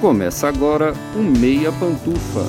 [0.00, 2.44] Começa agora o Meia Pantufa.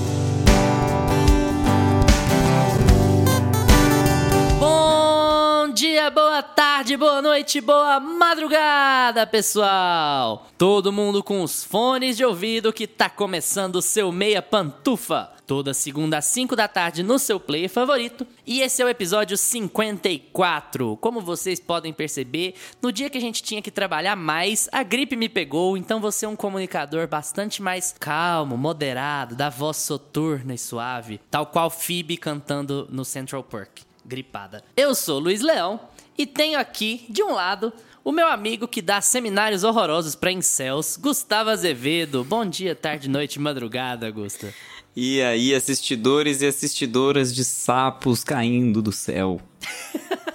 [4.59, 10.46] Bom dia, boa tarde, boa noite, boa madrugada, pessoal!
[10.59, 15.39] Todo mundo com os fones de ouvido que tá começando o seu Meia Pantufa.
[15.50, 18.27] Toda segunda às 5 da tarde no seu player favorito.
[18.45, 20.96] E esse é o episódio 54.
[20.97, 25.15] Como vocês podem perceber, no dia que a gente tinha que trabalhar mais, a gripe
[25.15, 30.57] me pegou, então você é um comunicador bastante mais calmo, moderado, da voz soturna e
[30.60, 34.63] suave, tal qual Phoebe cantando no Central Park gripada.
[34.77, 35.80] Eu sou Luiz Leão
[36.16, 40.95] e tenho aqui, de um lado, o meu amigo que dá seminários horrorosos para incels,
[40.95, 42.23] Gustavo Azevedo.
[42.23, 44.53] Bom dia, tarde, noite, madrugada, Gusta.
[44.95, 49.39] E aí, assistidores e assistidoras de sapos caindo do céu.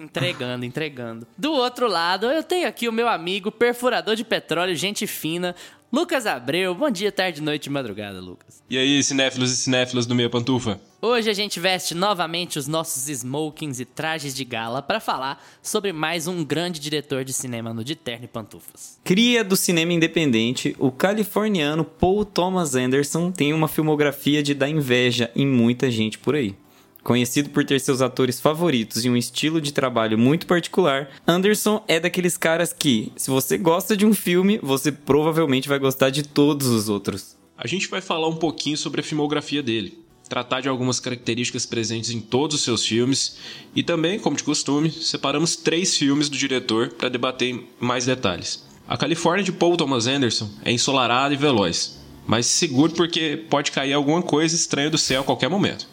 [0.00, 1.26] Entregando, entregando.
[1.36, 5.54] Do outro lado, eu tenho aqui o meu amigo perfurador de petróleo, gente fina,
[5.92, 6.74] Lucas Abreu.
[6.74, 8.62] Bom dia, tarde, noite e madrugada, Lucas.
[8.70, 10.80] E aí, cinéfilos e cinéfilas do Meia Pantufa?
[11.02, 15.94] Hoje a gente veste novamente os nossos smokings e trajes de gala para falar sobre
[15.94, 19.00] mais um grande diretor de cinema no de terno e pantufas.
[19.02, 25.30] Cria do cinema independente, o californiano Paul Thomas Anderson tem uma filmografia de dar inveja
[25.34, 26.54] em muita gente por aí.
[27.02, 31.98] Conhecido por ter seus atores favoritos e um estilo de trabalho muito particular, Anderson é
[31.98, 36.66] daqueles caras que, se você gosta de um filme, você provavelmente vai gostar de todos
[36.66, 37.38] os outros.
[37.56, 39.98] A gente vai falar um pouquinho sobre a filmografia dele,
[40.30, 43.36] tratar de algumas características presentes em todos os seus filmes
[43.74, 48.64] e também, como de costume, separamos três filmes do diretor para debater mais detalhes.
[48.86, 53.92] A Califórnia de Paul Thomas Anderson é ensolarada e veloz, mas seguro porque pode cair
[53.92, 55.88] alguma coisa estranha do céu a qualquer momento.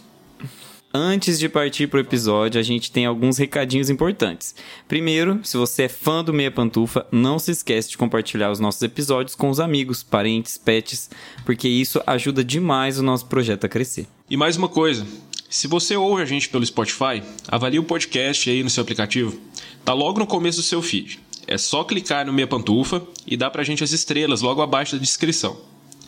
[0.93, 4.55] Antes de partir pro episódio, a gente tem alguns recadinhos importantes.
[4.88, 8.81] Primeiro, se você é fã do Meia Pantufa, não se esquece de compartilhar os nossos
[8.83, 11.09] episódios com os amigos, parentes, pets,
[11.43, 14.08] porque isso ajuda demais o nosso projeto a crescer.
[14.30, 15.08] E mais uma coisa,
[15.49, 19.39] se você ouve a gente pelo Spotify, avalie o podcast aí no seu aplicativo.
[19.86, 21.21] Tá logo no começo do seu feed.
[21.48, 25.02] É só clicar no Meia Pantufa e dá pra gente as estrelas logo abaixo da
[25.02, 25.58] descrição.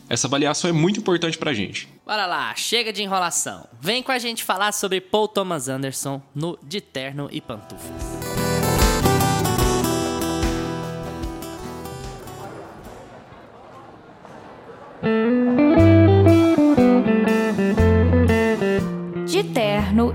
[0.09, 1.87] Essa avaliação é muito importante pra gente.
[2.05, 3.65] Bora lá, chega de enrolação.
[3.79, 8.58] Vem com a gente falar sobre Paul Thomas Anderson no De Terno e Pantufas.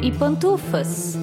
[0.04, 1.16] E pantufas.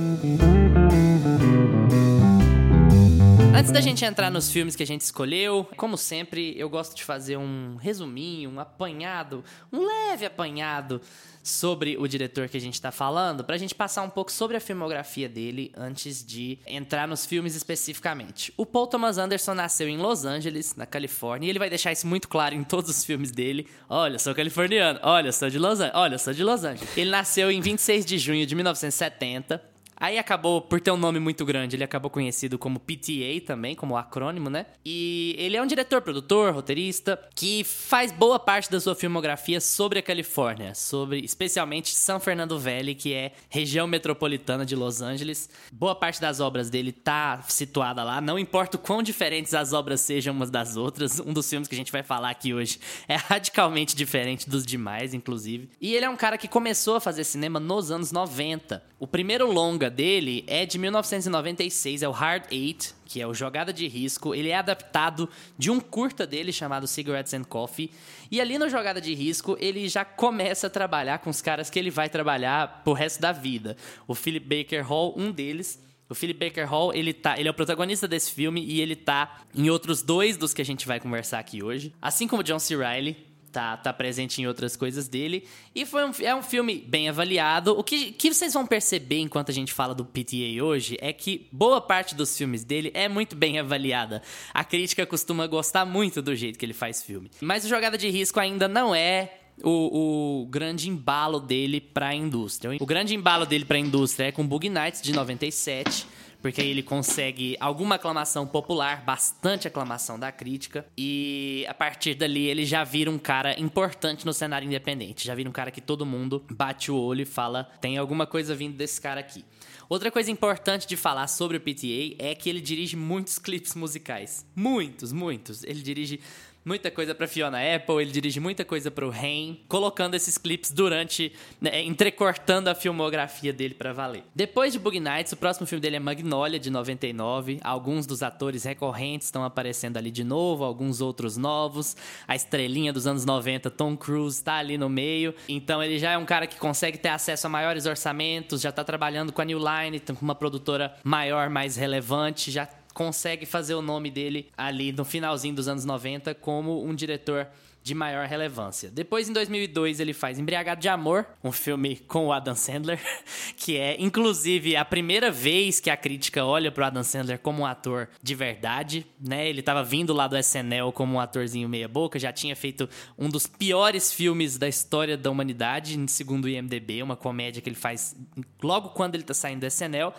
[3.61, 7.03] Antes da gente entrar nos filmes que a gente escolheu, como sempre, eu gosto de
[7.03, 10.99] fazer um resuminho, um apanhado, um leve apanhado
[11.43, 14.59] sobre o diretor que a gente tá falando, pra gente passar um pouco sobre a
[14.59, 18.51] filmografia dele antes de entrar nos filmes especificamente.
[18.57, 22.07] O Paul Thomas Anderson nasceu em Los Angeles, na Califórnia, e ele vai deixar isso
[22.07, 23.67] muito claro em todos os filmes dele.
[23.87, 24.99] Olha, sou californiano.
[25.03, 25.95] Olha, sou de Los Angeles.
[25.95, 26.97] Olha, sou de Los Angeles.
[26.97, 29.69] Ele nasceu em 26 de junho de 1970
[30.01, 33.95] Aí acabou, por ter um nome muito grande, ele acabou conhecido como PTA também, como
[33.95, 34.65] acrônimo, né?
[34.83, 39.99] E ele é um diretor, produtor, roteirista, que faz boa parte da sua filmografia sobre
[39.99, 45.47] a Califórnia, sobre especialmente São Fernando Valley, que é região metropolitana de Los Angeles.
[45.71, 50.01] Boa parte das obras dele tá situada lá, não importa o quão diferentes as obras
[50.01, 51.19] sejam umas das outras.
[51.19, 55.13] Um dos filmes que a gente vai falar aqui hoje é radicalmente diferente dos demais,
[55.13, 55.69] inclusive.
[55.79, 58.83] E ele é um cara que começou a fazer cinema nos anos 90.
[58.97, 63.71] O primeiro longa dele é de 1996, é o Hard Eight, que é o Jogada
[63.73, 64.33] de Risco.
[64.33, 67.91] Ele é adaptado de um curta dele chamado Cigarettes and Coffee.
[68.31, 71.77] E ali no Jogada de Risco, ele já começa a trabalhar com os caras que
[71.77, 73.77] ele vai trabalhar pro resto da vida.
[74.07, 75.79] O Philip Baker Hall, um deles.
[76.09, 79.41] O Philip Baker Hall, ele, tá, ele é o protagonista desse filme e ele tá
[79.55, 81.93] em outros dois dos que a gente vai conversar aqui hoje.
[82.01, 82.75] Assim como John C.
[82.75, 85.47] Reilly, tá, tá presente em outras coisas dele.
[85.75, 87.77] E foi um, é um filme bem avaliado.
[87.77, 91.47] O que, que vocês vão perceber enquanto a gente fala do PTA hoje é que
[91.51, 94.21] boa parte dos filmes dele é muito bem avaliada.
[94.53, 97.29] A crítica costuma gostar muito do jeito que ele faz filme.
[97.41, 102.15] Mas o Jogada de Risco ainda não é o, o, grande embalo dele para a
[102.15, 102.77] indústria.
[102.79, 106.07] O grande embalo dele para a indústria é com Bug Nights de 97
[106.41, 112.65] porque ele consegue alguma aclamação popular, bastante aclamação da crítica, e a partir dali ele
[112.65, 116.43] já vira um cara importante no cenário independente, já vira um cara que todo mundo
[116.51, 119.45] bate o olho e fala: tem alguma coisa vindo desse cara aqui.
[119.91, 124.45] Outra coisa importante de falar sobre o PTA é que ele dirige muitos clipes musicais.
[124.55, 125.65] Muitos, muitos.
[125.65, 126.21] Ele dirige
[126.63, 131.31] muita coisa pra Fiona Apple, ele dirige muita coisa pro Rain, colocando esses clipes durante,
[131.59, 134.23] né, entrecortando a filmografia dele pra valer.
[134.35, 137.59] Depois de Bug Nights, o próximo filme dele é Magnolia, de 99.
[137.63, 141.95] Alguns dos atores recorrentes estão aparecendo ali de novo, alguns outros novos.
[142.27, 145.33] A estrelinha dos anos 90, Tom Cruise, tá ali no meio.
[145.47, 148.83] Então ele já é um cara que consegue ter acesso a maiores orçamentos, já tá
[148.83, 153.81] trabalhando com a New Line, com uma produtora maior, mais relevante, já consegue fazer o
[153.81, 157.47] nome dele ali no finalzinho dos anos 90 como um diretor
[157.83, 158.91] de maior relevância.
[158.91, 162.99] Depois, em 2002, ele faz Embriagado de Amor, um filme com o Adam Sandler,
[163.57, 167.65] que é, inclusive, a primeira vez que a crítica olha pro Adam Sandler como um
[167.65, 169.49] ator de verdade, né?
[169.49, 173.29] Ele tava vindo lá do SNL como um atorzinho meia boca, já tinha feito um
[173.29, 178.15] dos piores filmes da história da humanidade, segundo o IMDB, uma comédia que ele faz
[178.61, 180.13] logo quando ele tá saindo do SNL.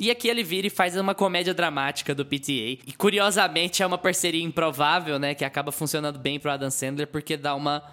[0.00, 2.80] E aqui ele vira e faz uma comédia dramática do PTA.
[2.86, 5.34] E curiosamente é uma parceria improvável, né?
[5.34, 7.84] Que acaba funcionando bem pro Adam Sandler, porque dá uma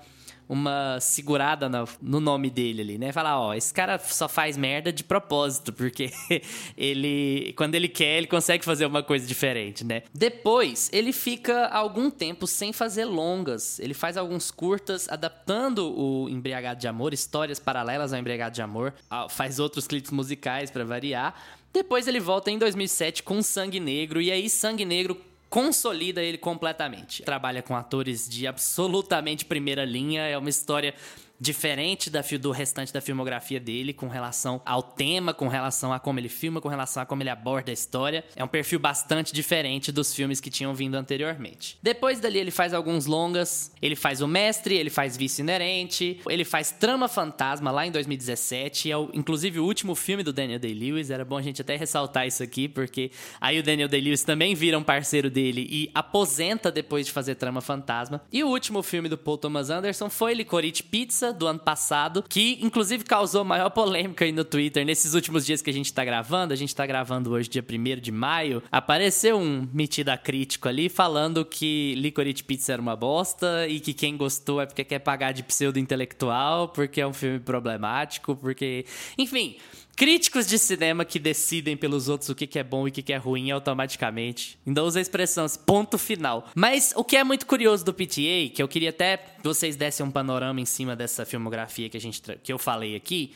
[0.49, 3.11] uma segurada no, no, nome dele ali, né?
[3.11, 6.09] Falar, ó, esse cara só faz merda de propósito, porque
[6.77, 10.03] ele, quando ele quer, ele consegue fazer uma coisa diferente, né?
[10.13, 13.79] Depois, ele fica algum tempo sem fazer longas.
[13.79, 18.93] Ele faz alguns curtas adaptando o Embriagado de Amor, histórias paralelas ao Embriagado de Amor,
[19.29, 21.35] faz outros clipes musicais para variar.
[21.77, 25.15] Depois ele volta em 2007 com Sangue Negro, e aí Sangue Negro
[25.47, 27.21] consolida ele completamente.
[27.21, 30.95] Trabalha com atores de absolutamente primeira linha, é uma história
[31.39, 36.19] diferente da, do restante da filmografia dele com relação ao tema, com relação a como
[36.19, 38.23] ele filma, com relação a como ele aborda a história.
[38.35, 41.77] É um perfil bastante diferente dos filmes que tinham vindo anteriormente.
[41.81, 46.43] Depois dali ele faz alguns longas, ele faz O Mestre, ele faz Vício Inerente, ele
[46.43, 51.09] faz Trama Fantasma lá em 2017, é o, inclusive o último filme do Daniel Day-Lewis,
[51.09, 54.77] era bom a gente até ressaltar isso aqui, porque aí o Daniel Day-Lewis também vira
[54.77, 58.21] um parceiro dele e aposenta depois de fazer Trama Fantasma.
[58.31, 62.57] E o último filme do Paul Thomas Anderson foi Licorice Pizza, do ano passado, que
[62.61, 66.53] inclusive causou maior polêmica aí no Twitter nesses últimos dias que a gente tá gravando.
[66.53, 68.63] A gente tá gravando hoje, dia 1 de maio.
[68.71, 74.15] Apareceu um metida crítico ali falando que Licorice Pizza era uma bosta e que quem
[74.17, 78.85] gostou é porque quer pagar de pseudo-intelectual, porque é um filme problemático, porque.
[79.17, 79.57] Enfim
[79.97, 83.17] críticos de cinema que decidem pelos outros o que, é bom e o que, é
[83.17, 84.57] ruim automaticamente.
[84.65, 86.47] Ainda usa a expressão assim, ponto final.
[86.55, 90.05] Mas o que é muito curioso do PTA, que eu queria até que vocês dessem
[90.05, 93.33] um panorama em cima dessa filmografia que, a gente, que eu falei aqui,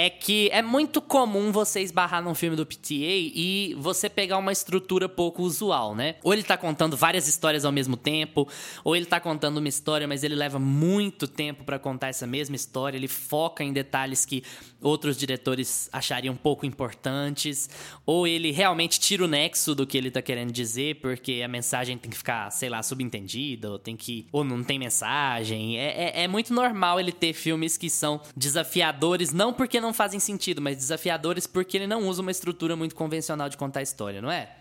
[0.00, 4.50] é que é muito comum você esbarrar num filme do PTA e você pegar uma
[4.50, 6.16] estrutura pouco usual, né?
[6.22, 8.48] Ou ele tá contando várias histórias ao mesmo tempo,
[8.82, 12.56] ou ele tá contando uma história, mas ele leva muito tempo para contar essa mesma
[12.56, 14.42] história, ele foca em detalhes que
[14.80, 17.68] outros diretores achariam pouco importantes,
[18.06, 21.98] ou ele realmente tira o nexo do que ele tá querendo dizer, porque a mensagem
[21.98, 24.26] tem que ficar, sei lá, subentendida, ou tem que.
[24.32, 25.78] ou não tem mensagem.
[25.78, 30.20] É, é, é muito normal ele ter filmes que são desafiadores, não porque não fazem
[30.20, 34.30] sentido, mas desafiadores porque ele não usa uma estrutura muito convencional de contar história, não
[34.30, 34.59] é?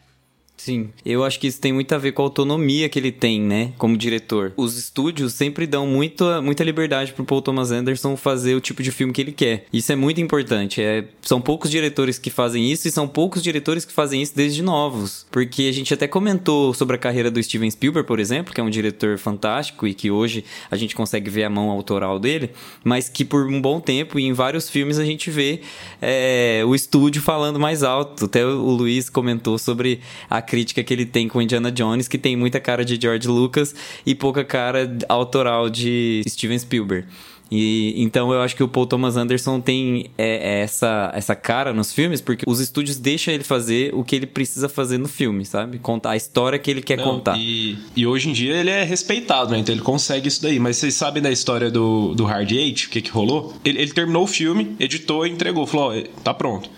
[0.59, 3.39] Sim, eu acho que isso tem muito a ver com a autonomia que ele tem,
[3.39, 4.51] né, como diretor.
[4.57, 8.91] Os estúdios sempre dão muita, muita liberdade pro Paul Thomas Anderson fazer o tipo de
[8.91, 9.65] filme que ele quer.
[9.71, 10.81] Isso é muito importante.
[10.81, 14.61] É, são poucos diretores que fazem isso e são poucos diretores que fazem isso desde
[14.61, 15.25] novos.
[15.31, 18.63] Porque a gente até comentou sobre a carreira do Steven Spielberg, por exemplo, que é
[18.63, 22.49] um diretor fantástico e que hoje a gente consegue ver a mão autoral dele,
[22.83, 25.61] mas que por um bom tempo e em vários filmes a gente vê
[26.01, 28.25] é, o estúdio falando mais alto.
[28.25, 32.35] Até o Luiz comentou sobre a crítica que ele tem com Indiana Jones, que tem
[32.35, 37.07] muita cara de George Lucas e pouca cara autoral de Steven Spielberg.
[37.51, 41.73] E então eu acho que o Paul Thomas Anderson tem é, é, essa, essa cara
[41.73, 45.45] nos filmes, porque os estúdios deixam ele fazer o que ele precisa fazer no filme,
[45.45, 45.79] sabe?
[45.79, 47.37] Contar a história que ele quer Não, contar.
[47.37, 49.59] E, e hoje em dia ele é respeitado, né?
[49.59, 50.59] Então ele consegue isso daí.
[50.59, 53.53] Mas vocês sabem da história do, do Hard Eight, o que, que rolou?
[53.65, 55.65] Ele, ele terminou o filme, editou e entregou.
[55.65, 56.69] Falou: ó, tá pronto.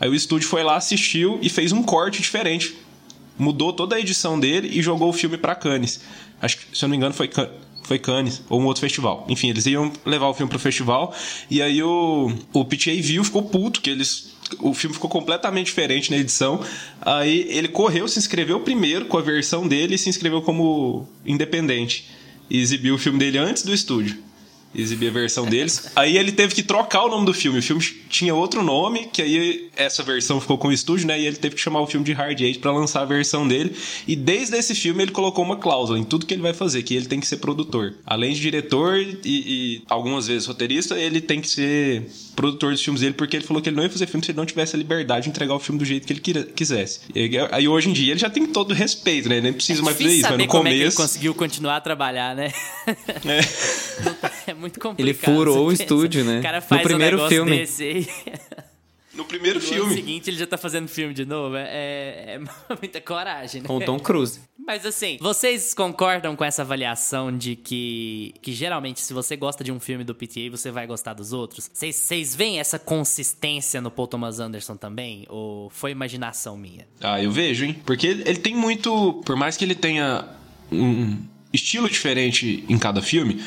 [0.00, 2.76] Aí o estúdio foi lá, assistiu e fez um corte diferente
[3.42, 6.00] mudou toda a edição dele e jogou o filme para Cannes.
[6.40, 7.28] Acho que, se eu não me engano, foi
[7.82, 9.26] foi Cannes ou um outro festival.
[9.28, 11.14] Enfim, eles iam levar o filme pro festival
[11.50, 14.32] e aí o, o PTA viu, ficou puto, que eles.
[14.60, 16.60] O filme ficou completamente diferente na edição.
[17.00, 22.10] Aí ele correu, se inscreveu primeiro com a versão dele e se inscreveu como independente.
[22.50, 24.18] E exibiu o filme dele antes do estúdio.
[24.74, 25.90] Exibir a versão deles.
[25.94, 27.58] Aí ele teve que trocar o nome do filme.
[27.58, 31.20] O filme tinha outro nome, que aí essa versão ficou com o estúdio, né?
[31.20, 33.74] E ele teve que chamar o filme de Hard Eight para lançar a versão dele.
[34.06, 36.94] E desde esse filme ele colocou uma cláusula em tudo que ele vai fazer, que
[36.94, 37.94] ele tem que ser produtor.
[38.06, 43.00] Além de diretor e, e algumas vezes roteirista, ele tem que ser produtor dos filmes
[43.00, 44.78] dele, porque ele falou que ele não ia fazer filme se ele não tivesse a
[44.78, 47.00] liberdade de entregar o filme do jeito que ele quisesse.
[47.14, 49.36] E aí hoje em dia ele já tem todo o respeito, né?
[49.36, 50.76] Ele nem precisa é mais fazer isso, mas no como começo.
[50.76, 52.52] É que ele conseguiu continuar a trabalhar, né?
[53.24, 54.50] É.
[54.52, 55.06] é muito complicado.
[55.06, 56.38] Ele furou o estúdio, né?
[56.38, 57.58] O cara faz no primeiro um filme.
[57.58, 58.06] Desse aí.
[59.14, 59.90] No primeiro no filme.
[59.90, 61.54] No seguinte, ele já tá fazendo filme de novo.
[61.56, 62.40] É, é
[62.80, 63.68] muita coragem, né?
[63.68, 64.40] Com Tom Cruise.
[64.66, 69.70] Mas assim, vocês concordam com essa avaliação de que, que geralmente, se você gosta de
[69.70, 71.70] um filme do PTA, você vai gostar dos outros?
[71.72, 75.26] Vocês veem essa consistência no Paul Thomas Anderson também?
[75.28, 76.86] Ou foi imaginação minha?
[77.00, 77.76] Ah, eu vejo, hein?
[77.84, 79.20] Porque ele tem muito.
[79.26, 80.26] Por mais que ele tenha
[80.70, 81.18] um
[81.52, 83.42] estilo diferente em cada filme.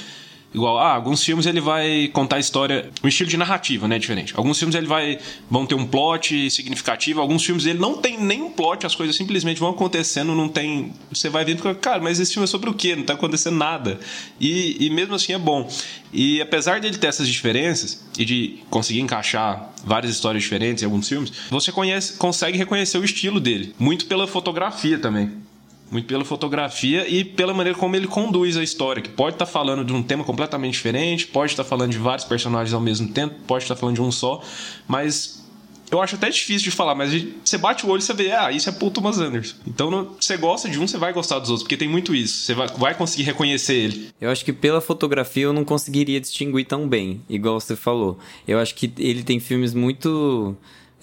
[0.55, 4.33] Igual, ah, alguns filmes ele vai contar a história, um estilo de narrativa, né, diferente.
[4.37, 5.19] Alguns filmes ele vai
[5.51, 9.17] vão ter um plot significativo, alguns filmes ele não tem nem um plot, as coisas
[9.17, 12.73] simplesmente vão acontecendo, não tem, você vai vendo, cara, mas esse filme é sobre o
[12.73, 12.95] quê?
[12.95, 13.99] Não tá acontecendo nada.
[14.39, 15.69] E, e mesmo assim é bom.
[16.13, 21.09] E apesar dele ter essas diferenças e de conseguir encaixar várias histórias diferentes em alguns
[21.09, 25.43] filmes, você conhece, consegue reconhecer o estilo dele, muito pela fotografia também
[25.91, 29.51] muito pela fotografia e pela maneira como ele conduz a história, que pode estar tá
[29.51, 33.07] falando de um tema completamente diferente, pode estar tá falando de vários personagens ao mesmo
[33.09, 34.41] tempo, pode estar tá falando de um só,
[34.87, 35.45] mas
[35.91, 37.11] eu acho até difícil de falar, mas
[37.43, 39.55] você bate o olho e você vê, ah, isso é Paul Thomas Anderson.
[39.67, 42.45] Então, você gosta de um, você vai gostar dos outros, porque tem muito isso.
[42.45, 44.09] Você vai, vai conseguir reconhecer ele.
[44.19, 48.17] Eu acho que pela fotografia eu não conseguiria distinguir tão bem, igual você falou.
[48.47, 50.55] Eu acho que ele tem filmes muito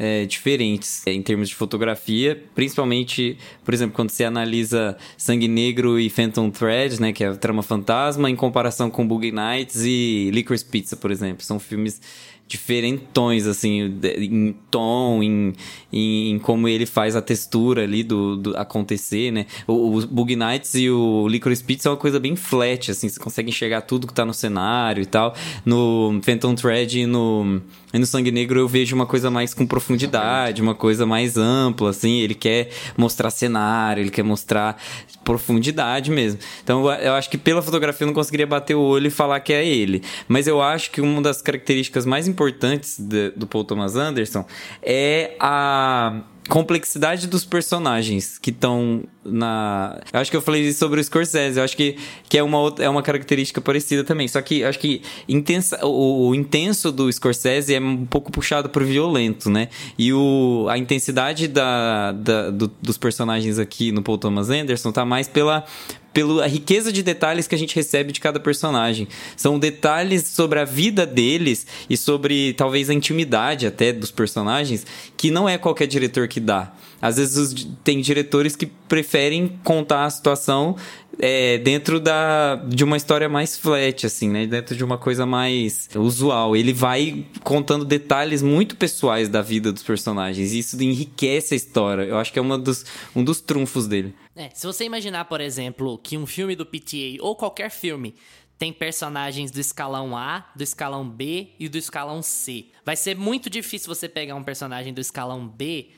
[0.02, 6.00] é, diferentes é, em termos de fotografia, principalmente, por exemplo, quando você analisa Sangue Negro
[6.00, 10.28] e Phantom Thread, né, que é a trama fantasma, em comparação com Boogie Nights e
[10.32, 11.44] Licorice Pizza, por exemplo.
[11.44, 12.00] São filmes
[12.48, 15.54] diferentões, assim, em tom, em,
[15.90, 19.46] em, como ele faz a textura ali do, do acontecer, né?
[19.66, 23.18] O, o Bug Nights e o Licorice Pizza é uma coisa bem flat, assim, você
[23.18, 25.34] consegue enxergar tudo que tá no cenário e tal.
[25.64, 29.66] No Phantom Thread e no, e no Sangue Negro eu vejo uma coisa mais com
[29.66, 34.76] profundidade, uma coisa mais ampla, assim, ele quer mostrar cenário, ele quer mostrar
[35.24, 36.38] profundidade mesmo.
[36.62, 39.52] Então eu acho que pela fotografia eu não conseguiria bater o olho e falar que
[39.52, 40.02] é ele.
[40.28, 44.44] Mas eu acho que uma das características mais importantes de, do Paul Thomas Anderson
[44.82, 46.22] é a
[46.52, 49.98] complexidade dos personagens que estão na.
[50.12, 51.96] Eu acho que eu falei sobre o Scorsese, eu acho que,
[52.28, 54.28] que é, uma outra, é uma característica parecida também.
[54.28, 58.84] Só que acho que intensa, o, o, intenso do Scorsese é um pouco puxado pro
[58.84, 59.70] violento, né?
[59.96, 65.06] E o, a intensidade da, da do, dos personagens aqui no Paul Thomas Anderson tá
[65.06, 65.64] mais pela,
[66.12, 69.08] pela riqueza de detalhes que a gente recebe de cada personagem.
[69.36, 75.30] São detalhes sobre a vida deles e sobre talvez a intimidade até dos personagens que
[75.30, 76.72] não é qualquer diretor que dá.
[77.00, 80.76] Às vezes tem diretores que preferem contar a situação
[81.18, 84.46] é, dentro da, de uma história mais flat, assim, né?
[84.46, 86.54] Dentro de uma coisa mais usual.
[86.54, 90.52] Ele vai contando detalhes muito pessoais da vida dos personagens.
[90.52, 92.02] E isso enriquece a história.
[92.02, 92.84] Eu acho que é uma dos,
[93.16, 94.14] um dos trunfos dele.
[94.34, 98.14] É, se você imaginar, por exemplo, que um filme do PTA ou qualquer filme
[98.58, 102.66] tem personagens do escalão A, do escalão B e do escalão C.
[102.84, 105.90] Vai ser muito difícil você pegar um personagem do escalão B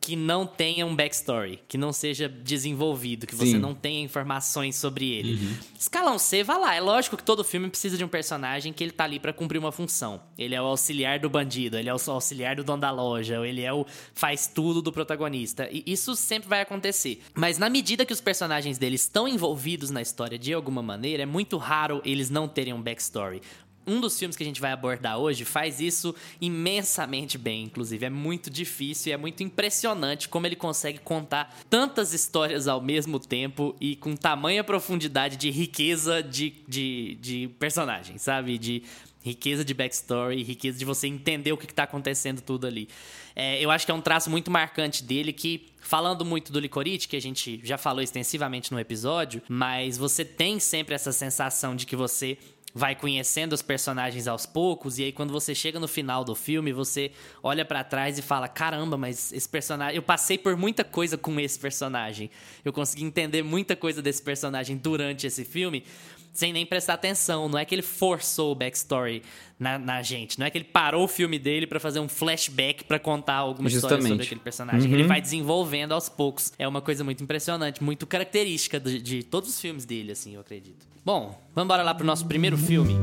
[0.00, 5.10] que não tenha um backstory, que não seja desenvolvido, que você não tenha informações sobre
[5.10, 5.34] ele.
[5.34, 5.56] Uhum.
[5.78, 6.74] Escalão C, vá lá.
[6.74, 9.58] É lógico que todo filme precisa de um personagem que ele tá ali para cumprir
[9.58, 10.22] uma função.
[10.38, 13.62] Ele é o auxiliar do bandido, ele é o auxiliar do dono da loja, ele
[13.62, 15.68] é o faz tudo do protagonista.
[15.70, 17.22] E isso sempre vai acontecer.
[17.34, 21.26] Mas na medida que os personagens deles estão envolvidos na história de alguma maneira, é
[21.26, 23.42] muito raro eles não terem um backstory
[23.90, 28.06] um dos filmes que a gente vai abordar hoje faz isso imensamente bem, inclusive.
[28.06, 33.18] É muito difícil e é muito impressionante como ele consegue contar tantas histórias ao mesmo
[33.18, 38.58] tempo e com tamanha profundidade de riqueza de, de, de personagem, sabe?
[38.58, 38.82] De
[39.22, 42.88] riqueza de backstory, riqueza de você entender o que está acontecendo tudo ali.
[43.36, 47.06] É, eu acho que é um traço muito marcante dele que, falando muito do Licorice,
[47.06, 51.86] que a gente já falou extensivamente no episódio, mas você tem sempre essa sensação de
[51.86, 52.38] que você
[52.74, 56.72] vai conhecendo os personagens aos poucos e aí quando você chega no final do filme,
[56.72, 57.12] você
[57.42, 61.38] olha para trás e fala: "Caramba, mas esse personagem, eu passei por muita coisa com
[61.40, 62.30] esse personagem.
[62.64, 65.84] Eu consegui entender muita coisa desse personagem durante esse filme."
[66.32, 69.22] Sem nem prestar atenção, não é que ele forçou o backstory
[69.58, 72.84] na, na gente, não é que ele parou o filme dele para fazer um flashback
[72.84, 73.98] para contar alguma Justamente.
[73.98, 74.88] história sobre aquele personagem.
[74.88, 74.98] Uhum.
[74.98, 76.52] Ele vai desenvolvendo aos poucos.
[76.58, 80.40] É uma coisa muito impressionante, muito característica de, de todos os filmes dele, assim, eu
[80.40, 80.86] acredito.
[81.04, 82.94] Bom, vamos embora lá pro nosso primeiro filme.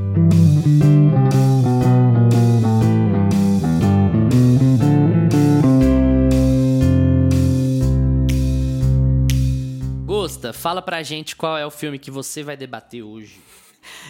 [10.38, 13.40] Gusta, fala pra gente qual é o filme que você vai debater hoje.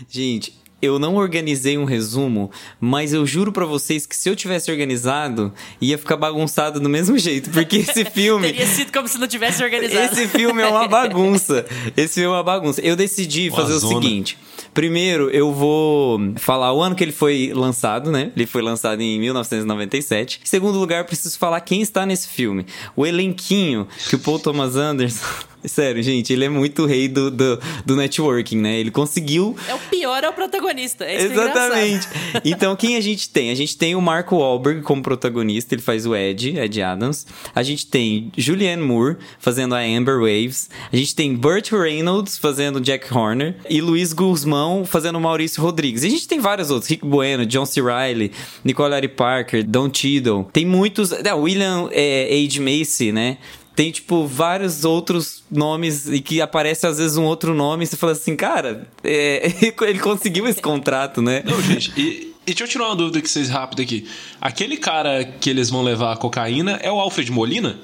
[0.10, 4.70] Gente, eu não organizei um resumo, mas eu juro pra vocês que se eu tivesse
[4.70, 9.28] organizado, ia ficar bagunçado do mesmo jeito, porque esse filme Teria sido como se não
[9.28, 10.14] tivesse organizado.
[10.14, 11.66] Esse filme é uma bagunça.
[11.96, 12.82] Esse filme é uma bagunça.
[12.82, 14.02] Eu decidi Uma fazer o zona.
[14.02, 14.38] seguinte.
[14.78, 18.32] Primeiro, eu vou falar o ano que ele foi lançado, né?
[18.36, 20.42] Ele foi lançado em 1997.
[20.44, 22.64] Em segundo lugar, preciso falar quem está nesse filme.
[22.96, 25.26] O elenquinho que o Paul Thomas Anderson...
[25.66, 28.80] Sério, gente, ele é muito rei do, do, do networking, né?
[28.80, 31.04] Ele conseguiu É o pior, é o protagonista.
[31.04, 32.08] É é Exatamente.
[32.46, 33.50] então, quem a gente tem?
[33.50, 37.26] A gente tem o Marco Wahlberg como protagonista, ele faz o Ed, Ed Adams.
[37.54, 40.70] A gente tem Julianne Moore fazendo a Amber Waves.
[40.94, 43.56] A gente tem Burt Reynolds fazendo Jack Horner.
[43.68, 46.04] E Luiz Guzmão fazendo o Maurício Rodrigues.
[46.04, 46.90] E a gente tem vários outros.
[46.90, 47.82] Rick Bueno, John C.
[47.82, 48.32] Reilly,
[48.64, 50.46] Nicole Ari Parker, Don Cheadle.
[50.52, 51.12] Tem muitos...
[51.12, 52.62] É, William é, H.
[52.62, 53.38] Macy, né?
[53.76, 57.96] Tem, tipo, vários outros nomes e que aparece às vezes um outro nome e você
[57.96, 61.44] fala assim, cara, é, ele conseguiu esse contrato, né?
[61.46, 64.08] Não, gente, e, e deixa eu tirar uma dúvida que vocês rápido aqui.
[64.42, 67.80] Aquele cara que eles vão levar a cocaína é o Alfred Molina?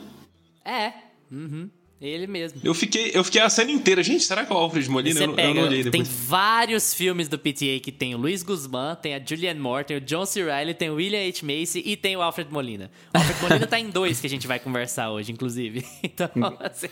[0.65, 0.93] É.
[1.31, 1.69] Uhum.
[2.05, 2.59] Ele mesmo.
[2.61, 4.03] Eu fiquei, eu fiquei a cena inteira.
[4.03, 5.15] Gente, será que é o Alfred Molina?
[5.17, 6.09] Você Eu, não- pega, eu não olhei tem depois.
[6.27, 10.01] vários filmes do PTA que tem o Luiz Guzmán, tem a Julianne Moore, tem o
[10.01, 10.43] John C.
[10.43, 11.39] Reilly, tem o William H.
[11.43, 12.91] Macy e tem o Alfred Molina.
[13.13, 15.85] O Alfred Molina tá em dois que a gente vai conversar hoje, inclusive.
[16.03, 16.29] Então,
[16.59, 16.87] assim...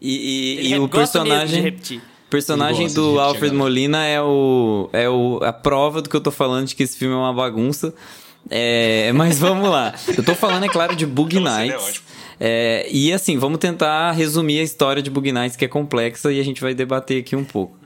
[0.00, 1.76] E, e- e o personagem.
[2.30, 3.58] personagem do Alfred agora.
[3.58, 6.96] Molina é o é o a prova do que eu tô falando de que esse
[6.96, 7.92] filme é uma bagunça.
[8.50, 9.94] É, mas vamos lá.
[10.16, 12.02] Eu tô falando, é claro, de Bug Não, mas ele é Nights.
[12.44, 16.40] É, e assim, vamos tentar resumir a história de Bug Nights, que é complexa, e
[16.40, 17.78] a gente vai debater aqui um pouco.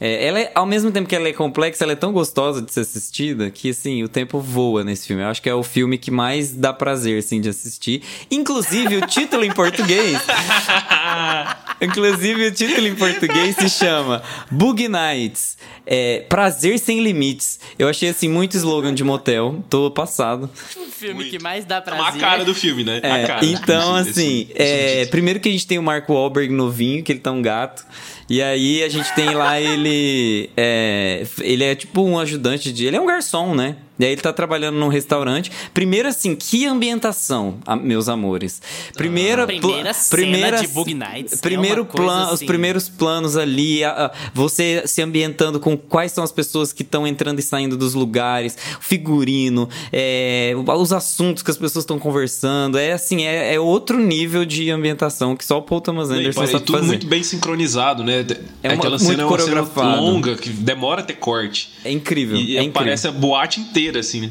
[0.00, 2.72] É, ela é- ao mesmo tempo que ela é complexa, ela é tão gostosa de
[2.72, 5.22] ser assistida que, assim, o tempo voa nesse filme.
[5.22, 8.02] Eu acho que é o filme que mais dá prazer, assim, de assistir.
[8.30, 10.18] Inclusive, o título em português...
[11.80, 15.56] Inclusive, o título em português se chama Bug Nights.
[15.84, 17.60] É, Prazer Sem Limites.
[17.78, 19.62] Eu achei, assim, muito slogan de motel.
[19.68, 20.50] Tô passado.
[20.76, 21.30] O filme Muito.
[21.30, 22.02] que mais dá É prazer.
[22.04, 23.00] uma cara do filme, né?
[23.02, 23.44] É, a cara.
[23.46, 27.30] então, assim, é, primeiro que a gente tem o Marco Wahlberg novinho, que ele tá
[27.30, 27.84] um gato.
[28.28, 30.50] E aí a gente tem lá ele.
[30.56, 32.86] É, ele é tipo um ajudante de.
[32.86, 33.76] Ele é um garçom, né?
[33.98, 35.50] E aí ele tá trabalhando num restaurante.
[35.72, 38.60] Primeiro, assim, que ambientação, meus amores.
[38.94, 42.46] Primeira, A primeira cena primeira- de Bug Nights é Primeiro coisa plano, os assim.
[42.46, 47.06] primeiros planos ali, a- a- você se ambientando com quais são as pessoas que estão
[47.06, 52.78] entrando e saindo dos lugares, figurino, é, os assuntos que as pessoas estão conversando.
[52.78, 56.32] É assim, é, é outro nível de ambientação que só o Paul Thomas e Anderson
[56.40, 56.88] parece sabe tudo fazer.
[56.88, 58.24] muito bem sincronizado, né?
[58.62, 61.70] É uma- Aquela muito cena é uma cena longa, que demora a ter corte.
[61.84, 62.36] É incrível.
[62.36, 62.72] E é incrível.
[62.72, 64.30] parece a boate inteira, assim, né?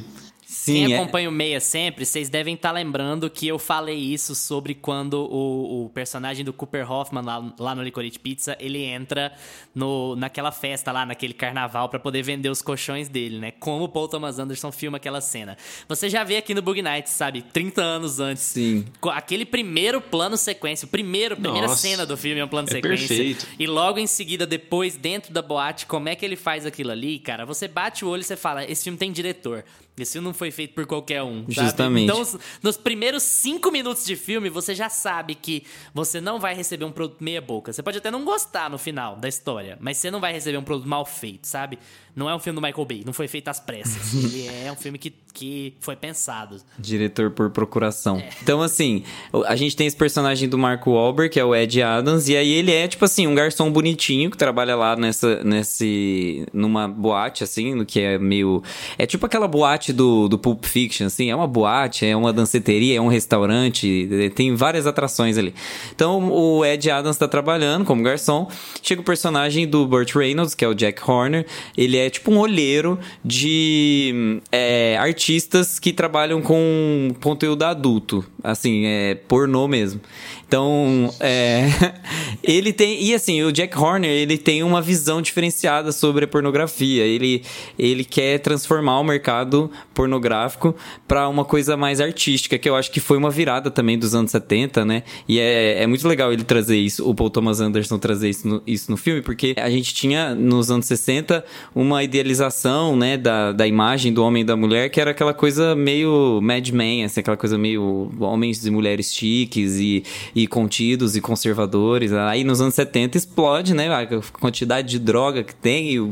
[0.56, 4.34] Sim, Quem é- acompanha o Meia sempre, vocês devem estar lembrando que eu falei isso
[4.34, 9.34] sobre quando o, o personagem do Cooper Hoffman lá, lá no Licorice Pizza, ele entra
[9.76, 13.52] no, naquela festa lá, naquele carnaval, pra poder vender os colchões dele, né?
[13.52, 15.58] Como o Paul Thomas Anderson filma aquela cena.
[15.90, 17.42] Você já vê aqui no Bug Nights, sabe?
[17.42, 18.44] 30 anos antes.
[18.44, 18.86] Sim.
[19.12, 22.72] Aquele primeiro plano sequência, o primeiro, primeira Nossa, cena do filme é um plano é
[22.72, 23.08] sequência.
[23.08, 23.46] perfeito.
[23.60, 27.20] E logo em seguida, depois, dentro da boate, como é que ele faz aquilo ali,
[27.20, 27.46] cara?
[27.46, 29.64] Você bate o olho e você fala: esse filme tem diretor.
[29.98, 31.44] Esse filme não foi feito por qualquer um.
[31.44, 31.54] sabe?
[31.54, 32.04] Justamente.
[32.04, 36.54] Então, os- nos primeiros cinco minutos de filme, você já sabe que você não vai
[36.54, 37.72] receber um produto meia-boca.
[37.72, 40.64] Você pode até não gostar no final da história, mas você não vai receber um
[40.64, 41.80] produto mal feito, sabe?
[42.16, 44.14] Não é um filme do Michael Bay, não foi feito às pressas.
[44.24, 46.58] Ele é um filme que, que foi pensado.
[46.80, 48.24] Diretor por procuração.
[48.42, 49.04] Então, assim,
[49.46, 52.52] a gente tem esse personagem do Marco Wahlberg, que é o Ed Adams, e aí
[52.54, 57.74] ele é, tipo assim, um garçom bonitinho que trabalha lá nessa, nesse, numa boate, assim,
[57.76, 58.64] no que é meio...
[58.98, 62.98] É tipo aquela boate do, do Pulp Fiction, assim, é uma boate, é uma danceteria,
[62.98, 65.54] é um restaurante, tem várias atrações ali.
[65.94, 68.48] Então, o Ed Adams tá trabalhando como garçom,
[68.82, 71.46] chega o personagem do Burt Reynolds, que é o Jack Horner,
[71.78, 79.16] ele é tipo um olheiro de é, artistas que trabalham com conteúdo adulto, assim, é
[79.16, 80.02] pornô mesmo.
[80.48, 81.68] Então, é,
[82.44, 83.04] ele tem.
[83.04, 87.04] E assim, o Jack Horner, ele tem uma visão diferenciada sobre a pornografia.
[87.04, 87.44] Ele,
[87.78, 90.76] ele quer transformar o mercado pornográfico
[91.08, 94.32] para uma coisa mais artística, que eu acho que foi uma virada também dos anos
[94.32, 95.04] 70, né?
[95.28, 98.64] E é, é muito legal ele trazer isso, o Paul Thomas Anderson trazer isso no,
[98.68, 103.68] isso no filme, porque a gente tinha nos anos 60 uma idealização, né, da, da
[103.68, 107.38] imagem do homem e da mulher que era aquela coisa meio Mad Men, assim, aquela
[107.38, 110.04] coisa meio homens e mulheres chiques e,
[110.36, 112.12] e contidos e conservadores.
[112.14, 113.88] Aí nos anos 70 explode, né?
[113.94, 114.08] A
[114.40, 116.12] quantidade de droga que tem e o,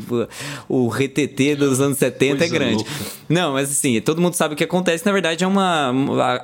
[0.69, 2.76] o retetê dos anos 70 Coisa é grande.
[2.76, 2.91] louca.
[3.30, 5.06] Não, mas assim, todo mundo sabe o que acontece.
[5.06, 5.93] Na verdade, é uma.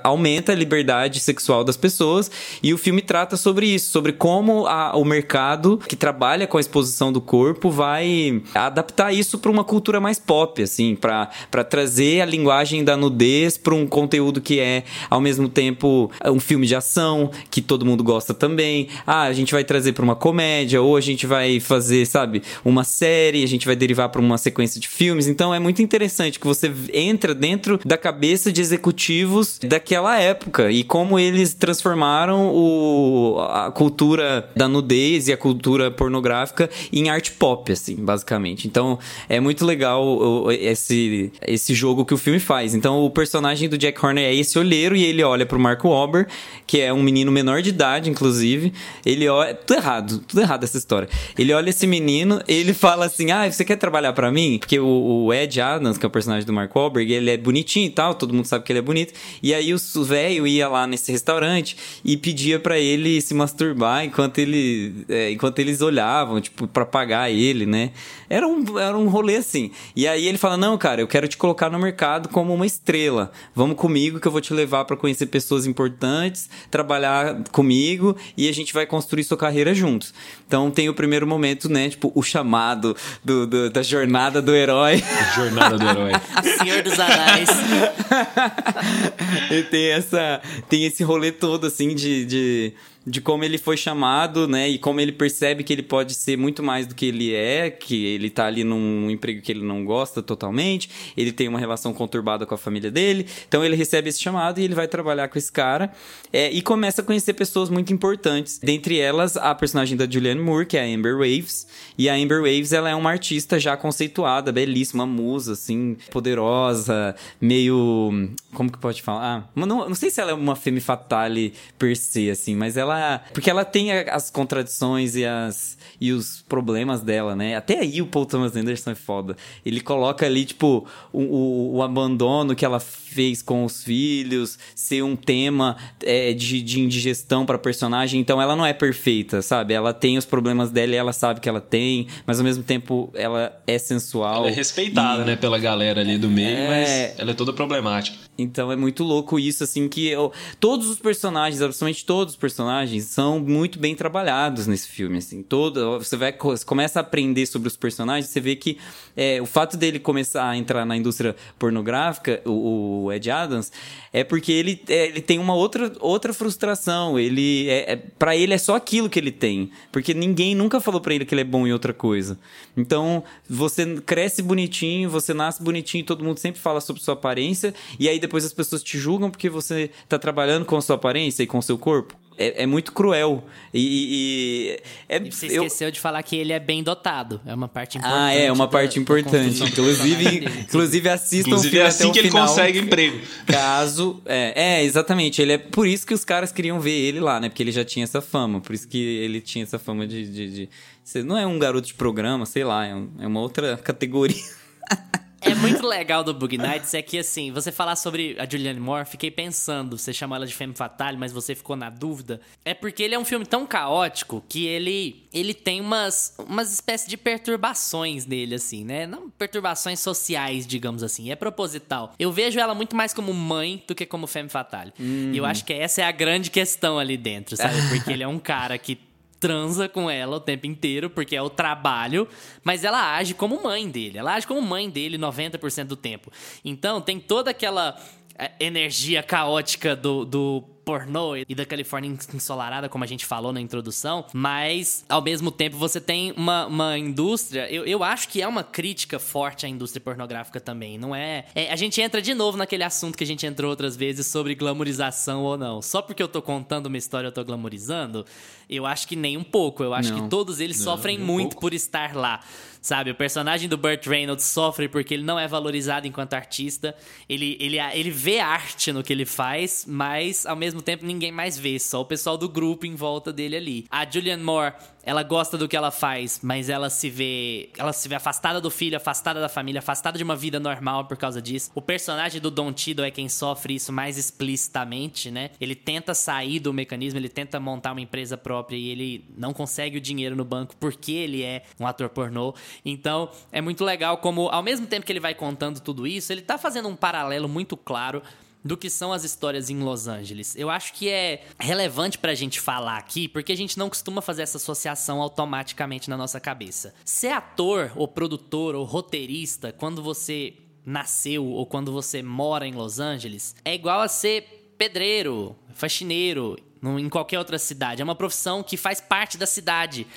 [0.03, 2.31] aumenta a liberdade sexual das pessoas.
[2.63, 6.61] E o filme trata sobre isso, sobre como a- o mercado que trabalha com a
[6.61, 12.25] exposição do corpo vai adaptar isso para uma cultura mais pop, assim, para trazer a
[12.25, 17.29] linguagem da nudez para um conteúdo que é, ao mesmo tempo, um filme de ação,
[17.51, 18.87] que todo mundo gosta também.
[19.05, 22.83] Ah, a gente vai trazer para uma comédia, ou a gente vai fazer, sabe, uma
[22.83, 25.27] série, a gente vai derivar para uma sequência de filmes.
[25.27, 30.83] Então é muito interessante que você entra dentro da cabeça de executivos daquela época e
[30.83, 37.71] como eles transformaram o, a cultura da nudez e a cultura pornográfica em arte pop,
[37.71, 38.67] assim, basicamente.
[38.67, 42.73] Então é muito legal esse, esse jogo que o filme faz.
[42.73, 46.29] Então o personagem do Jack Horner é esse olheiro e ele olha pro Mark Wahlberg,
[46.65, 48.71] que é um menino menor de idade, inclusive.
[49.05, 49.53] Ele olha.
[49.53, 51.09] Tudo errado, tudo errado essa história.
[51.37, 54.57] Ele olha esse menino, ele fala assim: Ah, você quer trabalhar pra mim?
[54.59, 57.87] Porque o, o Ed Adams, que é o personagem do Mark Wahlberg, ele é bonitinho
[57.87, 59.13] e tal, todo mundo sabe que ele é bonito.
[59.41, 64.39] E aí o velho ia lá nesse restaurante e pedia pra ele se masturbar enquanto
[64.39, 67.91] ele é, enquanto eles olhavam, tipo, pra pagar ele, né?
[68.29, 69.71] Era um, era um rolê assim.
[69.95, 73.31] E aí ele fala: Não, cara, eu quero te colocar no mercado como uma estrela.
[73.55, 78.53] Vamos comigo que eu vou te levar pra conhecer pessoas importantes, trabalhar comigo e a
[78.53, 80.13] gente vai construir sua carreira juntos.
[80.47, 81.89] Então tem o primeiro momento, né?
[81.89, 85.03] Tipo, o chamado do, do- da jornada do herói.
[85.35, 86.11] Jornada do herói.
[86.57, 87.49] Senhor dos Anéis.
[89.51, 92.73] e tem essa tem esse rolê todo assim de, de,
[93.09, 94.69] de como ele foi chamado, né?
[94.69, 98.05] E como ele percebe que ele pode ser muito mais do que ele é, que
[98.05, 102.45] ele tá ali num emprego que ele não gosta totalmente, ele tem uma relação conturbada
[102.45, 105.51] com a família dele, então ele recebe esse chamado e ele vai trabalhar com esse
[105.51, 105.91] cara
[106.31, 108.59] é, e começa a conhecer pessoas muito importantes.
[108.59, 111.67] Dentre elas, a personagem da Julianne Moore, que é a Amber Waves,
[111.97, 118.29] e a Amber Waves ela é uma artista já conceituada, belíssima, musa, assim, poderosa, meio.
[118.53, 119.19] Como que pode falar?
[119.19, 122.98] Ah, não, não sei se ela é uma femme fatale per se, assim, mas ela.
[123.33, 127.55] Porque ela tem as contradições e, as, e os problemas dela, né?
[127.55, 129.35] Até aí o Paul Thomas Anderson é foda.
[129.65, 135.01] Ele coloca ali, tipo, o, o, o abandono que ela fez com os filhos, ser
[135.03, 138.19] um tema é, de, de indigestão pra personagem.
[138.19, 139.73] Então ela não é perfeita, sabe?
[139.73, 143.09] Ela tem os problemas dela e ela sabe que ela tem, mas ao mesmo tempo
[143.13, 144.37] ela é sensual.
[144.43, 146.67] Ela é respeitada, E- né, pela galera ali do meio, É.
[146.67, 148.17] mas ela é toda problemática.
[148.37, 152.88] Então é muito louco isso, assim, que eu- todos os personagens, absolutamente todos os personagens,
[153.01, 155.43] são muito bem trabalhados nesse filme, assim.
[155.43, 158.77] Todo, você vai, você começa a aprender sobre os personagens, você vê que
[159.15, 163.71] é, o fato dele começar a entrar na indústria pornográfica, o, o Ed Adams,
[164.11, 167.19] é porque ele, é, ele tem uma outra, outra frustração.
[167.19, 171.01] Ele é, é, para ele é só aquilo que ele tem, porque ninguém nunca falou
[171.01, 172.39] pra ele que ele é bom em outra coisa.
[172.75, 178.07] Então você cresce bonitinho, você nasce bonitinho, todo mundo sempre fala sobre sua aparência e
[178.07, 181.47] aí depois as pessoas te julgam porque você tá trabalhando com a sua aparência e
[181.47, 182.15] com o seu corpo.
[182.41, 183.43] É, é muito cruel.
[183.73, 183.79] E.
[183.79, 187.41] e- e- é, E você eu- esqueceu de falar que ele é bem dotado.
[187.45, 188.17] É uma parte importante.
[188.17, 189.59] ah, é, uma da- parte da importante.
[189.59, 192.47] do Inclusive, inclusive assistam o Inclusive filme é até assim o que ele final.
[192.47, 193.19] consegue emprego.
[193.45, 194.21] Caso.
[194.25, 195.41] É, é, exatamente.
[195.41, 197.49] Ele é por isso que os caras queriam ver ele lá, né?
[197.49, 198.61] Porque ele já tinha essa fama.
[198.61, 200.25] Por isso que ele tinha essa fama de.
[200.29, 203.75] de, de- não é um garoto de programa, sei lá, é, um- é uma outra
[203.77, 204.37] categoria.
[205.41, 209.05] É muito legal do Bug Nights é que, assim, você falar sobre a Julianne Moore,
[209.05, 212.41] fiquei pensando, você chamou ela de Femme Fatale, mas você ficou na dúvida.
[212.65, 217.07] É porque ele é um filme tão caótico que ele, ele tem umas, umas espécies
[217.07, 219.07] de perturbações nele, assim, né?
[219.07, 222.13] Não perturbações sociais, digamos assim, é proposital.
[222.19, 224.93] Eu vejo ela muito mais como mãe do que como Femme Fatale.
[224.99, 227.75] E eu acho que essa é a grande questão ali dentro, sabe?
[227.89, 228.97] Porque ele é um cara que
[229.39, 232.27] transa com ela o tempo inteiro, porque é o trabalho,
[232.63, 234.17] mas ela age como mãe dele.
[234.17, 236.31] Ela age como mãe dele 90% do tempo.
[236.63, 237.97] Então, tem toda aquela
[238.37, 243.61] eh, energia caótica do, do pornô e da Califórnia ensolarada, como a gente falou na
[243.61, 247.71] introdução, mas ao mesmo tempo você tem uma, uma indústria.
[247.71, 251.45] Eu, eu acho que é uma crítica forte à indústria pornográfica também, não é?
[251.53, 251.71] é?
[251.71, 255.43] A gente entra de novo naquele assunto que a gente entrou outras vezes sobre glamorização
[255.43, 255.79] ou não.
[255.79, 258.25] Só porque eu tô contando uma história eu tô glamorizando,
[258.69, 259.83] eu acho que nem um pouco.
[259.83, 260.23] Eu acho Não.
[260.23, 262.39] que todos eles sofrem muito por estar lá.
[262.81, 266.95] Sabe, o personagem do Burt Reynolds sofre porque ele não é valorizado enquanto artista.
[267.27, 271.57] Ele, ele, ele vê arte no que ele faz, mas ao mesmo tempo ninguém mais
[271.57, 273.85] vê, só o pessoal do grupo em volta dele ali.
[273.89, 278.07] A Julianne Moore, ela gosta do que ela faz, mas ela se vê, ela se
[278.07, 281.71] vê afastada do filho, afastada da família, afastada de uma vida normal por causa disso.
[281.73, 285.51] O personagem do Don Tiddle é quem sofre isso mais explicitamente, né?
[285.59, 289.97] Ele tenta sair do mecanismo, ele tenta montar uma empresa própria e ele não consegue
[289.97, 292.53] o dinheiro no banco porque ele é um ator pornô.
[292.83, 296.41] Então, é muito legal como ao mesmo tempo que ele vai contando tudo isso, ele
[296.41, 298.21] tá fazendo um paralelo muito claro
[298.63, 300.55] do que são as histórias em Los Angeles.
[300.55, 304.41] Eu acho que é relevante pra gente falar aqui, porque a gente não costuma fazer
[304.41, 306.93] essa associação automaticamente na nossa cabeça.
[307.05, 310.53] Ser ator, ou produtor, ou roteirista, quando você
[310.85, 317.09] nasceu ou quando você mora em Los Angeles, é igual a ser pedreiro, faxineiro, em
[317.09, 318.01] qualquer outra cidade.
[318.01, 320.07] É uma profissão que faz parte da cidade.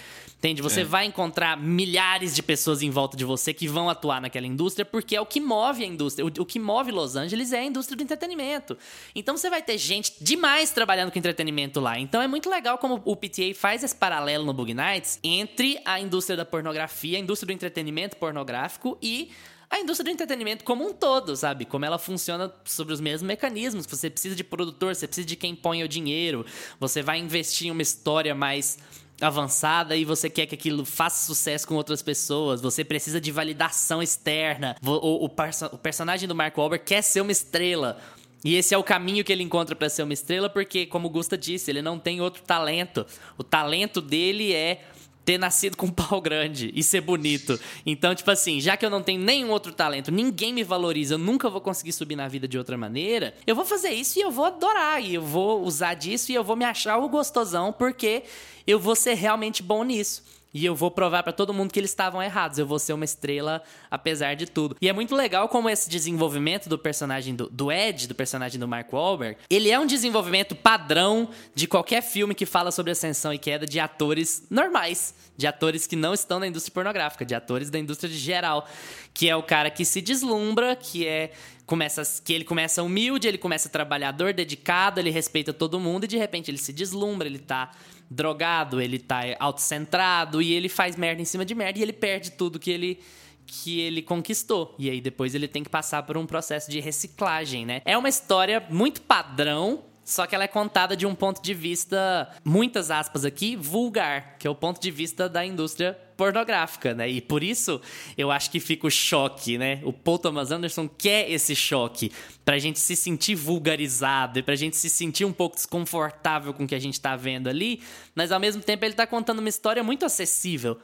[0.42, 0.61] Entende?
[0.61, 0.85] Você é.
[0.85, 5.14] vai encontrar milhares de pessoas em volta de você que vão atuar naquela indústria porque
[5.14, 6.26] é o que move a indústria.
[6.26, 8.76] O, o, que move Los Angeles é a indústria do entretenimento.
[9.14, 11.96] Então você vai ter gente demais trabalhando com entretenimento lá.
[11.96, 16.00] Então é muito legal como o PTA faz esse paralelo no Bug Nights entre a
[16.00, 19.31] indústria da pornografia, a indústria do entretenimento pornográfico e
[19.70, 21.64] a indústria do entretenimento como um todo, sabe?
[21.64, 23.87] Como ela funciona sobre os mesmos mecanismos.
[23.87, 26.44] Você precisa de produtor, você precisa de quem põe o dinheiro,
[26.81, 28.76] você vai investir em uma história mais
[29.22, 34.02] avançada e você quer que aquilo faça sucesso com outras pessoas, você precisa de validação
[34.02, 34.76] externa.
[34.85, 37.98] O, o, o personagem do Mark Wahlberg quer ser uma estrela.
[38.44, 41.38] E esse é o caminho que ele encontra para ser uma estrela, porque, como Gusta
[41.38, 43.06] disse, ele não tem outro talento.
[43.38, 44.82] O talento dele é
[45.24, 47.58] ter nascido com um pau grande e ser bonito.
[47.87, 51.18] Então, tipo assim, já que eu não tenho nenhum outro talento, ninguém me valoriza, eu
[51.18, 54.30] nunca vou conseguir subir na vida de outra maneira, eu vou fazer isso e eu
[54.30, 58.24] vou adorar, e eu vou usar disso e eu vou me achar o gostosão, porque
[58.66, 60.41] eu vou ser realmente bom nisso.
[60.54, 62.58] E eu vou provar para todo mundo que eles estavam errados.
[62.58, 64.76] Eu vou ser uma estrela apesar de tudo.
[64.80, 68.68] E é muito legal como esse desenvolvimento do personagem do, do Ed, do personagem do
[68.68, 73.38] Mark Wahlberg, ele é um desenvolvimento padrão de qualquer filme que fala sobre ascensão e
[73.38, 77.78] queda de atores normais, de atores que não estão na indústria pornográfica, de atores da
[77.78, 78.68] indústria de geral,
[79.14, 81.32] que é o cara que se deslumbra, que é
[81.64, 86.18] começa que ele começa humilde, ele começa trabalhador, dedicado, ele respeita todo mundo e de
[86.18, 87.70] repente ele se deslumbra, ele tá
[88.12, 92.33] drogado, ele tá autocentrado e ele faz merda em cima de merda e ele perde
[92.33, 93.01] tudo que ele
[93.44, 94.75] que ele conquistou.
[94.79, 97.83] E aí depois ele tem que passar por um processo de reciclagem, né?
[97.85, 102.28] É uma história muito padrão, só que ela é contada de um ponto de vista,
[102.44, 107.08] muitas aspas aqui, vulgar, que é o ponto de vista da indústria pornográfica, né?
[107.08, 107.80] E por isso
[108.16, 109.80] eu acho que fica o choque, né?
[109.84, 112.12] O Paul Thomas Anderson quer esse choque
[112.44, 116.66] pra gente se sentir vulgarizado e pra gente se sentir um pouco desconfortável com o
[116.66, 117.80] que a gente tá vendo ali,
[118.14, 120.78] mas ao mesmo tempo ele tá contando uma história muito acessível,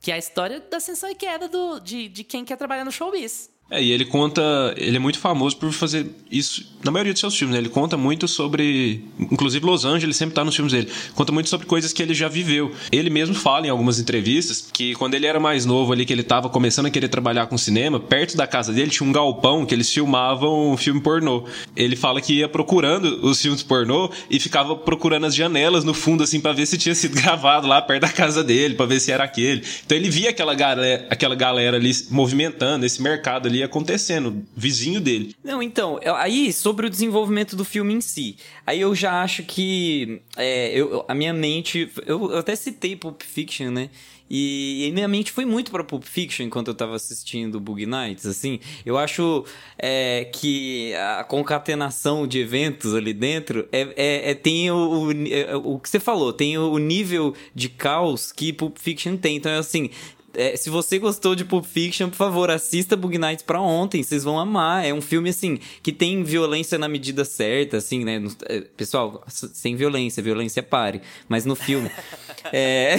[0.00, 2.92] que é a história da ascensão e queda do, de, de quem quer trabalhar no
[2.92, 3.53] showbiz.
[3.70, 4.42] É, e ele conta.
[4.76, 7.60] Ele é muito famoso por fazer isso na maioria de seus filmes, né?
[7.60, 9.02] Ele conta muito sobre.
[9.18, 10.88] Inclusive Los Angeles sempre tá nos filmes dele.
[11.14, 12.72] Conta muito sobre coisas que ele já viveu.
[12.92, 16.22] Ele mesmo fala em algumas entrevistas que quando ele era mais novo ali, que ele
[16.22, 19.74] tava começando a querer trabalhar com cinema, perto da casa dele tinha um galpão que
[19.74, 21.44] eles filmavam um filme pornô.
[21.74, 26.22] Ele fala que ia procurando os filmes pornô e ficava procurando as janelas no fundo,
[26.22, 29.10] assim, para ver se tinha sido gravado lá perto da casa dele, para ver se
[29.10, 29.64] era aquele.
[29.86, 35.00] Então ele via aquela galera, aquela galera ali movimentando, esse mercado ali ali acontecendo, vizinho
[35.00, 35.34] dele.
[35.42, 38.36] Não, então, aí sobre o desenvolvimento do filme em si,
[38.66, 43.22] aí eu já acho que é, eu, a minha mente, eu, eu até citei Pulp
[43.22, 43.90] Fiction, né?
[44.28, 48.24] E, e, minha mente foi muito para Pulp Fiction enquanto eu tava assistindo Bug Nights,
[48.24, 48.58] assim.
[48.84, 49.44] Eu acho
[49.78, 55.54] é, que a concatenação de eventos ali dentro é, é, é tem o, o, é,
[55.54, 59.36] o, que você falou, tem o, nível de caos que Pulp Fiction tem.
[59.36, 59.90] Então, é assim,
[60.34, 64.24] é, se você gostou de Pulp Fiction, por favor, assista Bug Nights pra ontem, vocês
[64.24, 64.84] vão amar.
[64.84, 68.22] É um filme, assim, que tem violência na medida certa, assim, né?
[68.46, 71.00] É, pessoal, sem violência, violência pare.
[71.28, 71.90] Mas no filme.
[72.52, 72.98] é.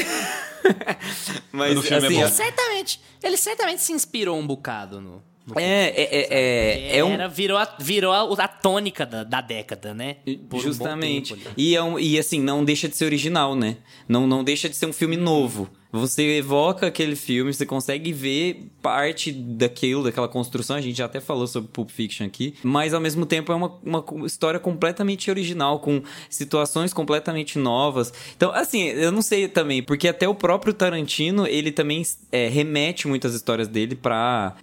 [1.52, 2.32] Mas, no filme é assim, é bom.
[2.32, 5.22] certamente, ele certamente se inspirou um bocado no.
[5.56, 7.12] É, é, é, é, é, um...
[7.12, 10.18] Era, virou, a, virou a, a tônica da, da década, né?
[10.50, 11.36] Por Justamente.
[11.36, 13.78] Um e, é um, e assim, não deixa de ser original, né?
[14.08, 15.70] Não, não deixa de ser um filme novo.
[16.00, 20.76] Você evoca aquele filme, você consegue ver parte daquilo, daquela construção.
[20.76, 22.54] A gente já até falou sobre Pulp Fiction aqui.
[22.64, 28.14] Mas ao mesmo tempo é uma, uma história completamente original, com situações completamente novas.
[28.36, 33.08] Então, assim, eu não sei também, porque até o próprio Tarantino, ele também é, remete
[33.08, 34.56] muitas histórias dele pra,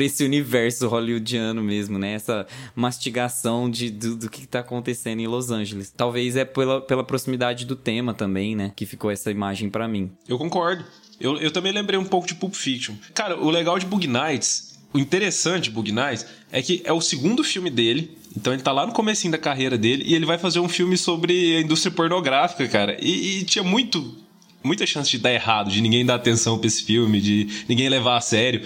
[0.00, 2.12] esse universo hollywoodiano mesmo, né?
[2.12, 5.92] Essa mastigação de, do, do que tá acontecendo em Los Angeles.
[5.94, 8.72] Talvez é pela, pela proximidade do tema também, né?
[8.74, 10.10] Que ficou essa imagem para mim.
[10.28, 11.06] Eu concordo concordo.
[11.18, 12.94] Eu, eu também lembrei um pouco de Pulp Fiction.
[13.14, 17.00] Cara, o legal de Bug Nights, o interessante de Bug Nights, é que é o
[17.00, 20.38] segundo filme dele Então ele tá lá no comecinho da carreira dele e ele vai
[20.38, 22.96] fazer um filme sobre a indústria pornográfica, cara.
[23.00, 24.16] E, e tinha muito
[24.62, 28.16] muita chance de dar errado, de ninguém dar atenção pra esse filme, de ninguém levar
[28.16, 28.62] a sério.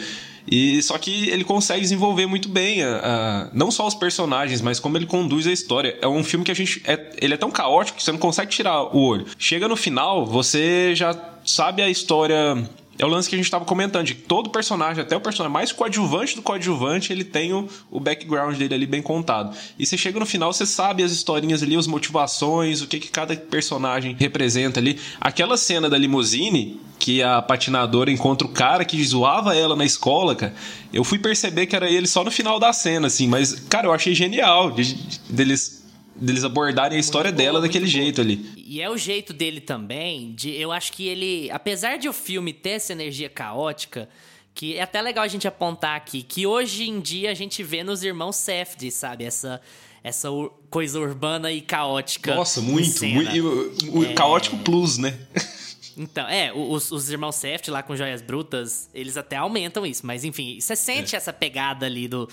[0.50, 4.80] E só que ele consegue desenvolver muito bem a, a, não só os personagens, mas
[4.80, 5.96] como ele conduz a história.
[6.02, 8.50] É um filme que a gente é, ele é tão caótico que você não consegue
[8.50, 9.26] tirar o olho.
[9.38, 12.68] Chega no final, você já sabe a história
[13.00, 15.72] é o lance que a gente estava comentando, de todo personagem, até o personagem mais
[15.72, 19.56] coadjuvante do coadjuvante, ele tem o, o background dele ali bem contado.
[19.78, 23.10] E você chega no final, você sabe as historinhas ali, as motivações, o que, que
[23.10, 25.00] cada personagem representa ali.
[25.18, 30.36] Aquela cena da limusine, que a patinadora encontra o cara que zoava ela na escola,
[30.36, 30.54] cara,
[30.92, 33.92] eu fui perceber que era ele só no final da cena, assim, mas, cara, eu
[33.94, 34.94] achei genial de,
[35.26, 35.79] deles
[36.14, 38.52] deles abordarem a história dela daquele jeito ali.
[38.56, 42.52] E é o jeito dele também, de eu acho que ele, apesar de o filme
[42.52, 44.08] ter essa energia caótica,
[44.54, 47.82] que é até legal a gente apontar aqui, que hoje em dia a gente vê
[47.82, 49.24] nos irmãos Safdie, sabe?
[49.24, 49.60] Essa
[50.02, 50.28] essa
[50.70, 52.34] coisa urbana e caótica.
[52.34, 54.14] Nossa, muito, muito o, o é...
[54.14, 55.14] caótico plus, né?
[55.96, 60.24] Então, é, os, os irmãos Seft lá com joias brutas, eles até aumentam isso, mas
[60.24, 61.18] enfim, você sente é.
[61.18, 62.28] essa pegada ali do,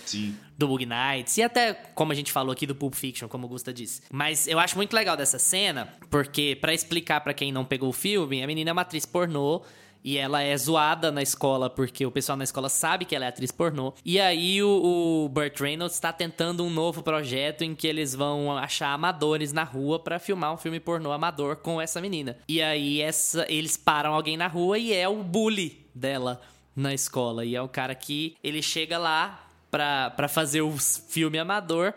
[0.57, 3.49] do Bug Nights e até, como a gente falou aqui, do Pulp Fiction, como o
[3.49, 4.01] Gusta disse.
[4.11, 7.93] Mas eu acho muito legal dessa cena, porque para explicar para quem não pegou o
[7.93, 9.61] filme, a menina é uma atriz pornô
[10.03, 13.27] e ela é zoada na escola porque o pessoal na escola sabe que ela é
[13.27, 13.93] atriz pornô.
[14.05, 18.57] E aí o, o Burt Reynolds está tentando um novo projeto em que eles vão
[18.57, 22.37] achar amadores na rua para filmar um filme pornô amador com essa menina.
[22.47, 26.41] E aí essa, eles param alguém na rua e é o bully dela
[26.75, 27.43] na escola.
[27.43, 31.93] E é o cara que ele chega lá pra, fazer o filme amador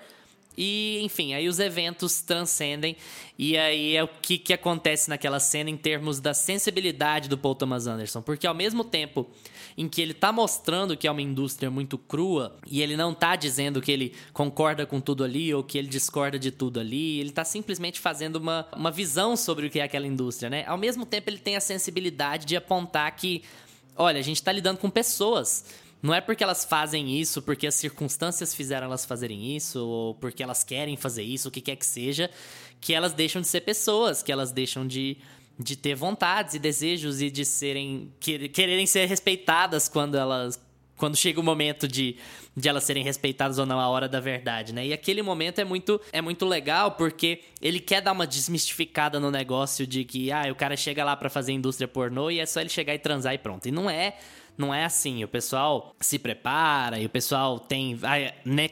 [0.63, 2.95] e, enfim, aí os eventos transcendem.
[3.39, 7.55] E aí é o que, que acontece naquela cena em termos da sensibilidade do Paul
[7.55, 8.21] Thomas Anderson.
[8.21, 9.27] Porque ao mesmo tempo
[9.75, 13.37] em que ele tá mostrando que é uma indústria muito crua, e ele não tá
[13.37, 17.31] dizendo que ele concorda com tudo ali ou que ele discorda de tudo ali, ele
[17.31, 20.67] tá simplesmente fazendo uma, uma visão sobre o que é aquela indústria, né?
[20.67, 23.43] Ao mesmo tempo, ele tem a sensibilidade de apontar que,
[23.97, 25.65] olha, a gente tá lidando com pessoas
[26.03, 30.43] não é porque elas fazem isso, porque as circunstâncias fizeram elas fazerem isso, ou porque
[30.43, 32.31] elas querem fazer isso, o que quer que seja,
[32.81, 35.19] que elas deixam de ser pessoas, que elas deixam de,
[35.59, 38.13] de ter vontades e desejos e de serem.
[38.21, 40.61] quererem ser respeitadas quando elas.
[40.97, 42.17] Quando chega o momento de,
[42.55, 44.87] de elas serem respeitadas ou não a hora da verdade, né?
[44.87, 49.31] E aquele momento é muito, é muito legal porque ele quer dar uma desmistificada no
[49.31, 52.61] negócio de que, ah, o cara chega lá para fazer indústria pornô e é só
[52.61, 53.67] ele chegar e transar e pronto.
[53.67, 54.19] E não é
[54.57, 55.23] não é assim.
[55.25, 57.99] O pessoal se prepara e o pessoal tem.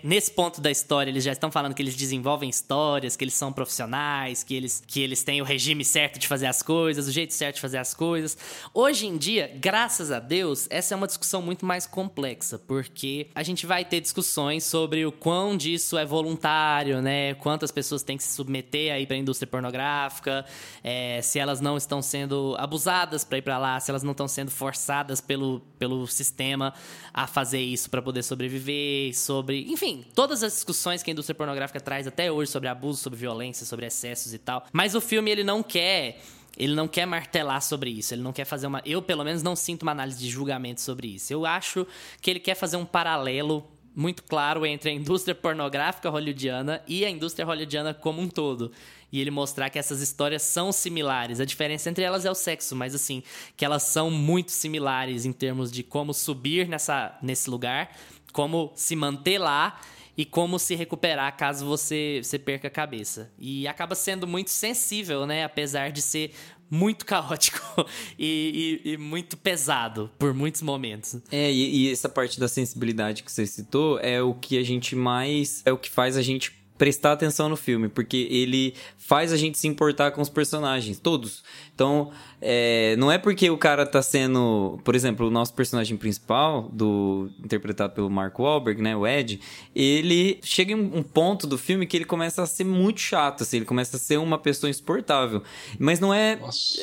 [0.03, 3.53] Nesse ponto da história, eles já estão falando que eles desenvolvem histórias, que eles são
[3.53, 7.33] profissionais, que eles, que eles têm o regime certo de fazer as coisas, o jeito
[7.33, 8.37] certo de fazer as coisas.
[8.73, 13.43] Hoje em dia, graças a Deus, essa é uma discussão muito mais complexa, porque a
[13.43, 17.35] gente vai ter discussões sobre o quão disso é voluntário, né?
[17.35, 20.45] Quantas pessoas têm que se submeter aí para a indústria pornográfica,
[20.83, 24.29] é, se elas não estão sendo abusadas para ir para lá, se elas não estão
[24.29, 26.75] sendo forçadas pelo pelo sistema
[27.13, 31.81] a fazer isso para poder sobreviver, sobre, enfim, todas as discussões que a indústria pornográfica
[31.81, 34.67] traz até hoje sobre abuso, sobre violência, sobre excessos e tal.
[34.73, 36.21] Mas o filme ele não quer
[36.57, 38.83] ele não quer martelar sobre isso, ele não quer fazer uma.
[38.85, 41.33] Eu, pelo menos, não sinto uma análise de julgamento sobre isso.
[41.33, 41.87] Eu acho
[42.21, 43.65] que ele quer fazer um paralelo
[43.95, 48.73] muito claro entre a indústria pornográfica hollywoodiana e a indústria hollywoodiana como um todo
[49.13, 51.41] e ele mostrar que essas histórias são similares.
[51.41, 53.23] A diferença entre elas é o sexo, mas assim,
[53.57, 57.97] que elas são muito similares em termos de como subir nessa, nesse lugar,
[58.33, 59.81] como se manter lá
[60.17, 63.31] e como se recuperar caso você, você perca a cabeça.
[63.39, 65.45] E acaba sendo muito sensível, né?
[65.45, 66.33] Apesar de ser
[66.71, 67.61] muito caótico
[68.19, 71.17] e, e, e, muito pesado por muitos momentos.
[71.31, 74.95] É, e, e, essa parte da sensibilidade que você citou é o que a gente
[74.95, 75.63] mais.
[75.65, 79.59] É o que faz a gente prestar atenção no filme, porque ele faz a gente
[79.59, 81.43] se importar com os personagens, todos.
[81.75, 82.11] Então,
[82.41, 84.79] é, não é porque o cara tá sendo.
[84.85, 88.97] Por exemplo, o nosso personagem principal, do interpretado pelo Mark Wahlberg, né?
[88.97, 89.41] O Ed,
[89.75, 93.59] ele chega em um ponto do filme que ele começa a ser muito chato, assim,
[93.59, 95.43] ele começa a ser uma pessoa insuportável.
[95.79, 96.37] Mas não é.
[96.37, 96.81] Nossa,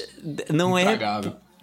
[0.51, 0.97] não é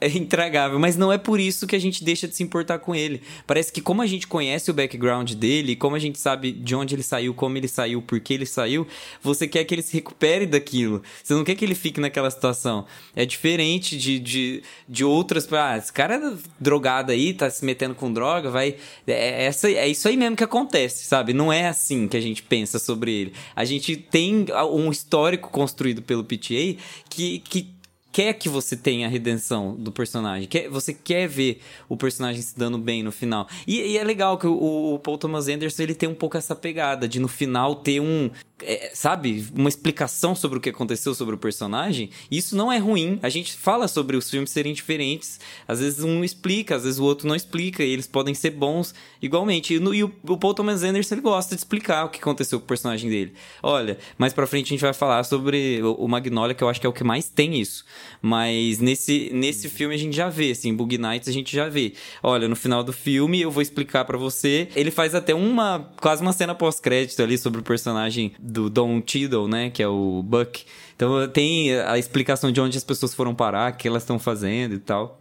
[0.02, 2.94] é intragável, mas não é por isso que a gente deixa de se importar com
[2.94, 3.22] ele.
[3.46, 6.94] Parece que como a gente conhece o background dele, como a gente sabe de onde
[6.94, 8.86] ele saiu, como ele saiu, por que ele saiu,
[9.22, 11.02] você quer que ele se recupere daquilo.
[11.22, 12.84] Você não quer que ele fique naquela situação.
[13.14, 15.50] É diferente de, de, de outras.
[15.52, 18.76] Ah, esse cara é drogado aí, tá se metendo com droga, vai.
[19.06, 21.32] É, é, essa, é isso aí mesmo que acontece, sabe?
[21.32, 23.32] Não é assim que a gente pensa sobre ele.
[23.54, 26.76] A gente tem um histórico construído pelo PTA
[27.08, 27.81] que, que
[28.12, 30.46] quer que você tenha a redenção do personagem.
[30.46, 33.48] Quer, você quer ver o personagem se dando bem no final.
[33.66, 36.54] E, e é legal que o, o, Paul Thomas Anderson ele tem um pouco essa
[36.54, 38.30] pegada de no final ter um.
[38.64, 39.46] É, sabe?
[39.54, 42.10] Uma explicação sobre o que aconteceu sobre o personagem.
[42.30, 43.18] Isso não é ruim.
[43.22, 45.40] A gente fala sobre os filmes serem diferentes.
[45.66, 47.82] Às vezes um explica, às vezes o outro não explica.
[47.82, 49.74] E eles podem ser bons igualmente.
[49.74, 52.58] E, no, e o, o Paul Thomas Anderson ele gosta de explicar o que aconteceu
[52.58, 53.32] com o personagem dele.
[53.62, 56.80] Olha, mais pra frente a gente vai falar sobre o, o Magnolia, que eu acho
[56.80, 57.84] que é o que mais tem isso.
[58.20, 61.94] Mas nesse, nesse filme a gente já vê, assim, Bug Nights a gente já vê.
[62.22, 64.68] Olha, no final do filme eu vou explicar para você.
[64.74, 69.48] Ele faz até uma, quase uma cena pós-crédito ali sobre o personagem do Don Cheadle,
[69.48, 70.64] né, que é o Buck.
[70.94, 74.74] Então tem a explicação de onde as pessoas foram parar, o que elas estão fazendo
[74.74, 75.20] e tal.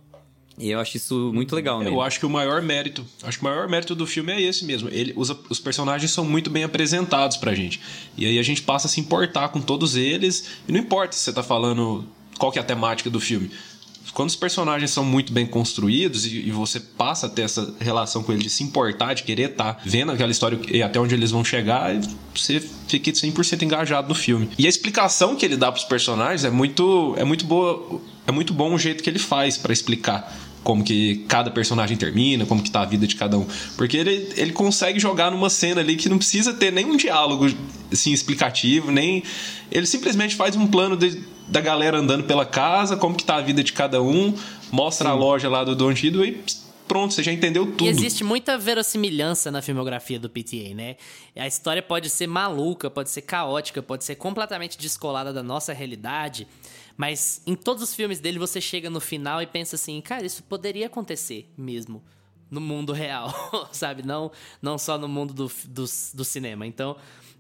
[0.58, 1.90] E eu acho isso muito legal, né?
[1.90, 4.64] Eu acho que o maior mérito, acho que o maior mérito do filme é esse
[4.64, 4.90] mesmo.
[4.90, 7.82] Ele, os, os personagens são muito bem apresentados pra gente.
[8.16, 10.50] E aí a gente passa a se importar com todos eles.
[10.68, 12.06] E não importa se você tá falando
[12.38, 13.50] qual que é a temática do filme.
[14.14, 18.24] Quando os personagens são muito bem construídos e, e você passa a ter essa relação
[18.24, 21.16] com eles de se importar, de querer estar tá vendo aquela história e até onde
[21.16, 21.92] eles vão chegar,
[22.36, 24.50] você fica 100% engajado no filme.
[24.58, 28.32] E a explicação que ele dá para os personagens é muito, é muito boa, é
[28.32, 32.62] muito bom o jeito que ele faz para explicar como que cada personagem termina, como
[32.62, 33.48] que tá a vida de cada um.
[33.76, 37.48] Porque ele, ele consegue jogar numa cena ali que não precisa ter nenhum diálogo
[37.92, 39.24] assim, explicativo, nem.
[39.72, 43.42] Ele simplesmente faz um plano de, da galera andando pela casa, como que tá a
[43.42, 44.34] vida de cada um,
[44.72, 45.16] mostra Sim.
[45.16, 46.44] a loja lá do Don Tido e
[46.92, 47.86] pronto, você já entendeu tudo.
[47.86, 50.98] E existe muita verossimilhança na filmografia do PTA, né?
[51.38, 56.46] A história pode ser maluca, pode ser caótica, pode ser completamente descolada da nossa realidade.
[57.02, 60.44] Mas em todos os filmes dele você chega no final e pensa assim, cara, isso
[60.44, 62.04] poderia acontecer mesmo
[62.48, 63.34] no mundo real,
[63.74, 64.04] sabe?
[64.04, 64.32] Não,
[64.62, 66.68] não só no mundo do, do, do cinema.
[66.68, 66.96] Então,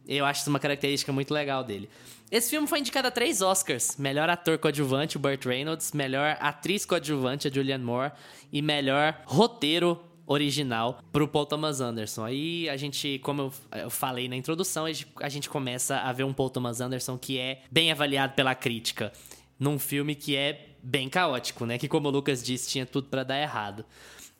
[0.07, 1.87] eu acho isso uma característica muito legal dele.
[2.31, 6.83] Esse filme foi indicado a três Oscars: melhor ator coadjuvante, o Burt Reynolds, melhor atriz
[6.83, 8.13] coadjuvante, a Julianne Moore,
[8.51, 12.25] e melhor roteiro original pro Paul Thomas Anderson.
[12.25, 14.85] Aí a gente, como eu, falei na introdução,
[15.17, 19.13] a gente começa a ver um Paul Thomas Anderson que é bem avaliado pela crítica
[19.61, 21.77] num filme que é bem caótico, né?
[21.77, 23.85] Que como o Lucas disse, tinha tudo para dar errado.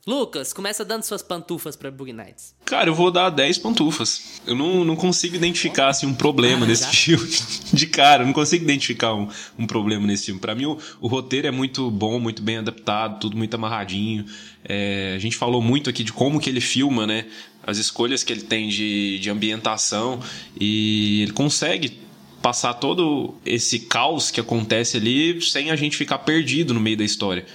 [0.06, 2.56] Lucas, começa dando suas pantufas pra Bug Nights.
[2.66, 4.42] Cara, eu vou dar 10 pantufas.
[4.48, 7.30] Eu não, não consigo identificar assim, um problema ah, nesse filme.
[7.72, 10.42] De cara, eu não consigo identificar um, um problema nesse filme.
[10.42, 14.26] Para mim, o, o, roteiro é muito bom, muito bem adaptado, tudo muito amarradinho.
[14.66, 17.28] É, a gente falou muito aqui de como que ele filma, né?
[17.62, 20.20] As escolhas que ele tem de, de ambientação.
[20.60, 22.02] E ele consegue
[22.42, 27.04] passar todo esse caos que acontece ali sem a gente ficar perdido no meio da
[27.04, 27.46] história.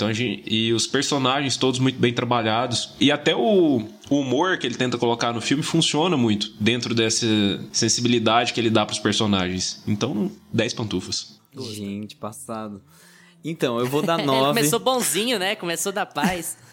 [0.00, 2.94] Então, gente, e os personagens todos muito bem trabalhados.
[2.98, 7.26] E até o, o, humor que ele tenta colocar no filme funciona muito dentro dessa
[7.70, 9.82] sensibilidade que ele dá para os personagens.
[9.86, 11.38] Então, 10 pantufas.
[11.54, 12.80] Gente, passado.
[13.44, 14.48] Então, eu vou dar 9.
[14.48, 15.54] Começou bonzinho, né?
[15.54, 16.56] Começou da paz.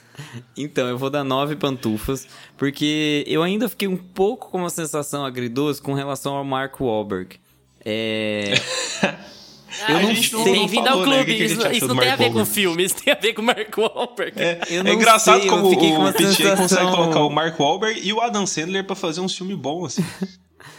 [0.58, 5.24] Então, eu vou dar nove pantufas, porque eu ainda fiquei um pouco com uma sensação
[5.24, 7.40] agridoce com relação ao Mark Wahlberg.
[7.90, 8.54] É.
[9.88, 10.44] Ah, eu não sei.
[10.44, 11.40] Bem-vindo ao clube.
[11.40, 11.46] Né?
[11.46, 13.78] Isso, isso não tem a ver com filme, isso tem a ver com o Mark
[13.78, 14.34] Wahlberg.
[14.42, 18.20] É, é engraçado sei, como o, o PTA consegue colocar o Mark Wahlberg e o
[18.20, 20.04] Adam Sandler pra fazer um filme bom, assim.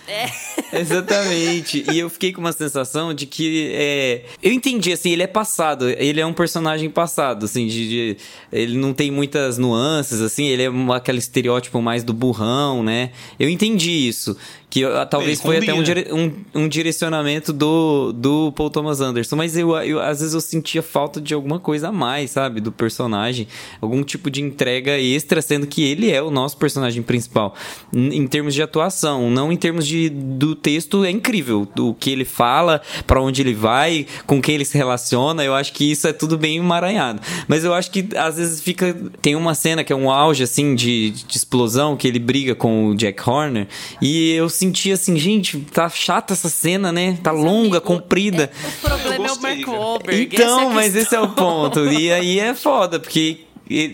[0.09, 0.31] É.
[0.81, 1.85] Exatamente.
[1.93, 3.71] E eu fiquei com uma sensação de que.
[3.75, 4.25] É...
[4.43, 5.89] Eu entendi, assim, ele é passado.
[5.89, 8.17] Ele é um personagem passado, assim, de, de...
[8.51, 13.11] ele não tem muitas nuances, assim, ele é aquele estereótipo mais do burrão, né?
[13.39, 14.37] Eu entendi isso.
[14.71, 19.35] Que uh, talvez foi até um, dire um, um, direcionamento do, do Paul Thomas Anderson.
[19.35, 22.61] Mas eu, eu, às vezes eu sentia falta de alguma coisa a mais, sabe?
[22.61, 23.49] Do personagem.
[23.81, 27.55] Algum tipo de entrega extra, sendo que ele é o nosso personagem principal.
[27.95, 31.67] Em termos de atuação, não em termos de, do texto, é incrível.
[31.79, 35.43] O que ele fala, para onde ele vai, com quem ele se relaciona.
[35.43, 37.21] Eu acho que isso é tudo bem emaranhado.
[37.47, 38.95] Mas eu acho que às vezes fica.
[39.23, 42.89] Tem uma cena que é um auge, assim, de, de explosão, que ele briga com
[42.89, 43.67] o Jack Horner.
[44.03, 47.19] E eu senti assim, gente, tá chata essa cena, né?
[47.23, 48.51] Tá Mas longa, amigo, comprida.
[48.63, 50.29] É, o problema é o Mark Wahlberg.
[50.35, 51.87] Então, é mas esse é o ponto.
[51.87, 53.48] E aí é foda, porque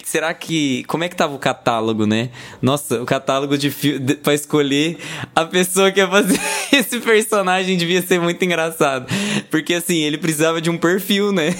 [0.04, 0.84] será que.
[0.84, 2.30] Como é que tava o catálogo, né?
[2.60, 4.14] Nossa, o catálogo de filme.
[4.16, 4.98] pra escolher
[5.34, 6.40] a pessoa que ia fazer
[6.72, 9.06] esse personagem devia ser muito engraçado.
[9.50, 11.54] Porque assim, ele precisava de um perfil, né?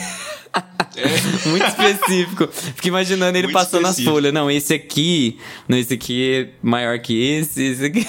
[0.97, 1.49] É.
[1.49, 2.49] Muito específico.
[2.53, 4.11] Fico imaginando ele Muito passando específico.
[4.11, 4.33] as folhas.
[4.33, 5.39] Não, esse aqui.
[5.69, 7.62] Não, esse aqui é maior que esse.
[7.62, 8.07] Esse aqui.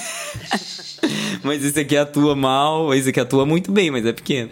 [1.42, 2.94] mas esse aqui atua mal.
[2.94, 4.50] Esse aqui atua muito bem, mas é pequeno.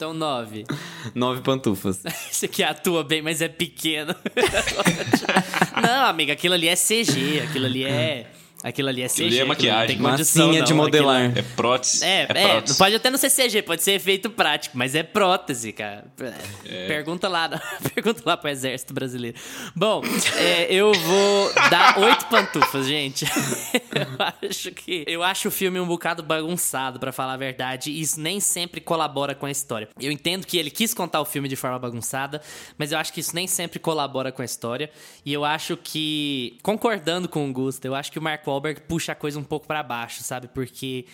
[0.00, 0.64] Então, nove.
[1.14, 2.02] Nove pantufas.
[2.32, 4.14] Esse aqui atua bem, mas é pequeno.
[5.76, 7.42] Não, amiga, aquilo ali é CG.
[7.44, 8.26] Aquilo ali é
[8.62, 9.24] Aquilo ali é CG.
[9.24, 9.96] ali é maquiagem.
[9.96, 10.66] Não tem condição, Massinha não.
[10.66, 11.24] de modelar.
[11.24, 12.04] Aquilo É prótese.
[12.04, 12.78] É, é, prótese.
[12.78, 16.04] pode até não ser CG, pode ser efeito prático, mas é prótese, cara.
[16.86, 17.48] Pergunta lá,
[17.94, 19.38] pergunta lá pro exército brasileiro.
[19.74, 20.02] Bom,
[20.36, 23.24] é, eu vou dar oito pantufas, gente.
[23.94, 28.00] eu acho que eu acho o filme um bocado bagunçado, pra falar a verdade, e
[28.00, 29.88] isso nem sempre colabora com a história.
[29.98, 32.42] Eu entendo que ele quis contar o filme de forma bagunçada,
[32.76, 34.90] mas eu acho que isso nem sempre colabora com a história.
[35.24, 39.12] E eu acho que, concordando com o Gusta, eu acho que o Mark Wahlberg puxa
[39.12, 40.48] a coisa um pouco pra baixo, sabe?
[40.48, 41.06] Porque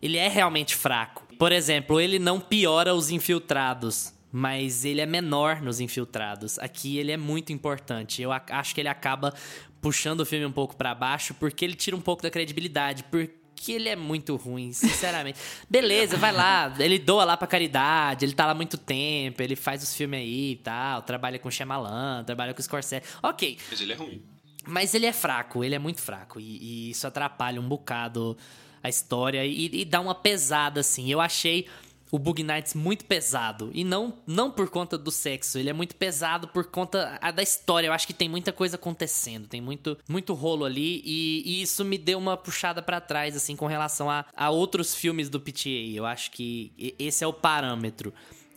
[0.00, 1.26] ele é realmente fraco.
[1.38, 6.58] Por exemplo, ele não piora os infiltrados, mas ele é menor nos infiltrados.
[6.58, 8.20] Aqui ele é muito importante.
[8.20, 9.32] Eu acho que ele acaba
[9.80, 13.72] puxando o filme um pouco pra baixo porque ele tira um pouco da credibilidade, porque
[13.72, 15.38] ele é muito ruim, sinceramente.
[15.68, 19.54] Beleza, vai lá, ele doa lá pra caridade, ele tá lá há muito tempo, ele
[19.54, 23.04] faz os filmes aí e tal, trabalha com Shyamalan, trabalha com Scorsese.
[23.22, 23.58] OK.
[23.70, 24.22] Mas ele é ruim.
[24.66, 26.40] Mas ele é fraco, ele é muito fraco.
[26.40, 28.36] E, e isso atrapalha um bocado
[28.82, 31.10] a história e, e dá uma pesada, assim.
[31.10, 31.66] Eu achei
[32.12, 33.70] o Bug Nights muito pesado.
[33.72, 37.86] E não, não por conta do sexo, ele é muito pesado por conta da história.
[37.86, 41.00] Eu acho que tem muita coisa acontecendo, tem muito, muito rolo ali.
[41.06, 44.94] E, e isso me deu uma puxada pra trás, assim, com relação a, a outros
[44.94, 45.70] filmes do PTA.
[45.94, 48.12] Eu acho que esse é o parâmetro.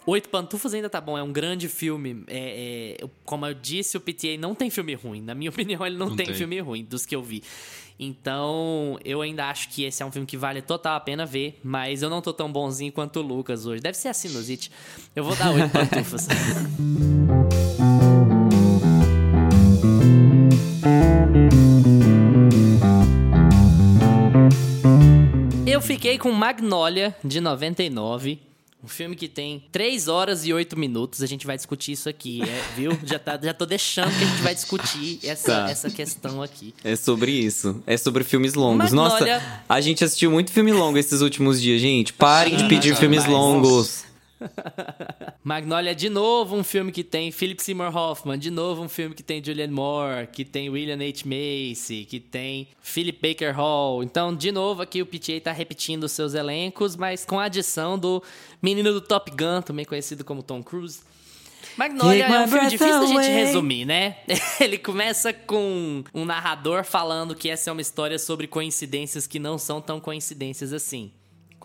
[0.07, 2.23] Oito Pantufas ainda tá bom, é um grande filme.
[2.27, 5.21] É, é, como eu disse, o PTA não tem filme ruim.
[5.21, 6.35] Na minha opinião, ele não, Não tem, tem.
[6.35, 7.43] filme ruim, dos que eu vi.
[7.97, 11.59] Então, eu ainda acho que esse é um filme que vale total a pena ver,
[11.63, 13.81] mas eu não tô tão bonzinho quanto o Lucas hoje.
[13.81, 14.69] Deve ser a sinusite.
[15.15, 16.27] Eu vou dar oito pantufas.
[25.65, 28.39] Eu fiquei com Magnolia, de 99.
[28.85, 31.23] Um filme que tem 3 horas e 8 minutos.
[31.23, 32.91] A gente vai discutir isso aqui, é, viu?
[33.03, 35.69] Já, tá, já tô deixando que a gente vai discutir essa, Tá.
[35.71, 36.71] essa questão aqui.
[36.83, 37.81] É sobre isso.
[37.87, 38.91] É sobre filmes longos.
[38.93, 42.13] Magnolia- Nossa, a gente assistiu muito filme longo esses últimos dias, gente.
[42.13, 44.04] Parem de pedir filmes mas- longos.
[45.43, 49.23] Magnolia, de novo um filme que tem Philip Seymour Hoffman, de novo um filme que
[49.23, 51.23] tem Julianne Moore, que tem William H.
[51.25, 54.03] Macy, que tem Philip Baker Hall.
[54.03, 57.97] Então, de novo aqui o PTA tá repetindo os seus elencos, mas com a adição
[57.97, 58.21] do
[58.61, 61.01] menino do Top Gun, também conhecido como Tom Cruise.
[61.77, 64.17] Magnolia é um filme difícil da gente resumir, né?
[64.61, 69.57] Ele começa com um narrador falando que essa é uma história sobre coincidências que não
[69.57, 71.11] são tão coincidências assim.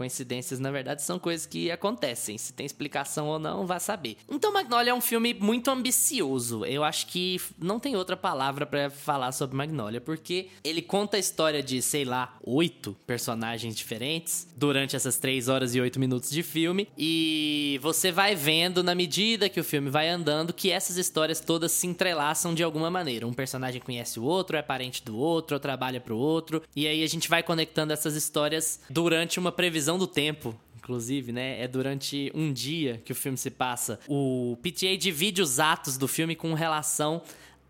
[0.00, 2.38] Coincidências, na verdade, são coisas que acontecem.
[2.38, 4.16] Se tem explicação ou não, vá saber.
[4.30, 6.64] Então, Magnolia é um filme muito ambicioso.
[6.64, 11.20] Eu acho que não tem outra palavra pra falar sobre Magnolia, porque ele conta a
[11.20, 16.42] história de, sei lá, oito personagens diferentes durante essas três horas e oito minutos de
[16.42, 16.88] filme.
[16.96, 21.72] E você vai vendo, na medida que o filme vai andando, que essas histórias todas
[21.72, 23.26] se entrelaçam de alguma maneira.
[23.26, 26.62] Um personagem conhece o outro, é parente do outro, ou trabalha pro outro.
[26.74, 30.58] E aí a gente vai conectando essas histórias durante uma previsão do tempo.
[30.76, 31.62] Inclusive, né?
[31.62, 34.00] É durante um dia que o filme se passa.
[34.08, 37.22] O PTA divide os atos do filme com relação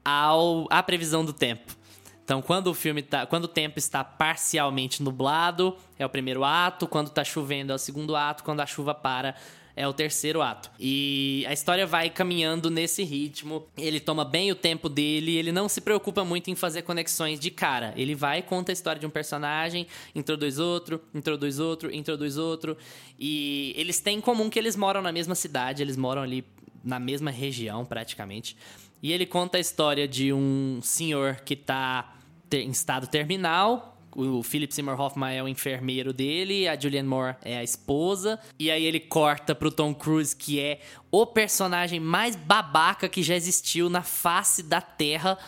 [0.04, 1.76] ao, à previsão do tempo.
[2.24, 6.86] Então, quando o filme tá, quando o tempo está parcialmente nublado, é o primeiro ato,
[6.86, 9.34] quando tá chovendo é o segundo ato, quando a chuva para
[9.80, 10.70] é o terceiro ato.
[10.78, 13.66] E a história vai caminhando nesse ritmo.
[13.76, 17.50] Ele toma bem o tempo dele, ele não se preocupa muito em fazer conexões de
[17.50, 17.94] cara.
[17.96, 22.76] Ele vai conta a história de um personagem, introduz outro, introduz outro, introduz outro,
[23.18, 26.44] e eles têm em comum que eles moram na mesma cidade, eles moram ali
[26.84, 28.56] na mesma região praticamente.
[29.02, 32.16] E ele conta a história de um senhor que tá
[32.50, 33.96] ter- em estado terminal.
[34.14, 38.38] O Philip Seymour Hoffman é o enfermeiro dele, a Julianne Moore é a esposa.
[38.58, 40.80] E aí ele corta pro Tom Cruise, que é
[41.10, 45.38] o personagem mais babaca que já existiu na face da Terra.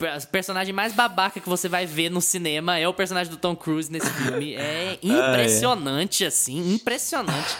[0.00, 3.56] O personagem mais babaca que você vai ver no cinema é o personagem do Tom
[3.56, 4.54] Cruise nesse filme.
[4.54, 7.56] É impressionante, assim, impressionante.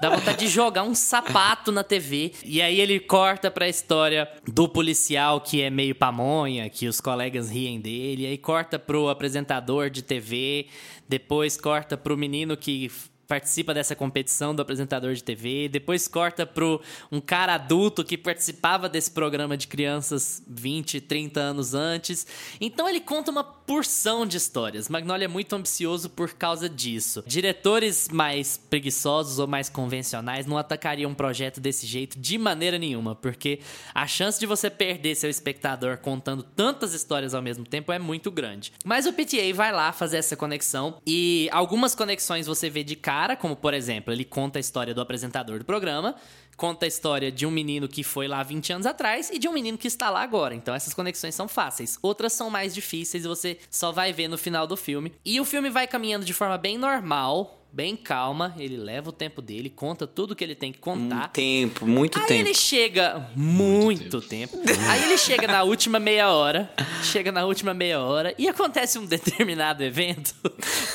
[0.00, 2.32] Dá vontade de jogar um sapato na TV.
[2.44, 7.50] E aí ele corta pra história do policial que é meio pamonha, que os colegas
[7.50, 8.22] riem dele.
[8.22, 10.66] E aí corta pro apresentador de TV.
[11.08, 12.90] Depois corta pro menino que
[13.28, 15.68] participa dessa competição do apresentador de TV.
[15.68, 16.80] Depois corta pro
[17.12, 22.26] um cara adulto que participava desse programa de crianças 20, 30 anos antes.
[22.58, 24.88] Então ele conta uma porção de histórias.
[24.88, 27.22] Magnolia é muito ambicioso por causa disso.
[27.26, 33.14] Diretores mais preguiçosos ou mais convencionais não atacariam um projeto desse jeito de maneira nenhuma,
[33.14, 33.60] porque
[33.94, 38.30] a chance de você perder seu espectador contando tantas histórias ao mesmo tempo é muito
[38.30, 38.72] grande.
[38.86, 43.17] Mas o PTA vai lá fazer essa conexão e algumas conexões você vê de cara
[43.18, 46.14] cara, como por exemplo, ele conta a história do apresentador do programa,
[46.56, 49.52] conta a história de um menino que foi lá 20 anos atrás e de um
[49.52, 50.54] menino que está lá agora.
[50.54, 51.98] Então essas conexões são fáceis.
[52.00, 55.12] Outras são mais difíceis e você só vai ver no final do filme.
[55.24, 59.42] E o filme vai caminhando de forma bem normal, bem calma, ele leva o tempo
[59.42, 61.26] dele, conta tudo que ele tem que contar.
[61.26, 62.40] Um tempo, muito Aí tempo.
[62.48, 64.56] ele chega muito, tempo.
[64.88, 69.04] Aí ele chega na última meia hora, chega na última meia hora e acontece um
[69.06, 70.34] determinado evento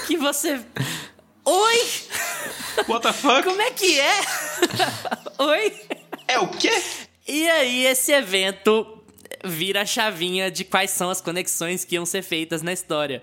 [0.07, 0.65] que você
[1.46, 1.78] Oi,
[2.88, 3.44] What the fuck?
[3.44, 4.20] como é que é?
[5.39, 5.74] Oi.
[6.28, 6.72] É o quê?
[7.28, 9.02] E aí esse evento
[9.44, 13.22] vira a chavinha de quais são as conexões que iam ser feitas na história.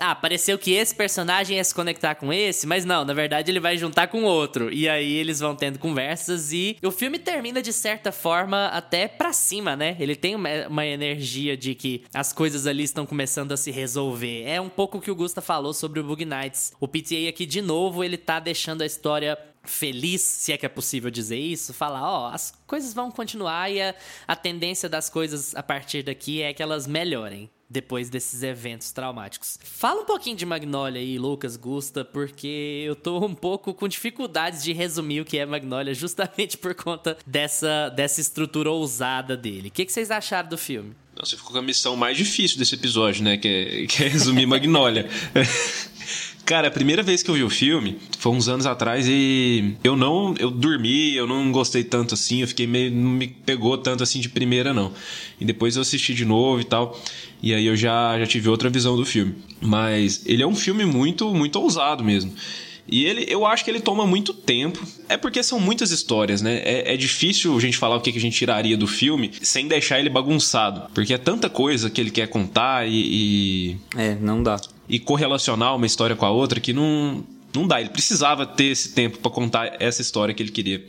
[0.00, 3.58] Ah, pareceu que esse personagem ia se conectar com esse, mas não, na verdade ele
[3.58, 4.72] vai juntar com outro.
[4.72, 9.32] E aí eles vão tendo conversas e o filme termina de certa forma até pra
[9.32, 9.96] cima, né?
[9.98, 14.44] Ele tem uma, uma energia de que as coisas ali estão começando a se resolver.
[14.44, 16.72] É um pouco o que o Gusta falou sobre o Bug Nights.
[16.78, 20.68] O PTA aqui, de novo, ele tá deixando a história feliz, se é que é
[20.68, 23.94] possível dizer isso, falar, ó, as coisas vão continuar e a,
[24.26, 29.58] a tendência das coisas a partir daqui é que elas melhorem depois desses eventos traumáticos.
[29.62, 34.62] Fala um pouquinho de Magnolia aí, Lucas, Gusta, porque eu tô um pouco com dificuldades
[34.62, 39.68] de resumir o que é Magnolia justamente por conta dessa, dessa estrutura ousada dele.
[39.68, 40.94] O que, que vocês acharam do filme?
[41.20, 43.36] Você ficou com a missão mais difícil desse episódio, né?
[43.36, 45.08] Que é, que é resumir Magnolia.
[46.48, 49.94] Cara, a primeira vez que eu vi o filme foi uns anos atrás e eu
[49.94, 50.34] não.
[50.38, 52.90] Eu dormi, eu não gostei tanto assim, eu fiquei meio.
[52.90, 54.90] Não me pegou tanto assim de primeira, não.
[55.38, 56.98] E depois eu assisti de novo e tal.
[57.42, 59.34] E aí eu já, já tive outra visão do filme.
[59.60, 62.32] Mas ele é um filme muito, muito ousado mesmo.
[62.90, 64.82] E ele, eu acho que ele toma muito tempo.
[65.06, 66.62] É porque são muitas histórias, né?
[66.64, 70.00] É, é difícil a gente falar o que, a gente tiraria do filme sem deixar
[70.00, 70.88] ele bagunçado.
[70.94, 74.58] Porque é tanta coisa que ele quer contar e, e, É, não dá.
[74.88, 77.24] E correlacionar uma história com a outra que não,
[77.54, 77.80] não dá.
[77.80, 80.84] Ele precisava ter esse tempo pra contar essa história que ele queria.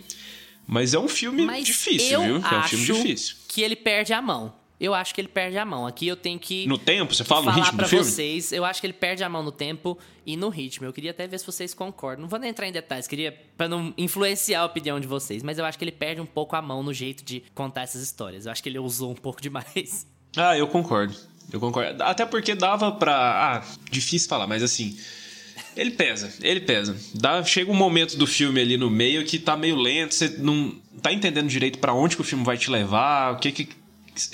[0.65, 2.35] Mas é um filme Mas difícil, viu?
[2.35, 3.35] É um filme difícil.
[3.47, 4.53] que ele perde a mão.
[4.79, 5.85] Eu acho que ele perde a mão.
[5.85, 6.65] Aqui eu tenho que.
[6.65, 8.05] No tempo, você fala no ritmo pra do filme?
[8.05, 10.85] vocês, eu acho que ele perde a mão no tempo e no ritmo.
[10.85, 12.21] Eu queria até ver se vocês concordam.
[12.21, 15.59] Não vou nem entrar em detalhes, queria para não influenciar a opinião de vocês, mas
[15.59, 18.45] eu acho que ele perde um pouco a mão no jeito de contar essas histórias.
[18.45, 20.07] Eu acho que ele usou um pouco demais.
[20.37, 21.15] Ah, eu concordo.
[21.51, 22.01] Eu concordo.
[22.03, 23.13] Até porque dava pra.
[23.15, 24.97] Ah, difícil falar, mas assim.
[25.75, 26.95] Ele pesa, ele pesa.
[27.13, 30.73] Dá, chega um momento do filme ali no meio que tá meio lento, você não
[31.01, 33.69] tá entendendo direito pra onde que o filme vai te levar, o que que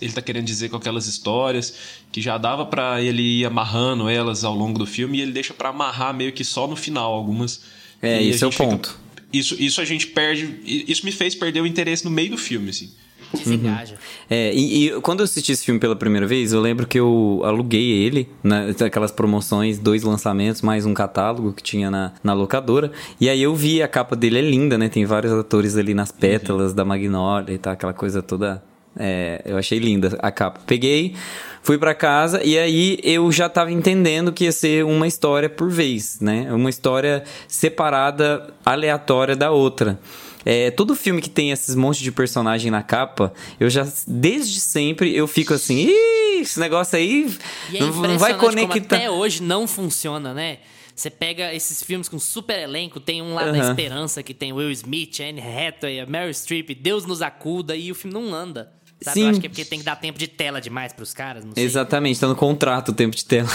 [0.02, 1.76] ele tá querendo dizer com aquelas histórias,
[2.12, 5.54] que já dava pra ele ir amarrando elas ao longo do filme e ele deixa
[5.54, 7.62] pra amarrar meio que só no final algumas.
[8.02, 9.00] É, esse é o gente fica- ponto.
[9.32, 10.60] Isso, isso a gente perde.
[10.64, 12.92] Isso me fez perder o interesse no meio do filme, assim.
[13.36, 13.96] Desengaja.
[14.30, 17.42] É, e, e quando eu assisti esse filme pela primeira vez, eu lembro que eu
[17.44, 22.92] aluguei ele, né, aquelas promoções, dois lançamentos, mais um catálogo que tinha na, na locadora.
[23.20, 24.90] E aí eu vi, a capa dele é linda, né?
[24.90, 28.64] Tem vários atores ali nas pétalas da Magnolia e tal, aquela coisa toda.
[28.98, 30.62] É, eu achei linda a capa.
[30.66, 31.16] Peguei,
[31.62, 35.70] fui pra casa e aí eu já tava entendendo que ia ser uma história por
[35.70, 36.48] vez, né?
[36.54, 40.00] Uma história separada, aleatória da outra.
[40.46, 45.16] É, todo filme que tem esses montes de personagem na capa, eu já, desde sempre,
[45.16, 47.36] eu fico assim, Ih, esse negócio aí
[47.72, 48.98] E é não, não vai conectar.
[48.98, 50.60] até hoje não funciona, né?
[50.96, 53.70] Você pega esses filmes com super elenco, tem um lá da Aham.
[53.72, 58.14] Esperança que tem Will Smith, Anne Hathaway, Meryl Streep, Deus nos acuda e o filme
[58.14, 58.72] não anda.
[59.02, 59.20] Sabe?
[59.20, 59.30] Eu Sim.
[59.30, 61.64] acho que é porque tem que dar tempo de tela demais pros caras, não sei.
[61.64, 63.50] Exatamente, tá no contrato o tempo de tela.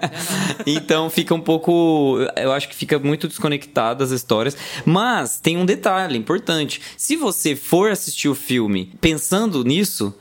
[0.66, 2.18] então fica um pouco.
[2.36, 4.56] Eu acho que fica muito desconectado as histórias.
[4.84, 10.14] Mas tem um detalhe importante: se você for assistir o filme pensando nisso.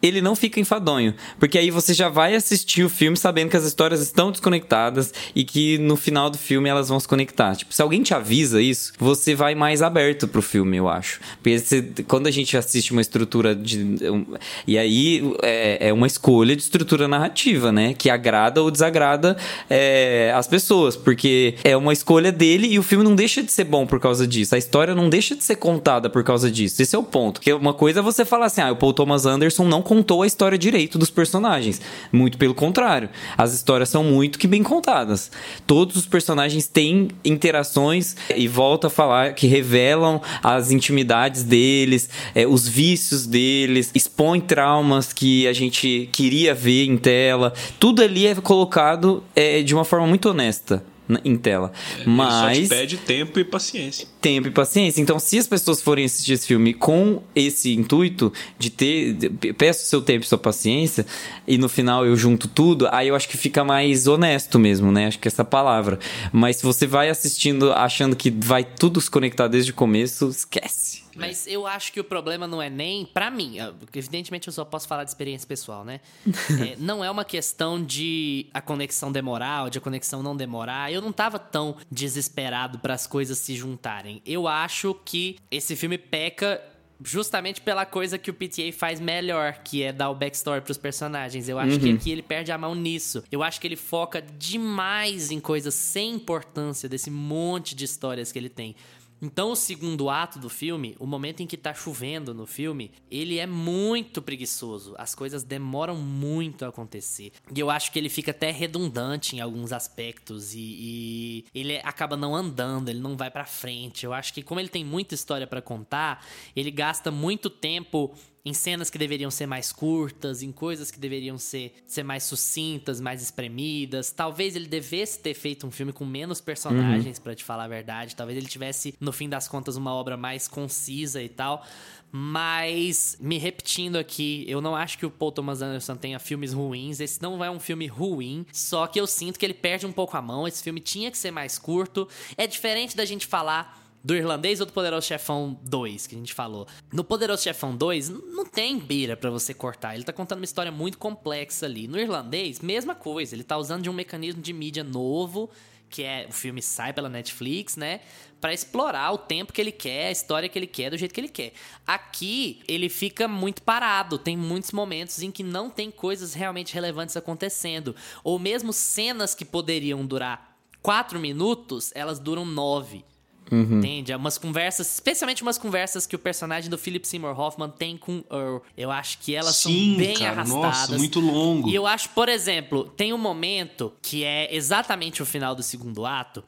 [0.00, 3.64] Ele não fica enfadonho, porque aí você já vai assistir o filme sabendo que as
[3.64, 7.56] histórias estão desconectadas e que no final do filme elas vão se conectar.
[7.56, 11.20] Tipo, se alguém te avisa isso, você vai mais aberto pro filme, eu acho.
[11.42, 13.78] Porque você- quando a gente assiste uma estrutura de.
[14.08, 14.24] um-
[14.66, 17.92] e aí é, é uma escolha de estrutura narrativa, né?
[17.92, 19.36] Que agrada ou desagrada
[19.68, 20.96] é, as pessoas.
[20.96, 24.26] Porque é uma escolha dele e o filme não deixa de ser bom por causa
[24.26, 24.54] disso.
[24.54, 26.80] A história não deixa de ser contada por causa disso.
[26.80, 27.40] Esse é o ponto.
[27.40, 30.26] Porque uma coisa é você falar assim: ah, o Paul Thomas Anderson não contou a
[30.26, 31.80] história direito dos personagens.
[32.12, 33.08] Muito pelo contrário.
[33.38, 35.32] As histórias são muito que bem contadas.
[35.66, 42.46] Todos os personagens têm interações e volta a falar que revelam as intimidades deles, é,
[42.46, 47.54] os vícios deles, expõe traumas que a gente queria ver em tela.
[47.80, 50.84] Tudo ali é colocado é, de uma forma muito honesta.
[51.24, 51.72] Em tela.
[51.96, 54.06] Ele só Mas te pede tempo e paciência.
[54.20, 55.00] tempo e paciência.
[55.00, 59.86] Então, se as pessoas forem assistir esse filme com esse intuito de ter, de- peço
[59.86, 61.06] seu tempo e sua paciência,
[61.46, 65.06] e no final eu junto tudo, aí eu acho que fica mais honesto mesmo, né?
[65.06, 65.98] Acho que essa palavra.
[66.32, 70.87] Mas se você vai assistindo achando que vai tudo se conectar desde o começo, esquece.
[71.18, 73.56] Mas eu acho que o problema não é nem pra mim.
[73.94, 76.00] Evidentemente eu só posso falar de experiência pessoal, né?
[76.58, 80.92] É, não é uma questão de a conexão demorar ou de a conexão não demorar.
[80.92, 84.20] Eu não tava tão desesperado para as coisas se juntarem.
[84.26, 86.60] Eu acho que esse filme peca
[87.04, 91.48] justamente pela coisa que o PTA faz melhor, que é dar o backstory pros personagens.
[91.48, 93.22] Eu acho que aqui ele perde a mão nisso.
[93.30, 98.38] Eu acho que ele foca demais em coisas sem importância desse monte de histórias que
[98.38, 98.74] ele tem.
[99.20, 103.38] Então, o segundo ato do filme, o momento em que tá chovendo no filme, ele
[103.38, 104.94] é muito preguiçoso.
[104.96, 107.32] As coisas demoram muito a acontecer.
[107.54, 110.54] E eu acho que ele fica até redundante em alguns aspectos.
[110.54, 114.04] E, e ele acaba não andando, ele não vai pra frente.
[114.04, 118.14] Eu acho que, como ele tem muita história pra contar, ele gasta muito tempo
[118.48, 123.00] em cenas que deveriam ser mais curtas, em coisas que deveriam ser, ser mais sucintas,
[123.00, 124.10] mais espremidas.
[124.10, 128.16] Talvez ele devesse ter feito um filme com menos personagens, pra te falar a verdade.
[128.16, 131.64] Talvez ele tivesse, no fim das contas, uma obra mais concisa e tal.
[132.10, 137.00] Mas, me repetindo aqui, eu não acho que o Paul Thomas Anderson tenha filmes ruins.
[137.00, 140.16] Esse não é um filme ruim, só que eu sinto que ele perde um pouco
[140.16, 140.48] a mão.
[140.48, 142.08] Esse filme tinha que ser mais curto.
[142.36, 146.32] É diferente da gente falar do Irlandês ou do Poderoso Chefão 2, que a gente
[146.32, 146.66] falou.
[146.90, 149.94] No Poderoso Chefão 2, n- não tem beira pra você cortar.
[149.94, 151.86] Ele tá contando uma história muito complexa ali.
[151.86, 153.34] No Irlandês, mesma coisa.
[153.34, 155.50] Ele tá usando de um mecanismo de mídia novo,
[155.90, 158.00] que é o filme sai pela Netflix, né?
[158.40, 161.20] Pra explorar o tempo que ele quer, a história que ele quer, do jeito que
[161.20, 161.52] ele quer.
[161.86, 164.16] Aqui, ele fica muito parado.
[164.18, 167.94] Tem muitos momentos em que não tem coisas realmente relevantes acontecendo.
[168.24, 173.04] Ou mesmo cenas que poderiam durar quatro minutos, elas duram nove.
[173.50, 174.12] Entende?
[174.12, 178.22] É umas conversas, especialmente umas conversas que o personagem do Philip Seymour Hoffman tem com
[178.30, 178.58] Earl.
[178.76, 180.62] Eu acho que elas Sim, são bem cara, arrastadas.
[180.62, 181.68] nossa, muito longo.
[181.68, 186.04] E eu acho, por exemplo, tem um momento que é exatamente o final do segundo
[186.04, 186.44] ato,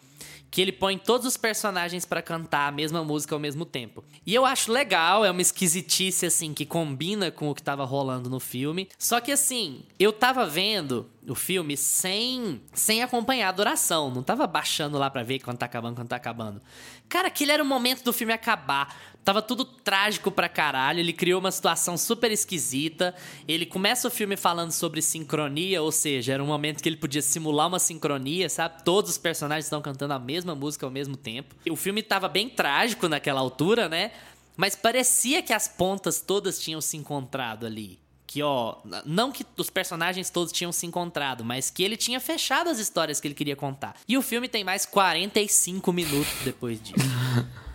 [0.51, 4.05] que ele põe todos os personagens pra cantar a mesma música ao mesmo tempo.
[4.27, 8.29] E eu acho legal, é uma esquisitice assim que combina com o que tava rolando
[8.29, 8.89] no filme.
[8.99, 14.47] Só que assim, eu tava vendo o filme sem sem acompanhar a duração, não tava
[14.47, 16.61] baixando lá pra ver quando tá acabando, quando tá acabando.
[17.09, 18.97] Cara, aquele era o momento do filme acabar.
[19.25, 21.01] Tava tudo trágico pra caralho.
[21.01, 23.15] Ele criou uma situação super esquisita.
[23.47, 27.23] Ele começa o filme falando sobre sincronia, ou seja, era um momento que ele podia
[27.23, 28.83] simular uma sincronia, sabe?
[28.83, 31.55] Todos os personagens estão cantando a mesma música ao mesmo tempo.
[31.65, 34.13] E o filme tava bem trágico naquela altura, né?
[34.57, 37.99] Mas parecia que as pontas todas tinham se encontrado ali.
[38.27, 42.71] Que, ó, não que os personagens todos tinham se encontrado, mas que ele tinha fechado
[42.71, 43.97] as histórias que ele queria contar.
[44.07, 46.95] E o filme tem mais 45 minutos depois disso.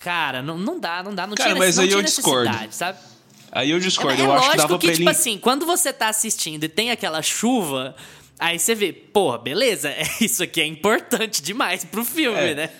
[0.00, 1.26] Cara, não, não dá, não dá.
[1.26, 2.44] Não Cara, tinha, mas não aí eu discordo.
[2.46, 2.98] necessidade, sabe?
[3.52, 5.10] Aí eu discordo, é, eu é acho que dava que, pra tipo ele.
[5.16, 7.94] assim, quando você tá assistindo e tem aquela chuva,
[8.38, 9.92] aí você vê, porra, beleza,
[10.22, 12.54] isso aqui é importante demais pro filme, É.
[12.54, 12.70] né?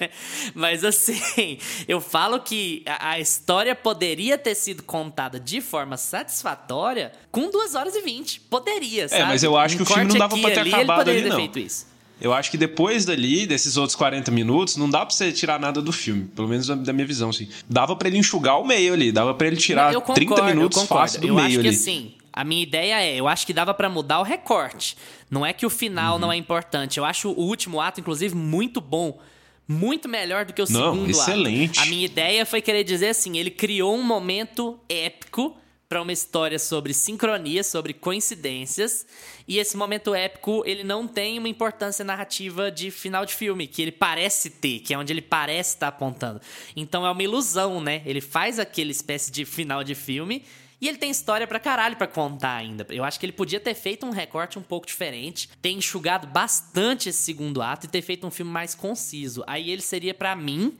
[0.55, 1.59] Mas assim,
[1.89, 7.75] eu falo que a, a história poderia ter sido contada de forma satisfatória com 2
[7.75, 8.41] horas e 20.
[8.43, 9.23] Poderia, sabe?
[9.23, 11.09] É, mas eu acho Um que o filme não dava aqui pra ter ali, acabado
[11.11, 11.37] ele poderia ali, ter não.
[11.37, 11.90] feito isso.
[12.21, 15.81] Eu acho que depois dali, desses outros 40 minutos, não dá pra você tirar nada
[15.81, 16.25] do filme.
[16.37, 17.49] Pelo menos da- minha visão, assim.
[17.69, 19.11] Dava pra ele enxugar o meio ali.
[19.11, 21.01] Dava pra ele tirar eu 30 concordo, minutos concordo.
[21.03, 21.69] fácil do eu meio acho ali.
[21.69, 24.97] que assim, a minha ideia é, eu acho que dava pra mudar o recorte.
[25.31, 26.21] Não é que o final Uhum.
[26.21, 26.99] não é importante.
[26.99, 29.19] Eu acho o último ato, inclusive, muito bom.
[29.67, 31.79] Muito melhor do que o Não, segundo excelente.
[31.79, 31.87] ato.
[31.87, 35.57] A minha ideia foi querer dizer assim, ele criou um momento épico
[35.91, 39.05] pra uma história sobre sincronia, sobre coincidências,
[39.49, 43.83] e esse momento épico, ele não tem uma importância narrativa de final de filme, que
[43.83, 46.41] ele parece ter, que é onde ele parece estar apontando.
[46.77, 48.03] Então é uma ilusão, né?
[48.07, 50.45] Ele faz aquele espécie de final de filme
[50.81, 52.87] e ele tem história pra caralho pra contar ainda.
[52.89, 57.09] Eu acho que ele podia ter feito um recorte um pouco diferente, ter enxugado bastante
[57.09, 59.43] esse segundo ato e ter feito um filme mais conciso.
[59.45, 60.79] Aí ele seria pra mim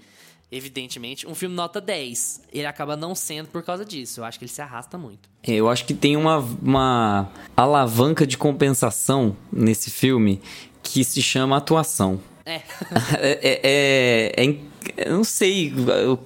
[0.51, 2.43] evidentemente, um filme nota 10.
[2.53, 4.21] Ele acaba não sendo por causa disso.
[4.21, 5.29] Eu acho que ele se arrasta muito.
[5.43, 10.41] É, Eu acho que tem uma, uma alavanca de compensação nesse filme
[10.83, 12.21] que se chama atuação.
[12.45, 12.63] É.
[13.19, 15.73] é, é- é in- eu não sei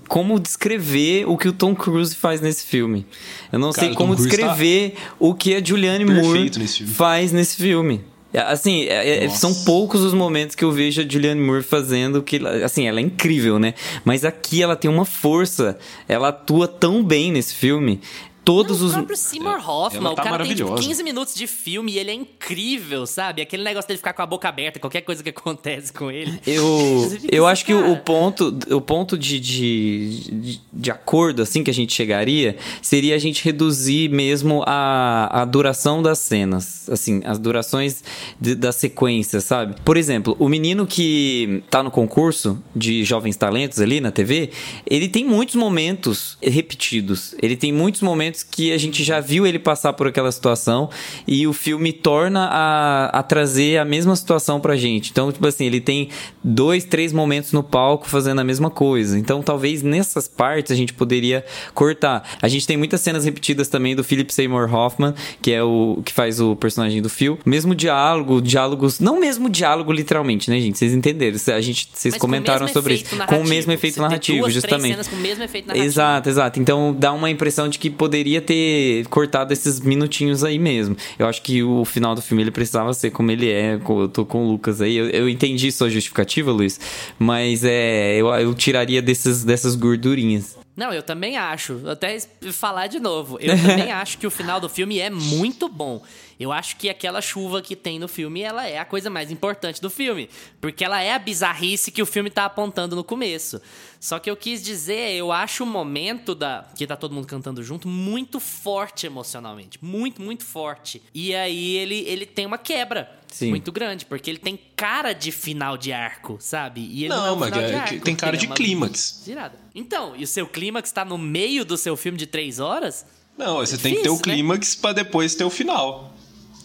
[0.09, 3.05] como descrever o que o Tom Cruise faz nesse filme.
[3.53, 7.57] Eu não Cara, sei como tá descrever o que a Julianne Moore nesse faz nesse
[7.57, 8.05] filme.
[8.35, 9.39] É, Assim, é- é- Nossa.
[9.39, 13.03] são poucos os momentos que eu vejo a Julianne Moore fazendo que, assim, ela é
[13.03, 13.75] incrível, né?
[14.05, 15.79] Mas aqui ela tem uma força,
[16.09, 18.01] ela atua tão bem nesse filme.
[18.45, 18.93] Todos Não, os.
[18.93, 20.89] O próprio Seymour Hoffman, ela tá o cara tem tipo, maravilhosa.
[20.89, 23.43] 15 minutos de filme e ele é incrível, sabe?
[23.43, 26.39] Aquele negócio dele ficar com a boca aberta, qualquer coisa que acontece com ele.
[26.47, 27.93] Eu, eu assim, acho que o, cara.
[27.93, 33.15] o ponto, o ponto de, de, de, de acordo assim que a gente chegaria seria
[33.15, 38.03] a gente reduzir mesmo a, a duração das cenas, assim, as durações
[38.41, 39.75] de- da sequência, sabe?
[39.85, 44.51] Por exemplo, o menino que tá no concurso de jovens talentos ali na TV,
[44.87, 47.35] ele tem muitos momentos repetidos.
[47.43, 50.91] Ele tem muitos momentos que a gente já viu ele passar por aquela situação
[51.27, 55.11] e o filme torna a, a trazer a mesma situação pra gente.
[55.11, 56.09] Então, tipo assim, ele tem
[56.43, 59.19] dois, três momentos no palco fazendo a mesma coisa.
[59.19, 62.29] Então, talvez nessas partes a gente poderia cortar.
[62.41, 66.13] A gente tem muitas cenas repetidas também do Philip Seymour Hoffman, que é o que
[66.13, 67.39] faz o personagem do Phil.
[67.45, 70.79] Mesmo diálogo, diálogos, não mesmo diálogo literalmente, né, gente?
[70.79, 71.37] Vocês entenderam?
[71.55, 73.17] A gente, vocês Mas com comentaram mesmo sobre isso.
[73.27, 74.93] Com o mesmo efeito narrativo, duas, justamente.
[74.93, 75.87] cenas com o mesmo efeito narrativo.
[75.87, 76.61] Exato, exato.
[76.61, 80.97] Então dá uma impressão de que poderia ter cortado esses minutinhos aí mesmo.
[81.19, 83.75] Eu acho que o final do filme ele precisava ser como ele é.
[83.75, 84.97] Eu tô com o Lucas aí.
[84.97, 86.81] Eu, eu entendi sua justificativa, Luiz,
[87.19, 90.57] mas é, eu, eu tiraria desses, dessas gordurinhas.
[90.77, 91.81] Não, eu também acho.
[91.89, 92.19] Até
[92.53, 93.39] falar de novo.
[93.41, 96.03] Eu também acho que o final do filme é muito bom.
[96.45, 99.81] Eu acho que aquela chuva que tem no filme, ela é a coisa mais importante
[99.81, 100.29] do filme.
[100.61, 103.61] Porque ela é a bizarrice que o filme tá apontando no começo.
[103.99, 107.63] Só que eu quis dizer, eu acho o momento da que tá todo mundo cantando
[107.63, 109.79] junto muito forte emocionalmente.
[109.83, 111.01] Muito, muito forte.
[111.15, 113.11] E aí ele, ele tem uma quebra.
[113.33, 113.49] Sim.
[113.49, 116.83] Muito grande, porque ele tem cara de final de arco, sabe?
[116.83, 118.47] E ele não, é Não, um mas final de é- arco, tem cara é de
[118.47, 119.23] uma clímax.
[119.27, 119.59] Virada.
[119.75, 123.05] Então, e o seu clímax tá no meio do seu filme de três horas?
[123.37, 124.35] Não, você tem que ter o difícil, né?
[124.35, 126.14] clímax pra depois ter o final.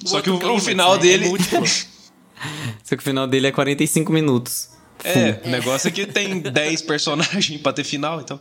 [0.05, 1.01] Só que o, o clímax, final né?
[1.01, 1.25] dele.
[1.27, 1.67] É.
[2.83, 4.69] Só que o final dele é 45 minutos.
[5.03, 8.39] É, o negócio é que tem 10 personagens pra ter final, então.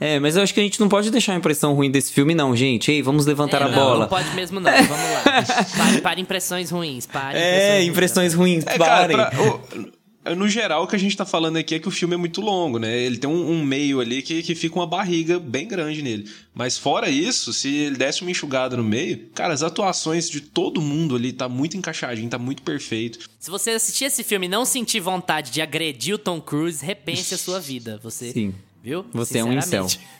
[0.00, 2.34] É, mas eu acho que a gente não pode deixar a impressão ruim desse filme,
[2.34, 2.90] não, gente.
[2.90, 4.00] Ei, vamos levantar É, a não, bola.
[4.00, 4.70] Não pode mesmo, não.
[4.72, 5.22] Vamos lá.
[5.76, 7.04] Pare, pare impressões ruins.
[7.06, 8.64] Pare É, impressões ruins.
[8.66, 9.16] É, parem.
[9.16, 9.92] cara, pra- o-
[10.34, 12.40] no geral, o que a gente tá falando aqui é que o filme é muito
[12.40, 12.96] longo, né?
[12.98, 16.30] Ele tem um, um meio ali que, que fica uma barriga bem grande nele.
[16.54, 20.80] Mas fora isso, se ele desse uma enxugada no meio, cara, as atuações de todo
[20.80, 23.28] mundo ali tá muito encaixadinho, tá muito perfeito.
[23.38, 27.34] Se você assistir esse filme e não sentir vontade de agredir o Tom Cruise, repense
[27.34, 28.00] a sua vida.
[28.02, 28.54] Você, Sim.
[28.82, 29.04] viu?
[29.12, 29.88] Você é um incel.
[29.88, 30.16] Sinceramente.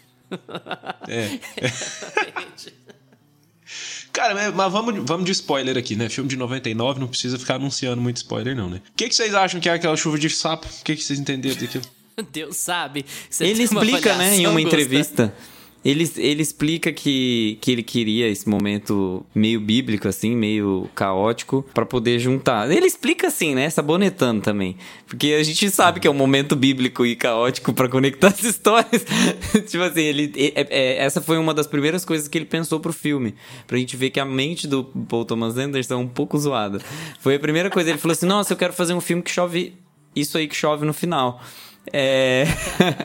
[1.09, 1.39] É.
[4.17, 6.09] Cara, mas vamos, vamos de spoiler aqui, né?
[6.09, 8.79] Filme de 99, não precisa ficar anunciando muito spoiler, não, né?
[8.79, 10.67] O que, que vocês acham que é aquela chuva de sapo?
[10.67, 11.85] O que, que vocês entenderam daquilo?
[12.33, 13.05] Deus sabe.
[13.29, 15.35] Você Ele explica, né, em uma entrevista.
[15.87, 21.87] Ele, ele explica que, que ele queria esse momento meio bíblico, assim, meio caótico, pra
[21.87, 22.69] poder juntar.
[22.69, 23.71] Ele explica assim, né?
[23.71, 24.77] Sabonetando também.
[25.07, 29.07] Porque a gente sabe que é um momento bíblico e caótico pra conectar as histórias.
[29.69, 32.93] tipo assim, ele, é- é- essa foi uma das primeiras coisas que ele pensou pro
[32.93, 33.37] filme.
[33.65, 36.81] Pra gente ver que a mente do Paul Thomas Anderson é um pouco zoada.
[37.21, 37.91] Foi a primeira coisa.
[37.91, 39.75] Ele falou assim: Nossa, eu quero fazer um filme que chove
[40.17, 41.41] isso aí que chove no final.
[41.93, 42.45] É...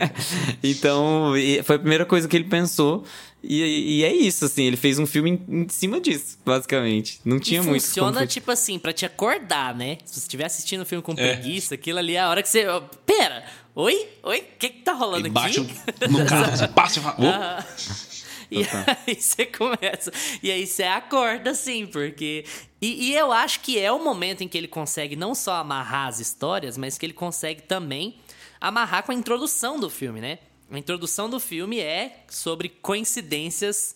[0.64, 3.04] então, e foi a primeira coisa que ele pensou.
[3.44, 7.20] E, e é isso, assim, ele fez um filme em, em cima disso, basicamente.
[7.26, 9.98] Não tinha e muito funciona, como- tipo assim, pra te acordar, né?
[10.06, 11.16] Se você estiver assistindo o filme com É.
[11.16, 12.66] preguiça, aquilo ali é a hora que você.
[13.06, 13.44] Pera!
[13.74, 14.08] Oi?
[14.24, 14.40] Oi?
[14.40, 15.74] O que que tá rolando bate aqui?
[16.12, 17.16] no carro, você passa e fala.
[17.20, 17.66] "Ô, Aham.
[18.54, 18.58] E
[19.08, 20.12] aí você começa.
[20.44, 22.44] E aí você acorda, assim, porque.
[22.82, 26.10] E, e eu acho que é o momento em que ele consegue não só amarrar
[26.10, 28.16] as histórias, mas que ele consegue também
[28.62, 30.38] amarrar com a introdução do filme, né?
[30.70, 33.96] A introdução do filme é sobre coincidências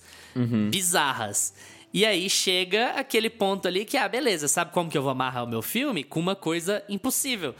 [0.69, 1.53] bizarras.
[1.93, 5.45] E aí chega aquele ponto ali que, ah, beleza, sabe como que eu vou amarrar
[5.45, 6.03] o meu filme?
[6.03, 7.55] Com uma coisa impossível.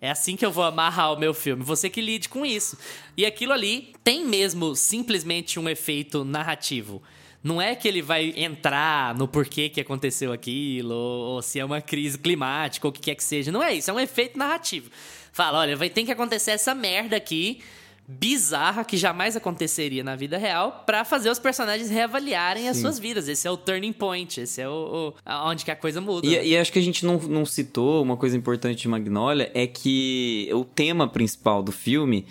[0.00, 1.62] É assim que eu vou amarrar o meu filme.
[1.62, 2.76] Você que lide com isso.
[3.16, 7.00] E aquilo ali tem mesmo simplesmente um efeito narrativo.
[7.44, 11.64] Não é que ele vai entrar no porquê que aconteceu aquilo, ou, ou se é
[11.64, 13.52] uma crise climática, ou o que quer que seja.
[13.52, 14.90] Não é isso, é um efeito narrativo.
[15.36, 17.60] Fala, olha, vai ter que acontecer essa merda aqui,
[18.08, 23.28] bizarra, que jamais aconteceria na vida real, pra fazer os personagens reavaliarem as suas vidas.
[23.28, 26.26] Esse é o turning point, esse é o, o onde que a coisa muda.
[26.26, 29.66] E, e acho que a gente não, não citou uma coisa importante de Magnolia é
[29.66, 32.24] que o tema principal do filme.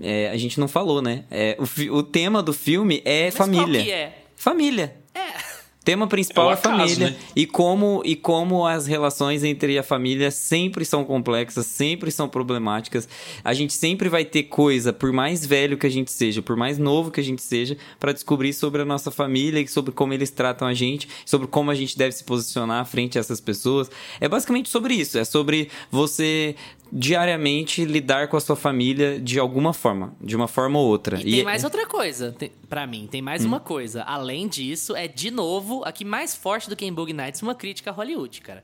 [0.00, 1.24] é, a gente não falou, né?
[1.32, 3.66] É, o, o tema do filme é Mas família.
[3.66, 4.18] qual que é?
[4.36, 4.96] Família.
[5.12, 5.51] É.
[5.84, 7.10] Tema principal É é, acaso, família.
[7.10, 7.16] né?
[7.34, 13.08] E como e como as relações entre a família sempre são complexas, sempre são problemáticas.
[13.42, 16.78] A gente sempre vai ter coisa, por mais velho que a gente seja, por mais
[16.78, 20.30] novo que a gente seja, para descobrir sobre a nossa família e sobre como eles
[20.30, 23.90] tratam a gente, sobre como a gente deve se posicionar frente a essas pessoas.
[24.20, 25.18] É basicamente sobre isso.
[25.18, 26.54] É sobre você
[26.92, 31.18] diariamente lidar com a sua família de alguma forma, de uma forma ou outra.
[31.18, 32.36] E, tem mais outra coisa,
[32.68, 33.48] pra mim, tem mais hum.
[33.48, 34.02] uma coisa.
[34.02, 37.90] Além disso, é de novo, aqui mais forte do que em Bug Nights, uma crítica
[37.90, 38.62] a Hollywood, cara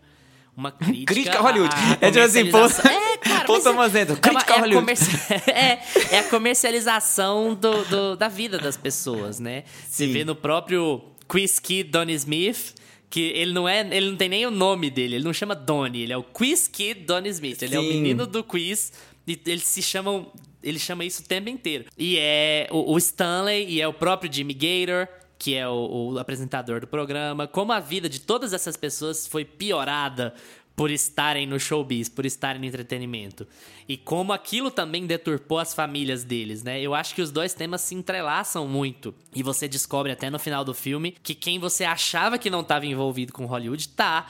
[0.59, 1.15] uma crítica.
[1.15, 1.75] crítica a Hollywood.
[1.75, 2.59] A, é tipo assim, pô.
[2.59, 3.47] É, cara.
[3.63, 4.93] Thomas é, crítica é a Hollywood.
[5.47, 5.79] é,
[6.17, 9.63] é, a comercialização do, do, da vida das pessoas, né?
[9.89, 12.75] Você vê no próprio Quiz Kid Donnie Smith.
[13.11, 13.81] Que ele não é.
[13.81, 16.69] Ele não tem nem o nome dele, ele não chama Donnie, ele é o Quiz
[16.69, 17.63] Kid Donnie Smith.
[17.63, 17.77] Ele Sim.
[17.77, 18.93] é o menino do quiz.
[19.27, 20.31] E eles se chamam.
[20.63, 21.85] Ele chama isso o tempo inteiro.
[21.97, 26.19] E é o, o Stanley e é o próprio Jimmy Gator que é o, o,
[26.19, 30.35] apresentador do programa, como a vida de todas essas pessoas foi piorada
[30.79, 33.49] por estarem no showbiz, por estarem no entretenimento.
[33.89, 36.81] E como aquilo também deturpou as famílias deles, né?
[36.81, 39.13] Eu acho que os dois temas se entrelaçam muito.
[39.35, 42.87] E você descobre até no final do filme que quem você achava que não estava
[42.87, 44.25] envolvido com Hollywood tá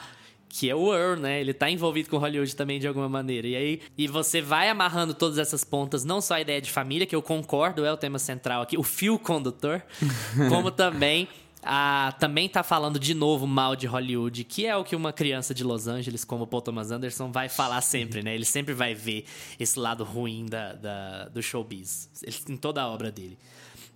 [0.51, 1.39] que é o Earl, né?
[1.39, 3.47] Ele tá envolvido com Hollywood também de alguma maneira.
[3.47, 7.05] E aí, e você vai amarrando todas essas pontas, não só a ideia de família,
[7.05, 9.83] que eu concordo, é o tema central aqui, o fio condutor,
[10.49, 11.27] como também
[11.63, 15.53] a, também tá falando de novo mal de Hollywood, que é o que uma criança
[15.53, 18.33] de Los Angeles, como Paul Thomas Anderson, vai falar sempre, né?
[18.33, 19.25] Ele sempre vai ver
[19.59, 22.09] esse lado ruim da, da do showbiz,
[22.47, 23.37] em toda a obra dele.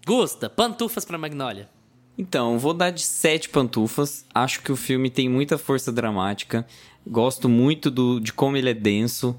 [0.05, 1.69] Gusta, pantufas pra Magnolia.
[2.17, 4.25] Então, vou dar de sete pantufas.
[4.33, 6.65] Acho que o filme tem muita força dramática.
[7.07, 9.35] Gosto muito do, de como ele é denso.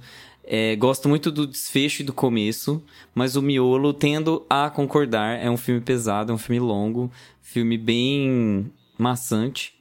[0.47, 2.83] É, gosto muito do desfecho e do começo,
[3.15, 5.43] mas o miolo tendo a concordar.
[5.43, 9.75] É um filme pesado, é um filme longo, filme bem maçante,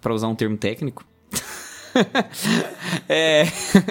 [0.00, 1.04] para usar um termo técnico.
[3.08, 3.44] é.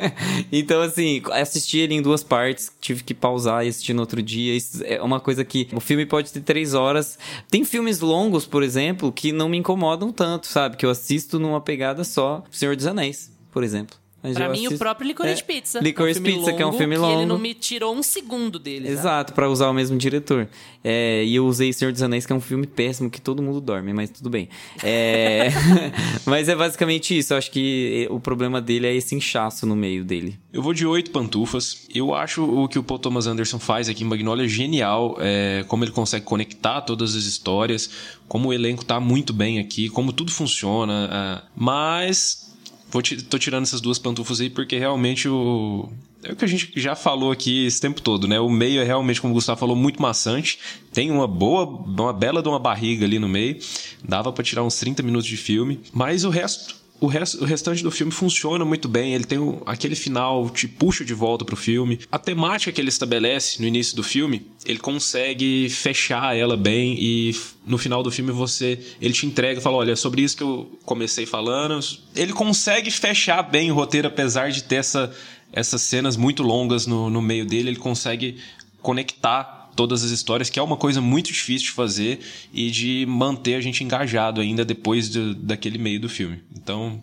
[0.52, 4.56] então, assim, assisti ele em duas partes, tive que pausar e assistir no outro dia.
[4.56, 5.68] Isso é uma coisa que.
[5.74, 7.18] O filme pode ter três horas.
[7.50, 10.78] Tem filmes longos, por exemplo, que não me incomodam tanto, sabe?
[10.78, 12.44] Que eu assisto numa pegada só.
[12.52, 13.98] Senhor dos Anéis, por exemplo.
[14.28, 14.76] Mas pra mim, assisto...
[14.76, 15.80] o próprio Licorice é, Pizza.
[15.80, 17.20] Licorice é um Pizza, longo, que é um filme longo.
[17.20, 18.90] Ele não me tirou um segundo dele.
[18.90, 20.48] Exato, para usar o mesmo diretor.
[20.84, 23.60] É, e eu usei Senhor dos Anéis, que é um filme péssimo, que todo mundo
[23.60, 24.48] dorme, mas tudo bem.
[24.84, 25.50] É...
[26.26, 27.34] mas é basicamente isso.
[27.34, 30.40] Eu acho que o problema dele é esse inchaço no meio dele.
[30.54, 31.88] Eu vou de oito pantufas.
[31.94, 35.18] Eu acho o que o Paul Thomas Anderson faz aqui em Magnolia genial.
[35.20, 37.90] É, como ele consegue conectar todas as histórias,
[38.28, 41.10] como o elenco tá muito bem aqui, como tudo funciona.
[41.12, 42.47] É, mas
[42.90, 45.90] Vou tô tirando essas duas pantufas aí porque realmente o.
[46.24, 48.40] É o que a gente já falou aqui esse tempo todo, né?
[48.40, 50.58] O meio é realmente, como o Gustavo falou, muito maçante.
[50.92, 53.60] Tem uma boa, uma bela de uma barriga ali no meio.
[54.04, 55.80] Dava para tirar uns 30 minutos de filme.
[55.94, 59.14] Mas o resto o, resto, o restante do filme funciona muito bem.
[59.14, 62.00] Ele tem o, aquele final, te puxa de volta pro filme.
[62.12, 67.36] A temática que ele estabelece no início do filme, ele consegue fechar ela bem e
[67.66, 70.44] no final do filme você ele te entrega e fala: Olha, é sobre isso que
[70.44, 71.80] eu comecei falando.
[72.16, 75.14] Ele consegue fechar bem o roteiro, apesar de ter essa,
[75.52, 77.70] essas cenas muito longas no, no meio dele.
[77.70, 78.38] Ele consegue
[78.82, 82.20] conectar todas as histórias, que é uma coisa muito difícil de fazer
[82.52, 86.42] e de manter a gente engajado ainda depois de, daquele meio do filme.
[86.54, 87.02] Então,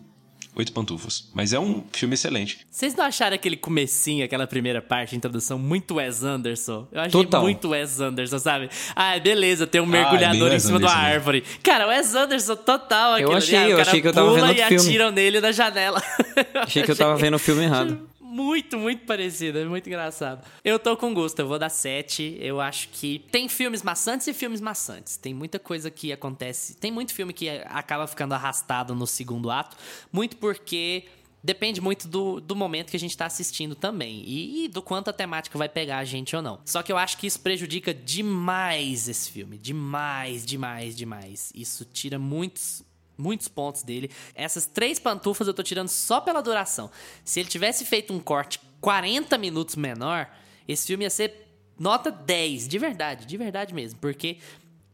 [0.57, 1.31] oito pantufas.
[1.33, 2.66] Mas é um filme excelente.
[2.68, 6.89] Vocês não acharam aquele comecinho, aquela primeira parte, introdução, muito Wes Anderson?
[6.91, 7.43] Eu achei Total.
[7.43, 8.68] muito Wes Anderson, sabe?
[8.97, 11.45] Ah, beleza, tem um mergulhador ah, em cima de uma árvore.
[11.62, 13.20] Cara, Wes Anderson total.
[13.20, 14.75] Eu achei, ali, eu achei que eu tava vendo o filme.
[14.75, 16.03] e atiram nele da janela.
[16.55, 20.45] Achei que eu tava vendo o filme errado muito, muito parecida, é muito engraçado.
[20.64, 22.37] Eu tô com gosto, eu vou dar 7.
[22.41, 25.16] Eu acho que tem filmes maçantes e filmes maçantes.
[25.16, 26.74] Tem muita coisa que acontece.
[26.74, 29.76] Tem muito filme que acaba ficando arrastado no segundo ato,
[30.12, 31.05] muito porque
[31.45, 34.24] depende muito do, do momento que a gente tá assistindo também.
[34.26, 36.59] E, e, do quanto a temática vai pegar a gente ou não.
[36.64, 39.57] Só que eu acho que isso prejudica demais esse filme.
[39.57, 41.53] Demais, demais, demais.
[41.55, 42.82] Isso tira muitos
[43.17, 44.11] muitos pontos dele.
[44.35, 46.91] Essas três pantufas eu tô tirando só pela duração.
[47.25, 50.31] Se ele tivesse feito um corte 40 minutos menor,
[50.67, 51.49] esse filme ia ser
[51.79, 54.39] nota 10, de verdade, de verdade mesmo, porque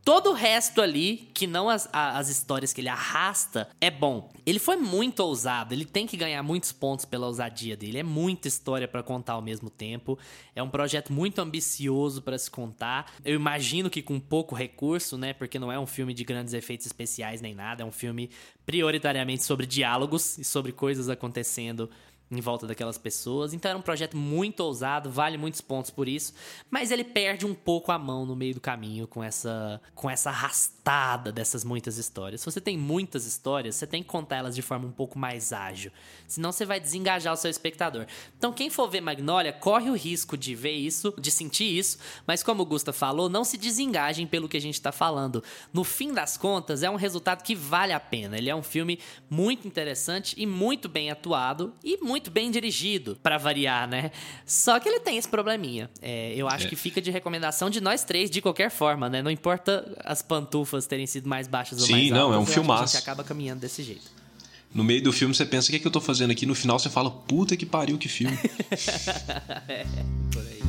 [0.02, 4.32] Todo o resto ali, que não as, as histórias que ele arrasta, é bom.
[4.46, 7.98] Ele foi muito ousado, ele tem que ganhar muitos pontos pela ousadia dele.
[7.98, 10.18] É muita história para contar ao mesmo tempo.
[10.56, 13.12] É um projeto muito ambicioso para se contar.
[13.24, 15.34] Eu imagino que com pouco recurso, né?
[15.34, 17.82] Porque não é um filme de grandes efeitos especiais nem nada.
[17.82, 18.30] É um filme
[18.64, 21.90] prioritariamente sobre diálogos e sobre coisas acontecendo
[22.30, 23.52] em volta daquelas pessoas.
[23.52, 26.32] Então era um projeto muito ousado, vale muitos pontos por isso,
[26.70, 30.30] mas ele perde um pouco a mão no meio do caminho com essa com essa
[30.30, 32.40] arrastada dessas muitas histórias.
[32.40, 35.52] Se você tem muitas histórias, você tem que contar elas de forma um pouco mais
[35.52, 35.90] ágil,
[36.26, 38.06] senão você vai desengajar o seu espectador.
[38.38, 42.42] Então quem for ver Magnolia, corre o risco de ver isso, de sentir isso, mas
[42.42, 45.42] como o Gusta falou, não se desengajem pelo que a gente está falando.
[45.72, 48.36] No fim das contas, é um resultado que vale a pena.
[48.36, 53.16] Ele é um filme muito interessante e muito bem atuado e muito muito bem dirigido,
[53.22, 54.10] pra variar, né?
[54.44, 55.88] Só que ele tem esse probleminha.
[56.02, 56.68] É, eu acho É.
[56.68, 59.22] que fica de recomendação de nós três, de qualquer forma, né?
[59.22, 62.18] Não importa as pantufas terem sido mais baixas ou Sim, mais altas.
[62.20, 62.92] não, é um que A filmaço.
[62.92, 64.20] gente acaba caminhando desse jeito.
[64.72, 66.44] No meio do filme você pensa, o que, é que eu tô fazendo aqui?
[66.46, 68.36] No final você fala, puta que pariu, que filme.
[70.30, 70.59] Por aí.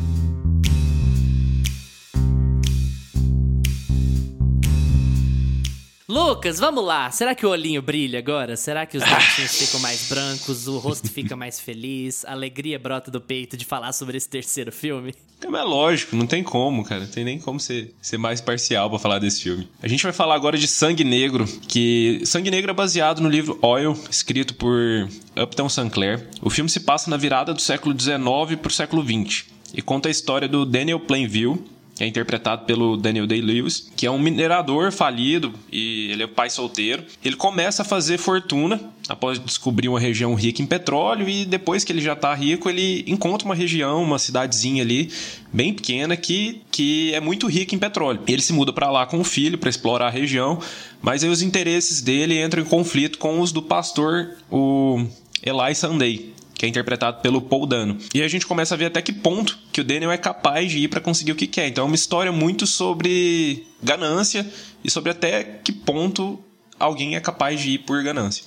[6.11, 7.09] Lucas, vamos lá.
[7.09, 8.57] Será que o olhinho brilha agora?
[8.57, 13.09] Será que os dentinhos ficam mais brancos, o rosto fica mais feliz, a alegria brota
[13.09, 15.15] do peito de falar sobre esse terceiro filme?
[15.41, 17.05] É, mas lógico, não tem como, cara.
[17.05, 19.69] Não tem nem como ser, ser mais parcial pra falar desse filme.
[19.81, 23.57] A gente vai falar agora de Sangue Negro, que Sangue Negro é baseado no livro
[23.61, 25.07] Oil, escrito por
[25.41, 26.27] Upton Sinclair.
[26.41, 30.11] O filme se passa na virada do século XIX pro século XX e conta a
[30.11, 31.57] história do Daniel Plainville,
[31.95, 36.49] que é interpretado pelo Daniel Day-Lewis, que é um minerador falido e ele é pai
[36.49, 37.03] solteiro.
[37.23, 41.91] Ele começa a fazer fortuna após descobrir uma região rica em petróleo e depois que
[41.91, 45.11] ele já tá rico, ele encontra uma região, uma cidadezinha ali
[45.51, 48.21] bem pequena que, que é muito rica em petróleo.
[48.27, 50.59] Ele se muda para lá com o filho para explorar a região,
[51.01, 55.05] mas aí os interesses dele entram em conflito com os do pastor, o
[55.43, 56.31] Eli Sunday
[56.61, 57.97] que é interpretado pelo Paul Dano.
[58.13, 60.77] E a gente começa a ver até que ponto que o Daniel é capaz de
[60.77, 61.67] ir para conseguir o que quer.
[61.67, 64.47] Então é uma história muito sobre ganância
[64.83, 66.39] e sobre até que ponto
[66.79, 68.45] alguém é capaz de ir por ganância.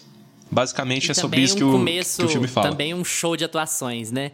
[0.48, 2.70] Basicamente E é sobre isso um que o, começo, que o filme fala.
[2.70, 4.30] Também um show de atuações, né?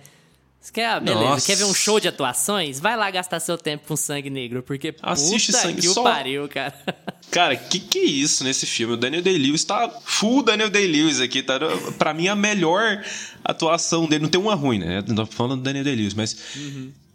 [0.60, 1.46] Você quer, ah, beleza, Nossa.
[1.46, 2.78] quer ver um show de atuações?
[2.78, 6.02] Vai lá gastar seu tempo com sangue negro, porque Assiste puta Sangue que o só.
[6.02, 6.74] pariu, cara.
[7.30, 8.94] Cara, que que é isso nesse filme?
[8.94, 11.60] O Daniel Day-Lewis tá full Daniel Day-Lewis aqui, tá?
[11.96, 13.04] Pra mim a melhor
[13.44, 15.02] atuação dele, não tem uma ruim, né?
[15.06, 16.36] Não tô falando do Daniel Day-Lewis, mas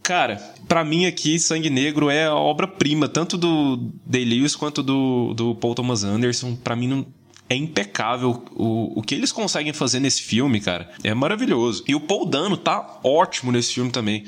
[0.02, 0.38] Cara,
[0.68, 5.74] pra mim aqui, Sangue Negro é a obra-prima, tanto do Day-Lewis quanto do, do Paul
[5.76, 6.56] Thomas Anderson.
[6.56, 7.06] Pra mim não,
[7.50, 10.90] é impecável o, o que eles conseguem fazer nesse filme, cara.
[11.04, 11.84] É maravilhoso.
[11.88, 14.26] E o Paul Dano tá ótimo nesse filme também.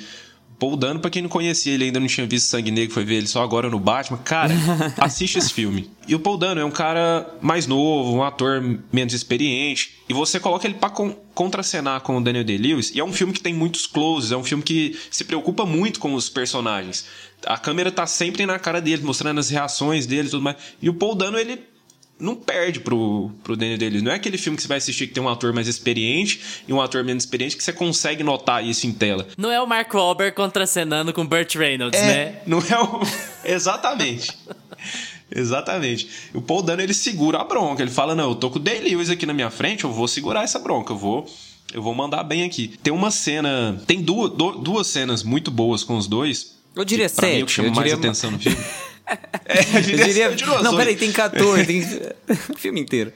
[0.59, 3.15] Paul Dano, pra quem não conhecia ele, ainda não tinha visto Sangue Negro, foi ver
[3.15, 4.17] ele só agora no Batman.
[4.17, 4.53] Cara,
[4.97, 5.89] assiste esse filme.
[6.07, 9.99] E o Paul Dano é um cara mais novo, um ator menos experiente.
[10.09, 12.91] E você coloca ele pra con contracenar com o Daniel Day-Lewis.
[12.95, 15.99] E é um filme que tem muitos closes, é um filme que se preocupa muito
[15.99, 17.05] com os personagens.
[17.45, 20.57] A câmera tá sempre na cara dele, mostrando as reações dele e tudo mais.
[20.81, 21.61] E o Paul Dano, ele
[22.19, 24.01] não perde pro, pro Daniel Day-Lewis.
[24.03, 26.73] Não é aquele filme que você vai assistir que tem um ator mais experiente e
[26.73, 29.27] um ator menos experiente que você consegue notar isso em tela.
[29.37, 32.39] Não é o Mark Wahlberg contracenando com Burt Reynolds, né?
[32.47, 33.01] Não é o...
[33.45, 34.31] Exatamente.
[35.29, 36.07] Exatamente.
[36.33, 37.81] O Paul Dano, ele segura a bronca.
[37.81, 40.43] Ele fala, não, eu tô com o Day-Lewis aqui na minha frente, eu vou segurar
[40.43, 41.25] essa bronca, eu vou...
[41.73, 42.69] Eu vou mandar bem aqui.
[42.81, 43.81] Tem uma cena...
[43.85, 46.55] Tem duas, du- duas cenas muito boas com os dois.
[46.73, 48.57] Eu diria que pra mim é o sete, que chama mais diria- atenção no filme.
[49.45, 50.29] é, diria, Eu diria...
[50.35, 51.81] diria umas Não, peraí, tem 14, tem
[52.49, 53.13] o filme inteiro.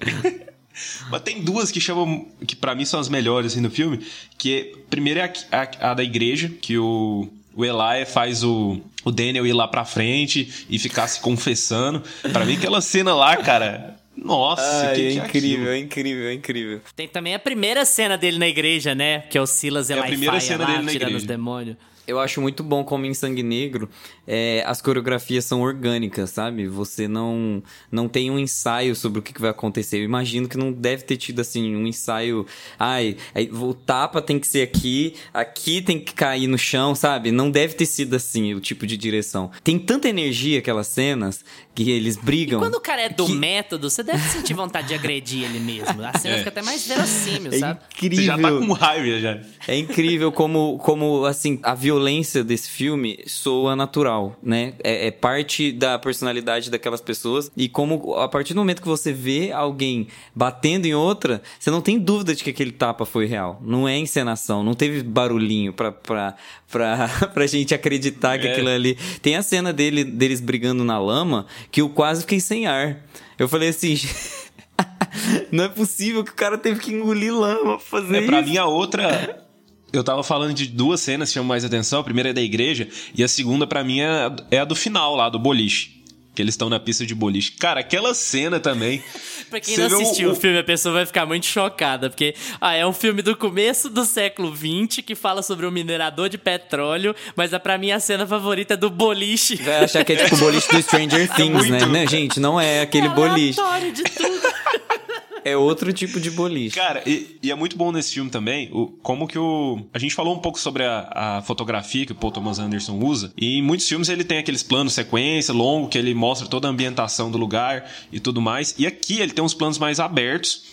[1.10, 4.00] Mas tem duas que chamam, que pra mim são as melhores assim, no filme,
[4.38, 8.80] que é, primeiro é a, a- a da igreja, que o, o Eli faz o,
[9.04, 12.02] o Daniel ir lá pra frente e ficar se confessando.
[12.32, 16.34] Pra mim aquela cena lá, cara, nossa, Ai, que, é que incrível, é incrível, é
[16.34, 16.82] incrível.
[16.96, 19.20] Tem também a primeira cena dele na igreja, né?
[19.30, 21.18] Que é o Silas É a cena lá, dele na tirando igreja.
[21.18, 21.76] os demônios.
[22.08, 23.90] Eu acho muito bom como em Sangue Negro
[24.28, 26.68] é, as coreografias são orgânicas, sabe?
[26.68, 29.98] Você não não tem um ensaio sobre o que, vai acontecer.
[29.98, 32.46] Eu imagino que não deve ter tido assim um ensaio.
[32.78, 33.18] Ai,
[33.52, 37.32] o tapa tem que ser aqui, aqui tem que cair no chão, sabe?
[37.32, 39.52] Não deve ter sido assim o tipo de direção.
[39.64, 41.44] Tem tanta energia aquelas cenas
[41.84, 42.60] que eles brigam.
[42.60, 46.04] Quando o cara é do que- método, você deve sentir vontade de agredir ele mesmo.
[46.04, 46.38] A cena É.
[46.40, 47.80] fica até mais verossímil, É sabe?
[47.94, 48.18] incrível.
[48.18, 49.40] Você já tá com raiva já.
[49.68, 54.74] É incrível como, como assim, a violência desse filme soa natural, né?
[54.84, 57.52] É, é parte da personalidade daquelas pessoas.
[57.56, 61.82] E como a partir do momento que você vê alguém batendo em outra, você não
[61.82, 63.60] tem dúvida de que aquele tapa foi real.
[63.64, 66.36] Não é encenação, não teve barulhinho pra, pra,
[66.72, 68.52] pra, pra gente acreditar que É.
[68.52, 68.98] aquilo ali.
[69.22, 73.00] Tem a cena dele, deles brigando na lama que eu quase fiquei sem ar.
[73.40, 73.98] Eu falei assim.
[75.52, 78.50] Não é possível que o cara teve que engolir lama pra fazer É, pra isso.
[78.50, 79.46] mim a outra.
[79.92, 82.00] Eu tava falando de duas cenas que chamam mais atenção.
[82.00, 85.16] A primeira é da igreja e a segunda, pra mim, é, é a do final
[85.16, 86.01] lá, do boliche.
[86.34, 87.52] Que eles estão na pista de boliche.
[87.54, 89.04] Cara, aquela cena também.
[89.50, 92.34] Pra quem Você não assistiu o, o- filme, a pessoa vai ficar muito chocada, porque
[92.62, 96.38] ah, é um filme do começo do século XX que fala sobre um minerador de
[96.38, 99.58] petróleo, mas a, pra mim a cena favorita é do boliche.
[99.58, 101.80] Vai achar que é tipo o boliche do Stranger Things, né?
[101.80, 101.88] muito.
[101.92, 102.08] né?
[102.08, 103.60] Gente, não é aquele É boliche.
[103.94, 104.32] de tudo.
[105.44, 106.76] É outro tipo de boliche.
[106.76, 109.80] Cara, e, e é muito bom nesse filme também, o, como que o...
[109.94, 113.34] A gente falou um pouco sobre a, a fotografia que o Paul Thomas Anderson usa,
[113.36, 116.72] e em muitos filmes ele tem aqueles planos sequência, longo, que ele mostra toda a
[116.72, 120.64] ambientação do lugar e tudo mais, e aqui ele tem uns planos mais abertos,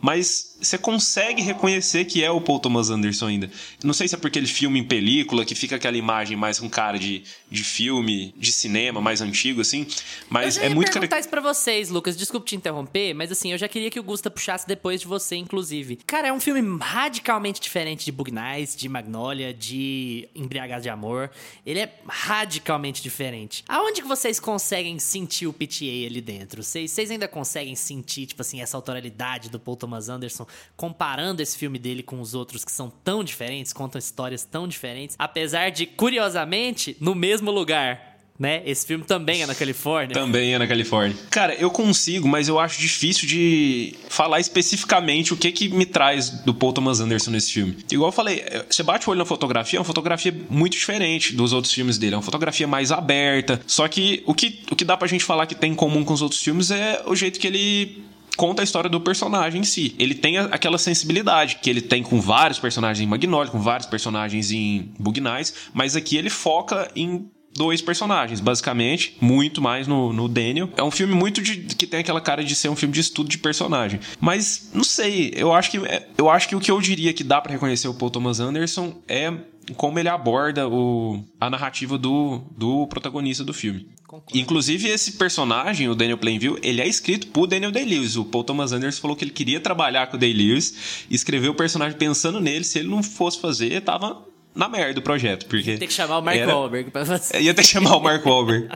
[0.00, 3.50] mas você consegue reconhecer que é o Paul Thomas Anderson ainda.
[3.82, 6.68] Não sei se é porque ele filma em película, que fica aquela imagem mais com
[6.68, 9.86] cara de, de filme, de cinema, mais antigo, assim.
[10.28, 11.20] Mas eu já é ia muito perguntar cara...
[11.20, 12.16] isso pra vocês, Lucas.
[12.16, 15.36] Desculpe te interromper, mas assim, eu já queria que o Gusta puxasse depois de você,
[15.36, 15.96] inclusive.
[16.06, 21.30] Cara, é um filme radicalmente diferente de Bug Nights, de Magnolia, de Embriagados de Amor.
[21.64, 23.64] Ele é radicalmente diferente.
[23.68, 26.62] Aonde que vocês conseguem sentir o PTA ali dentro?
[26.62, 31.56] Vocês, vocês ainda conseguem sentir, tipo assim, essa autoralidade do Paul Thomas Anderson comparando esse
[31.56, 35.86] filme dele com os outros que são tão diferentes, contam histórias tão diferentes, apesar de,
[35.86, 38.08] curiosamente, no mesmo lugar.
[38.38, 38.62] Né?
[38.64, 40.14] Esse filme também é na Califórnia.
[40.14, 41.16] Também é na Califórnia.
[41.28, 46.30] Cara, eu consigo, mas eu acho difícil de falar especificamente o que que me traz
[46.30, 47.78] do Paul Thomas Anderson nesse filme.
[47.90, 51.52] Igual eu falei, você bate o olho na fotografia, é uma fotografia muito diferente dos
[51.52, 52.14] outros filmes dele.
[52.14, 53.60] É uma fotografia mais aberta.
[53.66, 56.14] Só que o que, o que dá pra gente falar que tem em comum com
[56.14, 58.04] os outros filmes é o jeito que ele
[58.38, 59.96] conta a história do personagem em si.
[59.98, 64.52] Ele tem aquela sensibilidade que ele tem com vários personagens em Magnolia, com vários personagens
[64.52, 70.28] em Bug Nights, mas aqui ele foca em dois personagens, basicamente, muito mais no, no
[70.28, 70.70] Daniel.
[70.76, 73.28] É um filme muito de, que tem aquela cara de ser um filme de estudo
[73.28, 73.98] de personagem.
[74.20, 75.80] Mas não sei, eu acho que
[76.16, 79.02] eu acho que o que eu diria que dá para reconhecer o Paul Thomas Anderson
[79.08, 79.32] é
[79.76, 83.88] como ele aborda o, a narrativa do, do protagonista do filme.
[84.06, 84.38] Concordo.
[84.38, 88.16] Inclusive, esse personagem, o Daniel Plainville, ele é escrito por Daniel Day-Lewis.
[88.16, 91.98] O Paul Thomas Anderson falou que ele queria trabalhar com o Day-Lewis escreveu o personagem
[91.98, 92.64] pensando nele.
[92.64, 94.22] Se ele não fosse fazer, tava
[94.54, 95.46] na merda o projeto.
[95.46, 96.54] Porque ia ter que chamar o Mark era...
[96.54, 97.40] Wahlberg pra fazer.
[97.40, 98.68] Ia ter que chamar o Mark Wahlberg.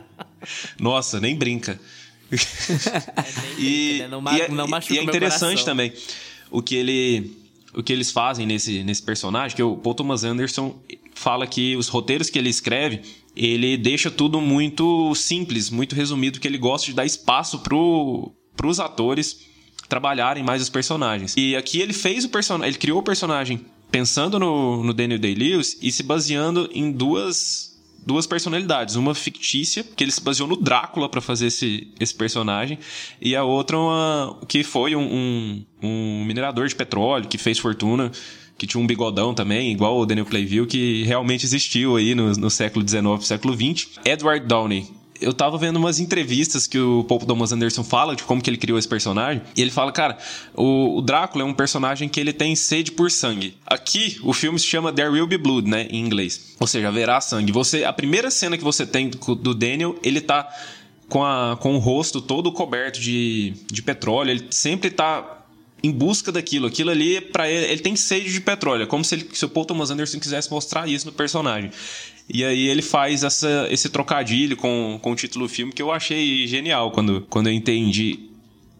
[0.79, 1.79] Nossa, nem brinca.
[2.35, 5.93] É, e, não, e, é, não e é interessante também
[6.49, 7.42] o que ele
[7.75, 10.79] o que eles fazem nesse, nesse personagem, que o Paul Thomas Anderson
[11.13, 13.01] fala que os roteiros que ele escreve,
[13.35, 18.79] ele deixa tudo muito simples, muito resumido, que ele gosta de dar espaço pro, pros
[18.79, 19.39] atores
[19.89, 21.35] trabalharem mais os personagens.
[21.37, 25.77] E aqui ele fez o personagem, ele criou o personagem pensando no, no Daniel Day-Lewis
[25.81, 27.72] e se baseando em duas
[28.05, 28.95] duas personalidades.
[28.95, 32.77] Uma fictícia, que ele se baseou no Drácula para fazer esse, esse personagem,
[33.21, 38.11] e a outra uma, que foi um, um, um, minerador de petróleo que fez fortuna,
[38.57, 42.49] que tinha um bigodão também, igual o Daniel Clayville, que realmente existiu aí no, no
[42.49, 43.99] século XIX, século XX.
[44.05, 44.87] Edward Downey,
[45.21, 48.57] eu tava vendo umas entrevistas que o Paul Thomas Anderson fala de como que ele
[48.57, 49.41] criou esse personagem.
[49.55, 50.17] E ele fala, cara,
[50.55, 53.57] o, o, Drácula é um personagem que ele tem sede por sangue.
[53.65, 55.87] Aqui, o filme se chama There Will Be Blood, né?
[55.89, 56.55] Em inglês.
[56.59, 57.51] Ou seja, haverá sangue.
[57.51, 60.49] Você, a primeira cena que você tem do, Daniel, ele tá
[61.07, 64.31] com, a, com o rosto todo coberto de, de petróleo.
[64.31, 65.39] Ele sempre tá
[65.83, 66.65] em busca daquilo.
[66.65, 68.83] Aquilo ali, para ele, ele tem sede de petróleo.
[68.83, 71.71] É como se, ele, se o Paul Thomas Anderson quisesse mostrar isso no personagem.
[72.33, 75.91] E aí ele faz essa, esse trocadilho com, com o título do filme que eu
[75.91, 78.32] achei genial quando, quando eu entendi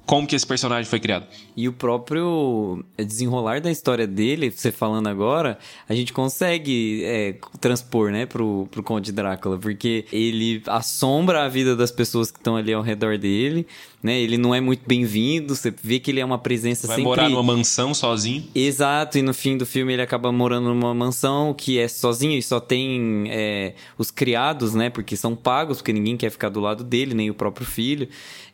[0.05, 1.25] como que esse personagem foi criado.
[1.55, 5.57] E o próprio desenrolar da história dele, você falando agora,
[5.87, 11.75] a gente consegue é, transpor, né, pro, pro Conde Drácula, porque ele assombra a vida
[11.75, 13.65] das pessoas que estão ali ao redor dele,
[14.01, 17.09] né, ele não é muito bem-vindo, você vê que ele é uma presença Vai sempre...
[17.09, 18.43] morar numa mansão sozinho.
[18.53, 22.43] Exato, e no fim do filme ele acaba morando numa mansão que é sozinho e
[22.43, 26.83] só tem é, os criados, né, porque são pagos, porque ninguém quer ficar do lado
[26.83, 28.09] dele, nem o próprio filho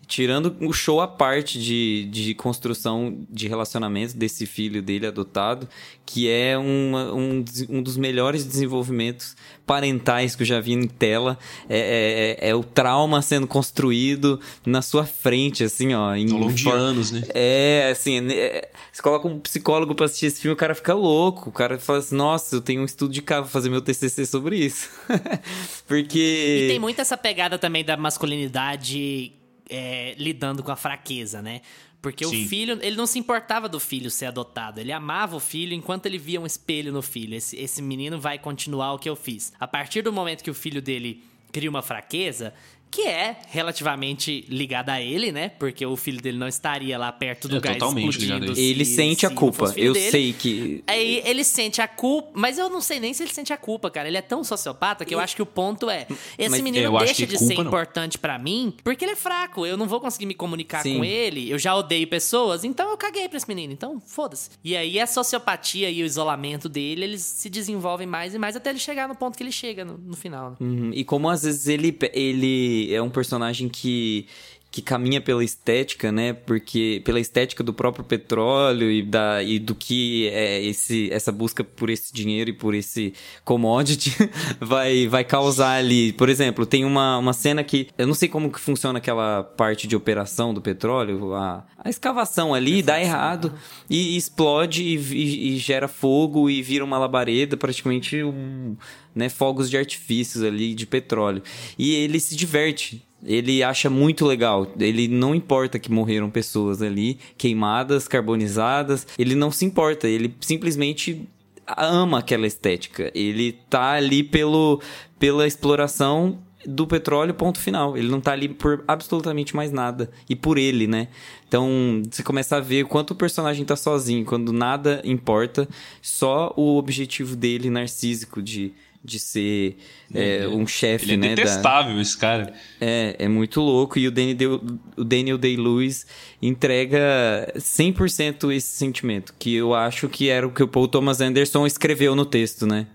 [0.10, 5.70] tirando o show à parte de, de construção de relacionamento desse filho dele adotado,
[6.04, 9.36] que é uma, um, um dos melhores desenvolvimentos
[9.68, 11.38] parentais que eu já vi em tela.
[11.70, 16.16] É, é, é o trauma sendo construído na sua frente, assim, ó.
[16.16, 17.22] Em Ao longo de anos, né?
[17.32, 21.52] É, assim, é, você coloca um psicólogo pra assistir esse filme, o cara fica louco.
[21.52, 24.26] O cara fala assim, nossa, eu tenho um estudo de casa, vou fazer meu TCC
[24.26, 24.90] sobre isso.
[25.88, 26.64] Porque...
[26.66, 29.34] E tem muito essa pegada também da masculinidade
[29.70, 31.62] é, lidando com a fraqueza, né?
[32.02, 32.46] Porque Sim.
[32.46, 34.80] o filho, ele não se importava do filho ser adotado.
[34.80, 37.36] Ele amava o filho enquanto ele via um espelho no filho.
[37.36, 39.52] Esse, esse menino vai continuar o que eu fiz.
[39.60, 42.54] A partir do momento que o filho dele cria uma fraqueza,
[42.92, 45.50] que é relativamente ligada a ele, né?
[45.50, 48.56] Porque o filho dele não estaria lá perto do é, gás explodindo.
[48.56, 49.74] Se, ele sente a culpa.
[49.76, 50.12] Eu dele.
[50.12, 50.84] sei que.
[50.88, 53.92] Aí ele sente a culpa, mas eu não sei nem se ele sente a culpa,
[53.92, 54.08] cara.
[54.08, 56.08] Ele é tão sociopata que eu acho que o ponto é:
[56.38, 57.66] esse mas menino deixa de ser não.
[57.66, 59.66] importante para mim porque ele é fraco.
[59.66, 60.98] Eu não vou conseguir me comunicar Sim.
[60.98, 61.50] com ele.
[61.50, 63.72] Eu já odeio pessoas, então eu caguei pra esse menino.
[63.72, 64.50] Então, foda-se.
[64.64, 68.72] E aí a sociopatia e o isolamento dele, eles se desenvolvem mais e mais até
[68.72, 70.52] ele chegar no ponto que ele chega no, no final.
[70.52, 70.58] Né?
[70.60, 70.92] Uhum.
[70.94, 71.98] E como às vezes ele.
[72.14, 74.28] ele é um personagem que
[74.72, 76.34] que caminha pela estética, né?
[76.34, 81.64] Porque pela estética do próprio petróleo e, da, e do que é esse, essa busca
[81.64, 84.12] por esse dinheiro e por esse commodity
[84.62, 86.14] vai, vai causar ali.
[86.14, 89.88] Por exemplo, tem uma, uma cena que eu não sei como que funciona aquela parte
[89.88, 93.54] de operação do petróleo, a, a escavação ali dá errado
[93.90, 98.78] e, e explode e, e, e, gera fogo e vira uma labareda, praticamente um,
[99.20, 101.44] né, fogos de artifícios ali de petróleo.
[101.78, 104.66] E ele se diverte ele acha muito legal.
[104.80, 109.06] Ele não importa que morreram pessoas ali, queimadas, carbonizadas.
[109.18, 110.08] Ele não se importa.
[110.08, 111.28] Ele simplesmente
[111.68, 113.12] ama aquela estética.
[113.14, 114.82] Ele tá ali pelo,
[115.20, 117.98] pela exploração do petróleo, ponto final.
[117.98, 120.10] Ele não tá ali por absolutamente mais nada.
[120.30, 121.08] E por ele, né?
[121.48, 125.68] Então, você começa a ver quanto o personagem tá sozinho, quando nada importa,
[126.02, 128.74] só o objetivo dele narcísico de
[129.04, 129.78] de ser
[130.14, 131.36] é, um chefe, ele é né?
[131.36, 132.02] detestável, da...
[132.02, 132.54] esse cara.
[132.82, 133.98] É, é muito louco.
[133.98, 134.62] E o Daniel,
[134.98, 136.06] o Daniel Day-Lewis
[136.42, 141.66] entrega 100% esse sentimento, que eu acho que era o que o Paul Thomas Anderson
[141.66, 142.88] escreveu no texto, né?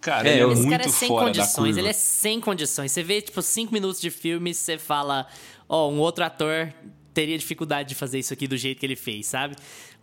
[0.00, 2.92] Cara, é, ele é esse muito cara é sem fora condições, ele é sem condições.
[2.92, 5.26] Você vê, tipo, cinco minutos de filme, você fala,
[5.68, 6.72] ó, oh, um outro ator
[7.14, 9.54] teria dificuldade de fazer isso aqui do jeito que ele fez, sabe?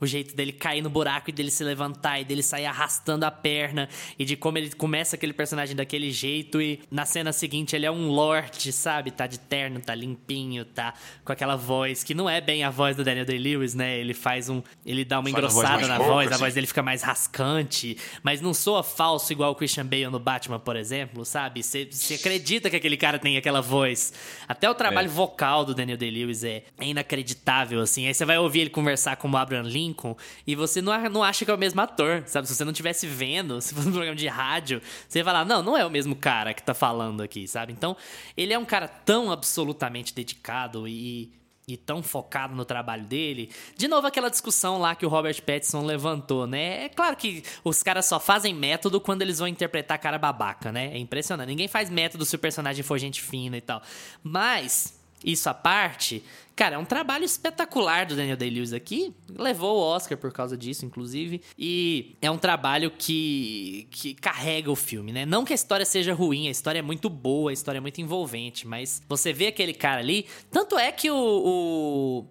[0.01, 3.31] O jeito dele cair no buraco e dele se levantar e dele sair arrastando a
[3.31, 3.87] perna
[4.17, 7.91] e de como ele começa aquele personagem daquele jeito e na cena seguinte ele é
[7.91, 9.11] um lord, sabe?
[9.11, 12.95] Tá de terno, tá limpinho, tá com aquela voz que não é bem a voz
[12.95, 13.99] do Daniel Day-Lewis, né?
[13.99, 16.35] Ele faz um, ele dá uma faz engrossada voz na voz, assim.
[16.35, 20.19] a voz dele fica mais rascante, mas não soa falso igual o Christian Bale no
[20.19, 21.61] Batman, por exemplo, sabe?
[21.61, 21.87] Você
[22.19, 24.13] acredita que aquele cara tem aquela voz.
[24.47, 25.11] Até o trabalho é.
[25.11, 28.07] vocal do Daniel Day-Lewis é, é inacreditável assim.
[28.07, 30.15] Aí você vai ouvir ele conversar com o Abraham Lincoln Lincoln
[30.47, 32.47] e você não, não acha que é o mesmo ator, sabe?
[32.47, 35.61] Se você não estivesse vendo, se fosse um programa de rádio, você ia falar, não,
[35.61, 37.73] não é o mesmo cara que tá falando aqui, sabe?
[37.73, 37.95] Então,
[38.35, 41.31] ele é um cara tão absolutamente dedicado e,
[41.67, 43.49] e tão focado no trabalho dele.
[43.75, 46.85] De novo, aquela discussão lá que o Robert Pattinson levantou, né?
[46.85, 50.87] É claro que os caras só fazem método quando eles vão interpretar cara babaca, né?
[50.93, 51.47] É impressionante.
[51.47, 53.81] Ninguém faz método se o personagem for gente fina e tal.
[54.23, 56.23] Mas isso à parte,
[56.55, 59.13] cara, é um trabalho espetacular do Daniel Day-Lewis aqui.
[59.29, 61.41] Levou o Oscar por causa disso, inclusive.
[61.57, 65.25] E é um trabalho que, que carrega o filme, né?
[65.25, 68.01] Não que a história seja ruim, a história é muito boa, a história é muito
[68.01, 70.25] envolvente, mas você vê aquele cara ali.
[70.51, 72.25] Tanto é que o, o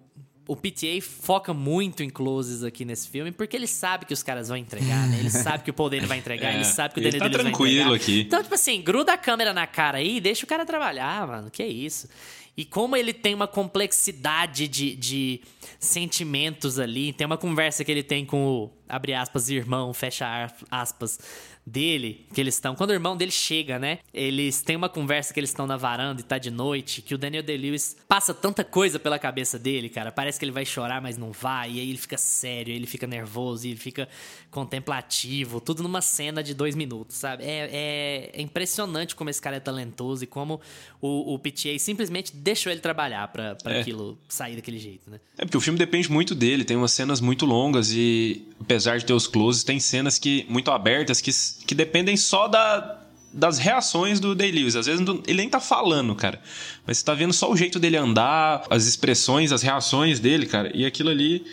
[0.47, 4.49] o PTA foca muito em closes aqui nesse filme, porque ele sabe que os caras
[4.49, 5.19] vão entregar, né?
[5.19, 7.37] Ele sabe que o Paul Dano vai entregar, é, ele sabe que o Daniel tá
[7.37, 7.93] vai entregar.
[7.93, 8.21] aqui.
[8.21, 11.49] Então, tipo assim, gruda a câmera na cara aí e deixa o cara trabalhar, mano.
[11.49, 12.09] Que é isso.
[12.55, 15.41] E como ele tem uma complexidade de, de
[15.79, 21.17] sentimentos ali, tem uma conversa que ele tem com o, abre aspas, irmão, fecha aspas,
[21.65, 22.75] dele, que eles estão.
[22.75, 23.99] Quando o irmão dele chega, né?
[24.13, 27.17] Eles têm uma conversa que eles estão na varanda e tá de noite, que o
[27.17, 30.11] Daniel Day-Lewis passa tanta coisa pela cabeça dele, cara.
[30.11, 31.73] Parece que ele vai chorar, mas não vai.
[31.73, 34.07] E aí ele fica sério, ele fica nervoso, ele fica
[34.49, 35.61] contemplativo.
[35.61, 37.43] Tudo numa cena de dois minutos, sabe?
[37.43, 40.59] É, é, é impressionante como esse cara é talentoso e como
[40.99, 43.79] o, o PTA simplesmente deixou ele trabalhar para é.
[43.79, 45.19] aquilo sair daquele jeito, né?
[45.37, 46.63] É porque o filme depende muito dele.
[46.63, 50.71] Tem umas cenas muito longas e, apesar de ter os closes, tem cenas que muito
[50.71, 51.31] abertas que
[51.71, 52.99] que dependem só da,
[53.31, 54.75] das reações do Day-Lewis.
[54.75, 56.41] Às vezes ele nem tá falando, cara.
[56.85, 60.69] Mas você tá vendo só o jeito dele andar, as expressões, as reações dele, cara.
[60.75, 61.45] E aquilo ali.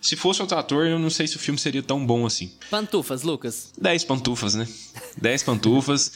[0.00, 2.50] Se fosse outro ator, eu não sei se o filme seria tão bom assim.
[2.70, 3.70] Pantufas, Lucas.
[3.76, 4.66] Dez pantufas, né?
[5.20, 6.12] Dez pantufas.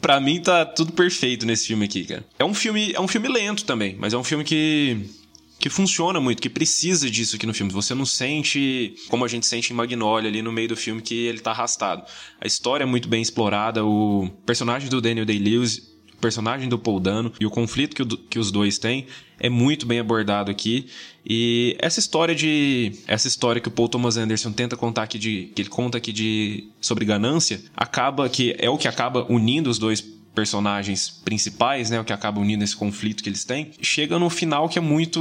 [0.00, 2.24] pra mim tá tudo perfeito nesse filme aqui, cara.
[2.38, 5.10] É um filme, é um filme lento também, mas é um filme que
[5.58, 7.72] que funciona muito, que precisa disso aqui no filme.
[7.72, 11.26] Você não sente como a gente sente em Magnolia ali no meio do filme que
[11.26, 12.04] ele tá arrastado.
[12.40, 15.78] A história é muito bem explorada, o personagem do Daniel Day-Lewis,
[16.12, 19.06] o personagem do Paul Dano e o conflito que, o, que os dois têm
[19.38, 20.86] é muito bem abordado aqui.
[21.24, 25.50] E essa história de essa história que o Paul Thomas Anderson tenta contar aqui de
[25.54, 29.78] que ele conta aqui de sobre ganância, acaba que é o que acaba unindo os
[29.78, 30.04] dois
[30.34, 34.68] personagens principais, né, o que acaba unindo esse conflito que eles têm, chega no final
[34.68, 35.20] que é muito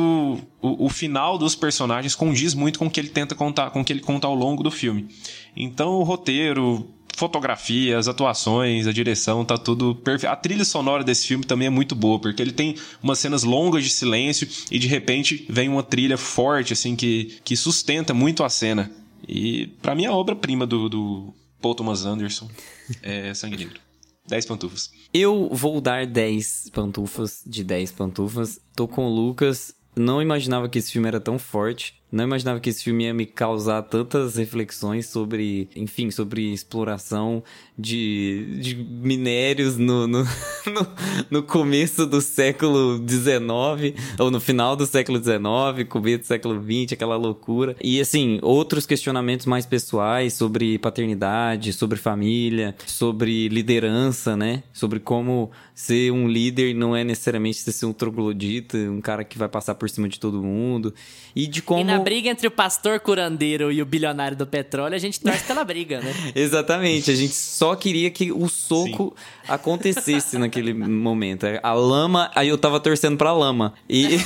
[0.61, 3.85] o, o, final dos personagens condiz muito com o que ele tenta contar, com o
[3.85, 5.07] que ele conta ao longo do filme.
[5.55, 10.31] Então o roteiro, fotografia, as atuações, a direção, tá tudo perfeito.
[10.31, 13.83] A trilha sonora desse filme também é muito boa, porque ele tem umas cenas longas
[13.83, 18.49] de silêncio e de repente vem uma trilha forte assim que que sustenta muito a
[18.49, 18.91] cena.
[19.27, 22.49] E para mim a obra-prima do, do Paul Thomas Anderson
[23.01, 23.79] é Sangue Negro.
[24.27, 24.91] 10 pantufas.
[25.13, 28.59] Eu vou dar 10 pantufas de 10 pantufas.
[28.75, 29.75] Tô com o Lucas.
[29.95, 33.25] Não imaginava que esse filme era tão forte, Não imaginava que esse filme ia me
[33.25, 37.43] causar tantas reflexões sobre, enfim, sobre exploração
[37.77, 40.23] de, de minérios no, no,
[40.67, 40.87] no,
[41.29, 46.93] no começo do século XIX, ou no final do século XIX, começo do século XX,
[46.93, 47.75] aquela loucura.
[47.81, 54.63] E, assim, outros questionamentos mais pessoais sobre paternidade, sobre família, sobre liderança, né?
[54.71, 59.49] Sobre como ser um líder não é necessariamente ser um troglodita, um cara que vai
[59.49, 60.93] passar por cima de todo mundo.
[61.35, 61.81] E de como.
[61.81, 65.43] E na briga entre o pastor curandeiro e o bilionário do petróleo, a gente torce
[65.45, 66.13] pela briga, né?
[66.35, 67.09] Exatamente.
[67.09, 69.23] A gente só queria que o soco Sim.
[69.47, 71.45] acontecesse naquele momento.
[71.61, 72.31] A lama.
[72.35, 73.73] Aí eu tava torcendo pra lama.
[73.89, 74.17] E.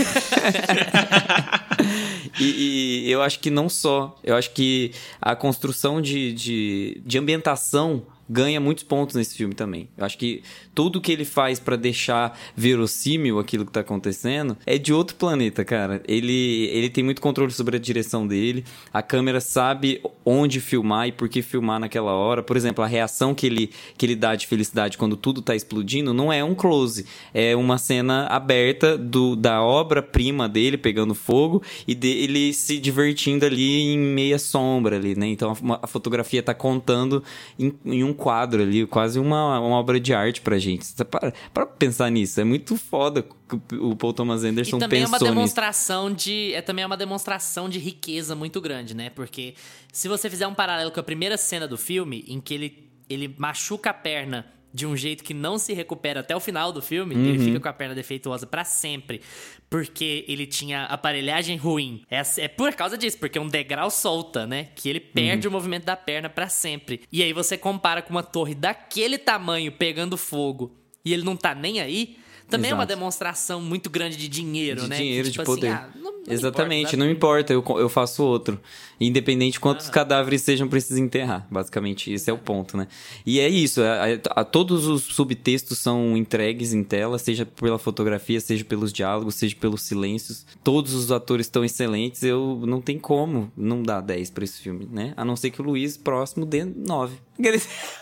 [2.39, 4.15] E, e, eu acho que não só.
[4.23, 9.89] Eu acho que a construção de, de, de ambientação ganha muitos pontos nesse filme também.
[9.97, 10.43] Eu acho que
[10.75, 15.63] tudo que ele faz para deixar verossímil aquilo que tá acontecendo é de outro planeta,
[15.63, 16.01] cara.
[16.07, 18.65] Ele, ele tem muito controle sobre a direção dele.
[18.93, 22.43] A câmera sabe onde filmar e por que filmar naquela hora.
[22.43, 26.13] Por exemplo, a reação que ele, que ele dá de felicidade quando tudo tá explodindo
[26.13, 27.05] não é um close.
[27.33, 33.93] É uma cena aberta do, da obra-prima dele pegando fogo e dele se divertindo ali
[33.93, 35.27] em meia sombra ali, né?
[35.27, 37.23] Então a, a fotografia tá contando
[37.57, 40.85] em, em um quadro ali, quase uma, uma obra de arte pra gente.
[41.06, 45.15] Para, para pensar nisso, é muito foda que o Paul Thomas Anderson e também pensou
[45.15, 46.26] é uma demonstração nisso.
[46.26, 49.10] de é também é uma demonstração de riqueza muito grande, né?
[49.11, 49.56] Porque
[49.94, 53.34] se você fizer um paralelo com a primeira cena do filme, em que ele ele
[53.38, 57.15] machuca a perna de um jeito que não se recupera até o final do filme,
[57.15, 57.26] uhum.
[57.26, 59.22] ele fica com a perna defeituosa para sempre,
[59.69, 62.03] porque ele tinha aparelhagem ruim.
[62.10, 64.69] É, é, por causa disso, porque um degrau solta, né?
[64.76, 65.53] Que ele perde uhum.
[65.53, 67.02] o movimento da perna para sempre.
[67.11, 71.56] E aí você compara com uma torre daquele tamanho pegando fogo e ele não tá
[71.56, 72.18] nem aí.
[72.49, 72.82] Também Exato.
[72.82, 74.98] é uma demonstração muito grande de dinheiro, de né?
[74.98, 75.68] Dinheiro, que, tipo de poder.
[75.74, 78.60] Assim, ah, não Exatamente, não importa, eu, eu faço outro.
[78.99, 79.91] Independente de quantos ah.
[79.91, 81.48] cadáveres sejam precisos enterrar.
[81.49, 82.88] Basicamente, esse é o ponto, né?
[83.26, 87.80] E é isso, a, a, a, todos os subtextos são entregues em tela, seja pela
[87.80, 90.45] fotografia, seja pelos diálogos, seja pelos silêncios.
[90.64, 94.88] Todos os atores estão excelentes, eu não tem como não dar 10 para esse filme,
[94.91, 95.14] né?
[95.15, 97.15] A não ser que o Luiz próximo dê 9.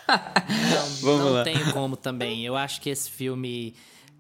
[0.08, 1.44] Não, Vamos não lá.
[1.44, 2.46] tem como também.
[2.46, 3.74] Eu acho que esse filme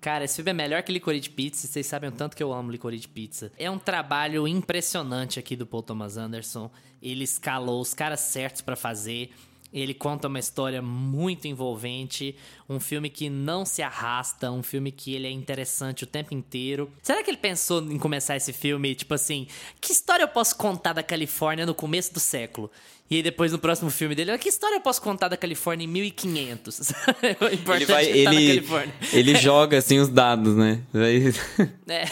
[0.06, 1.66] Cara, esse filme é melhor que Licorice Pizza.
[1.66, 3.52] Vocês sabem o tanto que eu amo Licorice Pizza.
[3.58, 6.70] É um trabalho impressionante aqui do Paul Thomas Anderson.
[7.02, 9.32] Ele escalou os caras certos para fazer.
[9.74, 12.36] Ele conta uma história muito envolvente,
[12.70, 16.90] um filme que não se arrasta, um filme que ele é interessante o tempo inteiro.
[17.02, 19.48] Será que ele pensou em começar esse filme, tipo assim,
[19.82, 22.72] que história eu posso contar da Califórnia no começo do século?
[23.10, 25.88] E aí depois no próximo filme dele, que história eu posso contar da Califórnia em
[25.88, 26.80] 1500?
[27.40, 28.94] o importante ele vai, é ele, tá na Califórnia.
[29.14, 30.82] Ele joga assim os dados, né?
[31.88, 32.06] É.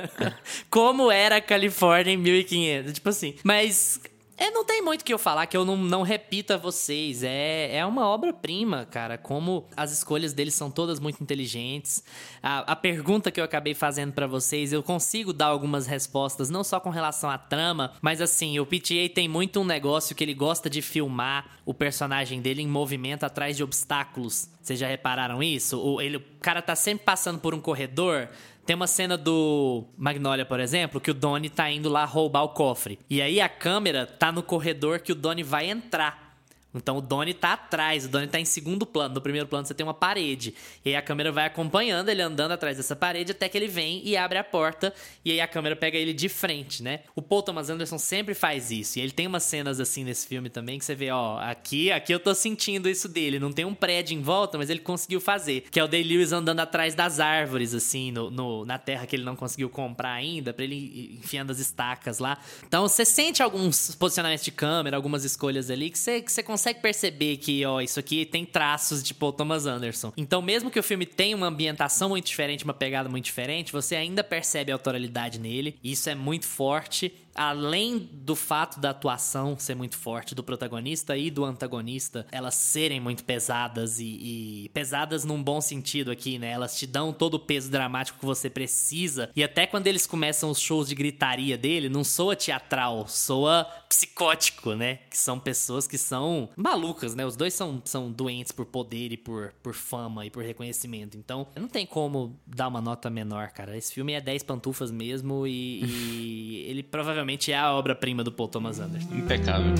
[0.70, 2.92] Como era a Califórnia em 1500?
[2.94, 3.34] Tipo assim.
[3.44, 4.00] Mas
[4.36, 7.22] é, não tem muito que eu falar que eu não, não repita a vocês.
[7.22, 9.18] É, é uma obra-prima, cara.
[9.18, 12.02] Como as escolhas deles são todas muito inteligentes.
[12.42, 16.64] A, a pergunta que eu acabei fazendo para vocês, eu consigo dar algumas respostas, não
[16.64, 20.34] só com relação à trama, mas assim, o PTA tem muito um negócio que ele
[20.34, 24.48] gosta de filmar o personagem dele em movimento atrás de obstáculos.
[24.62, 25.78] Vocês já repararam isso?
[25.78, 28.28] O, ele, o cara tá sempre passando por um corredor
[28.64, 32.50] tem uma cena do Magnolia, por exemplo, que o Donnie tá indo lá roubar o
[32.50, 32.98] cofre.
[33.10, 36.31] E aí a câmera tá no corredor que o Donnie vai entrar.
[36.74, 39.14] Então o Donnie tá atrás, o Donnie tá em segundo plano.
[39.14, 40.54] No primeiro plano você tem uma parede.
[40.84, 44.00] E aí a câmera vai acompanhando ele andando atrás dessa parede até que ele vem
[44.04, 44.92] e abre a porta.
[45.24, 47.00] E aí a câmera pega ele de frente, né?
[47.14, 48.98] O Paul Thomas Anderson sempre faz isso.
[48.98, 52.12] E ele tem umas cenas assim nesse filme também que você vê, ó, aqui, aqui
[52.12, 53.38] eu tô sentindo isso dele.
[53.38, 55.64] Não tem um prédio em volta, mas ele conseguiu fazer.
[55.70, 59.14] Que é o Day Lewis andando atrás das árvores, assim, no, no na terra que
[59.16, 62.38] ele não conseguiu comprar ainda, pra ele enfiando as estacas lá.
[62.66, 66.61] Então você sente alguns posicionamentos de câmera, algumas escolhas ali que você, que você consegue
[66.62, 70.12] consegue perceber que, ó, isso aqui tem traços de Paul Thomas Anderson.
[70.16, 73.96] Então, mesmo que o filme tenha uma ambientação muito diferente, uma pegada muito diferente, você
[73.96, 75.76] ainda percebe a autoralidade nele.
[75.82, 81.30] Isso é muito forte além do fato da atuação ser muito forte do protagonista e
[81.30, 86.50] do antagonista, elas serem muito pesadas e, e, pesadas num bom sentido aqui, né?
[86.50, 89.30] Elas te dão todo o peso dramático que você precisa.
[89.34, 94.74] E até quando eles começam os shows de gritaria dele, não soa teatral, soa psicótico,
[94.74, 95.00] né?
[95.10, 97.24] Que são pessoas que são malucas, né?
[97.26, 101.16] Os dois são, são doentes por poder e por, por fama e por reconhecimento.
[101.16, 103.76] Então, não tem como dar uma nota menor, cara.
[103.76, 108.32] Esse filme é 10 pantufas mesmo e, e ele provavelmente provavelmente é a obra-prima do
[108.32, 109.14] Paul Thomas Anderson.
[109.14, 109.72] Impecável.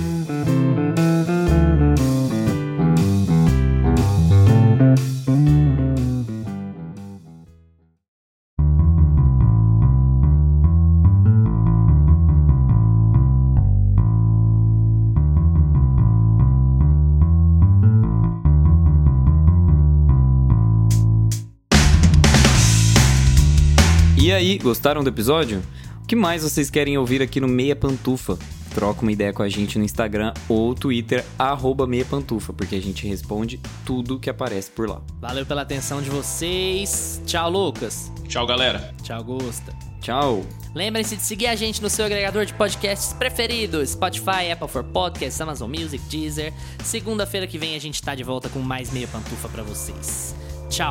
[24.17, 25.61] E aí, gostaram do episódio?
[26.03, 28.39] O que mais vocês querem ouvir aqui no Meia Pantufa?
[28.75, 32.81] Troca uma ideia com a gente no Instagram ou Twitter, arroba Meia Pantufa, porque a
[32.81, 35.01] gente responde tudo que aparece por lá.
[35.21, 37.21] Valeu pela atenção de vocês.
[37.27, 38.11] Tchau, Lucas.
[38.29, 38.95] Tchau, galera.
[39.03, 39.75] Tchau, Gusta.
[40.01, 40.43] Tchau!
[40.75, 45.41] Lembrem-se de seguir a gente no seu agregador de podcasts preferido: Spotify, Apple for Podcasts,
[45.41, 46.53] Amazon Music, Deezer.
[46.83, 50.35] Segunda-feira que vem a gente tá de volta com mais meia pantufa pra vocês.
[50.69, 50.91] Tchau!